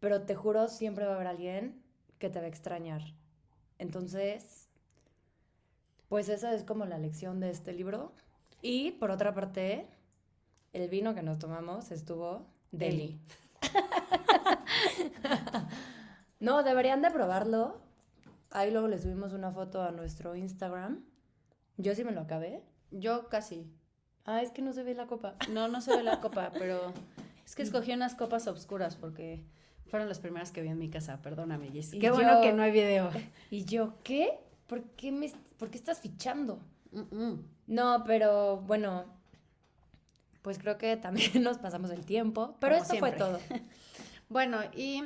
pero 0.00 0.22
te 0.26 0.34
juro, 0.34 0.68
siempre 0.68 1.06
va 1.06 1.12
a 1.12 1.14
haber 1.14 1.28
alguien 1.28 1.82
que 2.18 2.28
te 2.28 2.40
va 2.40 2.44
a 2.44 2.48
extrañar. 2.48 3.00
Entonces, 3.78 4.68
pues 6.08 6.28
esa 6.28 6.54
es 6.54 6.62
como 6.62 6.84
la 6.84 6.98
lección 6.98 7.40
de 7.40 7.48
este 7.48 7.72
libro. 7.72 8.12
Y 8.60 8.92
por 8.92 9.10
otra 9.10 9.32
parte, 9.32 9.88
el 10.74 10.90
vino 10.90 11.14
que 11.14 11.22
nos 11.22 11.38
tomamos 11.38 11.90
estuvo 11.90 12.53
deli. 12.78 13.20
no, 16.40 16.62
deberían 16.62 17.02
de 17.02 17.10
probarlo 17.10 17.82
Ahí 18.50 18.70
luego 18.70 18.86
le 18.86 18.98
subimos 18.98 19.32
una 19.32 19.50
foto 19.50 19.82
a 19.82 19.90
nuestro 19.90 20.36
Instagram. 20.36 21.04
Yo 21.76 21.92
sí 21.96 22.04
me 22.04 22.12
lo 22.12 22.20
acabé. 22.20 22.62
Yo 22.92 23.28
casi. 23.28 23.68
Ah, 24.24 24.42
es 24.42 24.52
que 24.52 24.62
no 24.62 24.72
se 24.72 24.84
ve 24.84 24.94
la 24.94 25.08
copa. 25.08 25.34
No, 25.50 25.66
no 25.66 25.80
se 25.80 25.96
ve 25.96 26.04
la 26.04 26.20
copa, 26.20 26.52
pero 26.58 26.92
es 27.44 27.56
que 27.56 27.62
escogí 27.62 27.92
unas 27.92 28.14
copas 28.14 28.46
oscuras 28.46 28.94
porque 28.94 29.44
Fueron 29.86 30.08
las 30.08 30.18
primeras 30.18 30.50
que 30.50 30.62
vi 30.62 30.68
en 30.68 30.78
mi 30.78 30.90
casa, 30.90 31.20
perdóname, 31.22 31.70
Qué 31.70 32.10
bueno 32.10 32.40
que 32.40 32.52
no 32.52 32.62
hay 32.62 32.72
video. 32.72 33.10
Y 33.50 33.64
yo, 33.64 33.94
¿qué? 34.02 34.38
¿Por 34.66 34.82
qué, 34.82 35.12
me, 35.12 35.30
¿por 35.58 35.70
qué 35.70 35.76
estás 35.76 36.00
fichando? 36.00 36.60
Mm-mm. 36.90 37.42
No, 37.66 38.02
pero 38.04 38.62
bueno, 38.62 39.04
pues 40.44 40.58
creo 40.58 40.76
que 40.78 40.96
también 40.98 41.30
nos 41.42 41.56
pasamos 41.58 41.90
el 41.90 42.04
tiempo. 42.04 42.54
Pero 42.60 42.74
Como 42.76 42.82
esto 42.84 42.96
fue 42.98 43.10
todo. 43.12 43.40
Bueno, 44.28 44.58
y 44.74 45.02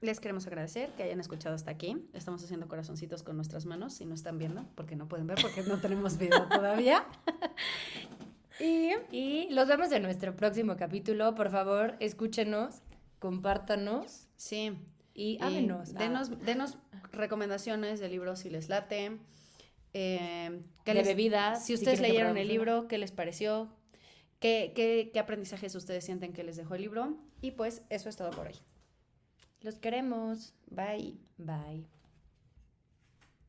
les 0.00 0.20
queremos 0.20 0.46
agradecer 0.46 0.90
que 0.96 1.02
hayan 1.02 1.20
escuchado 1.20 1.54
hasta 1.54 1.70
aquí. 1.70 1.96
Estamos 2.12 2.42
haciendo 2.44 2.68
corazoncitos 2.68 3.22
con 3.22 3.36
nuestras 3.36 3.66
manos, 3.66 3.94
si 3.94 4.04
no 4.06 4.14
están 4.14 4.38
viendo, 4.38 4.64
porque 4.74 4.96
no 4.96 5.06
pueden 5.08 5.26
ver, 5.26 5.38
porque 5.40 5.62
no 5.62 5.80
tenemos 5.80 6.16
video 6.18 6.46
todavía. 6.48 7.04
y 8.60 8.90
Y 9.10 9.48
los 9.50 9.68
vemos 9.68 9.90
en 9.92 10.02
nuestro 10.02 10.36
próximo 10.36 10.76
capítulo. 10.76 11.34
Por 11.34 11.50
favor, 11.50 11.96
escúchenos, 12.00 12.82
compártanos 13.18 14.28
sí, 14.36 14.72
y 15.14 15.32
y 15.34 15.38
ámenos. 15.40 15.90
Ah, 15.94 15.98
denos, 15.98 16.44
denos 16.44 16.78
recomendaciones 17.12 18.00
de 18.00 18.08
libros 18.08 18.40
si 18.40 18.50
les 18.50 18.68
late. 18.68 19.18
eh, 19.92 20.60
¿qué 20.84 20.92
de 20.92 20.98
les- 21.00 21.06
bebidas. 21.06 21.64
Si 21.64 21.74
ustedes 21.74 22.00
leyeron 22.00 22.36
el 22.36 22.48
libro, 22.48 22.88
¿qué 22.88 22.98
les 22.98 23.12
pareció? 23.12 23.68
¿Qué, 24.44 24.74
qué, 24.76 25.08
qué 25.10 25.18
aprendizajes 25.20 25.74
ustedes 25.74 26.04
sienten 26.04 26.34
que 26.34 26.44
les 26.44 26.56
dejó 26.56 26.74
el 26.74 26.82
libro? 26.82 27.16
Y 27.40 27.52
pues 27.52 27.80
eso 27.88 28.10
es 28.10 28.16
todo 28.16 28.30
por 28.30 28.48
hoy. 28.48 28.56
Los 29.62 29.78
queremos. 29.78 30.52
Bye. 30.66 31.16
Bye. 31.38 31.86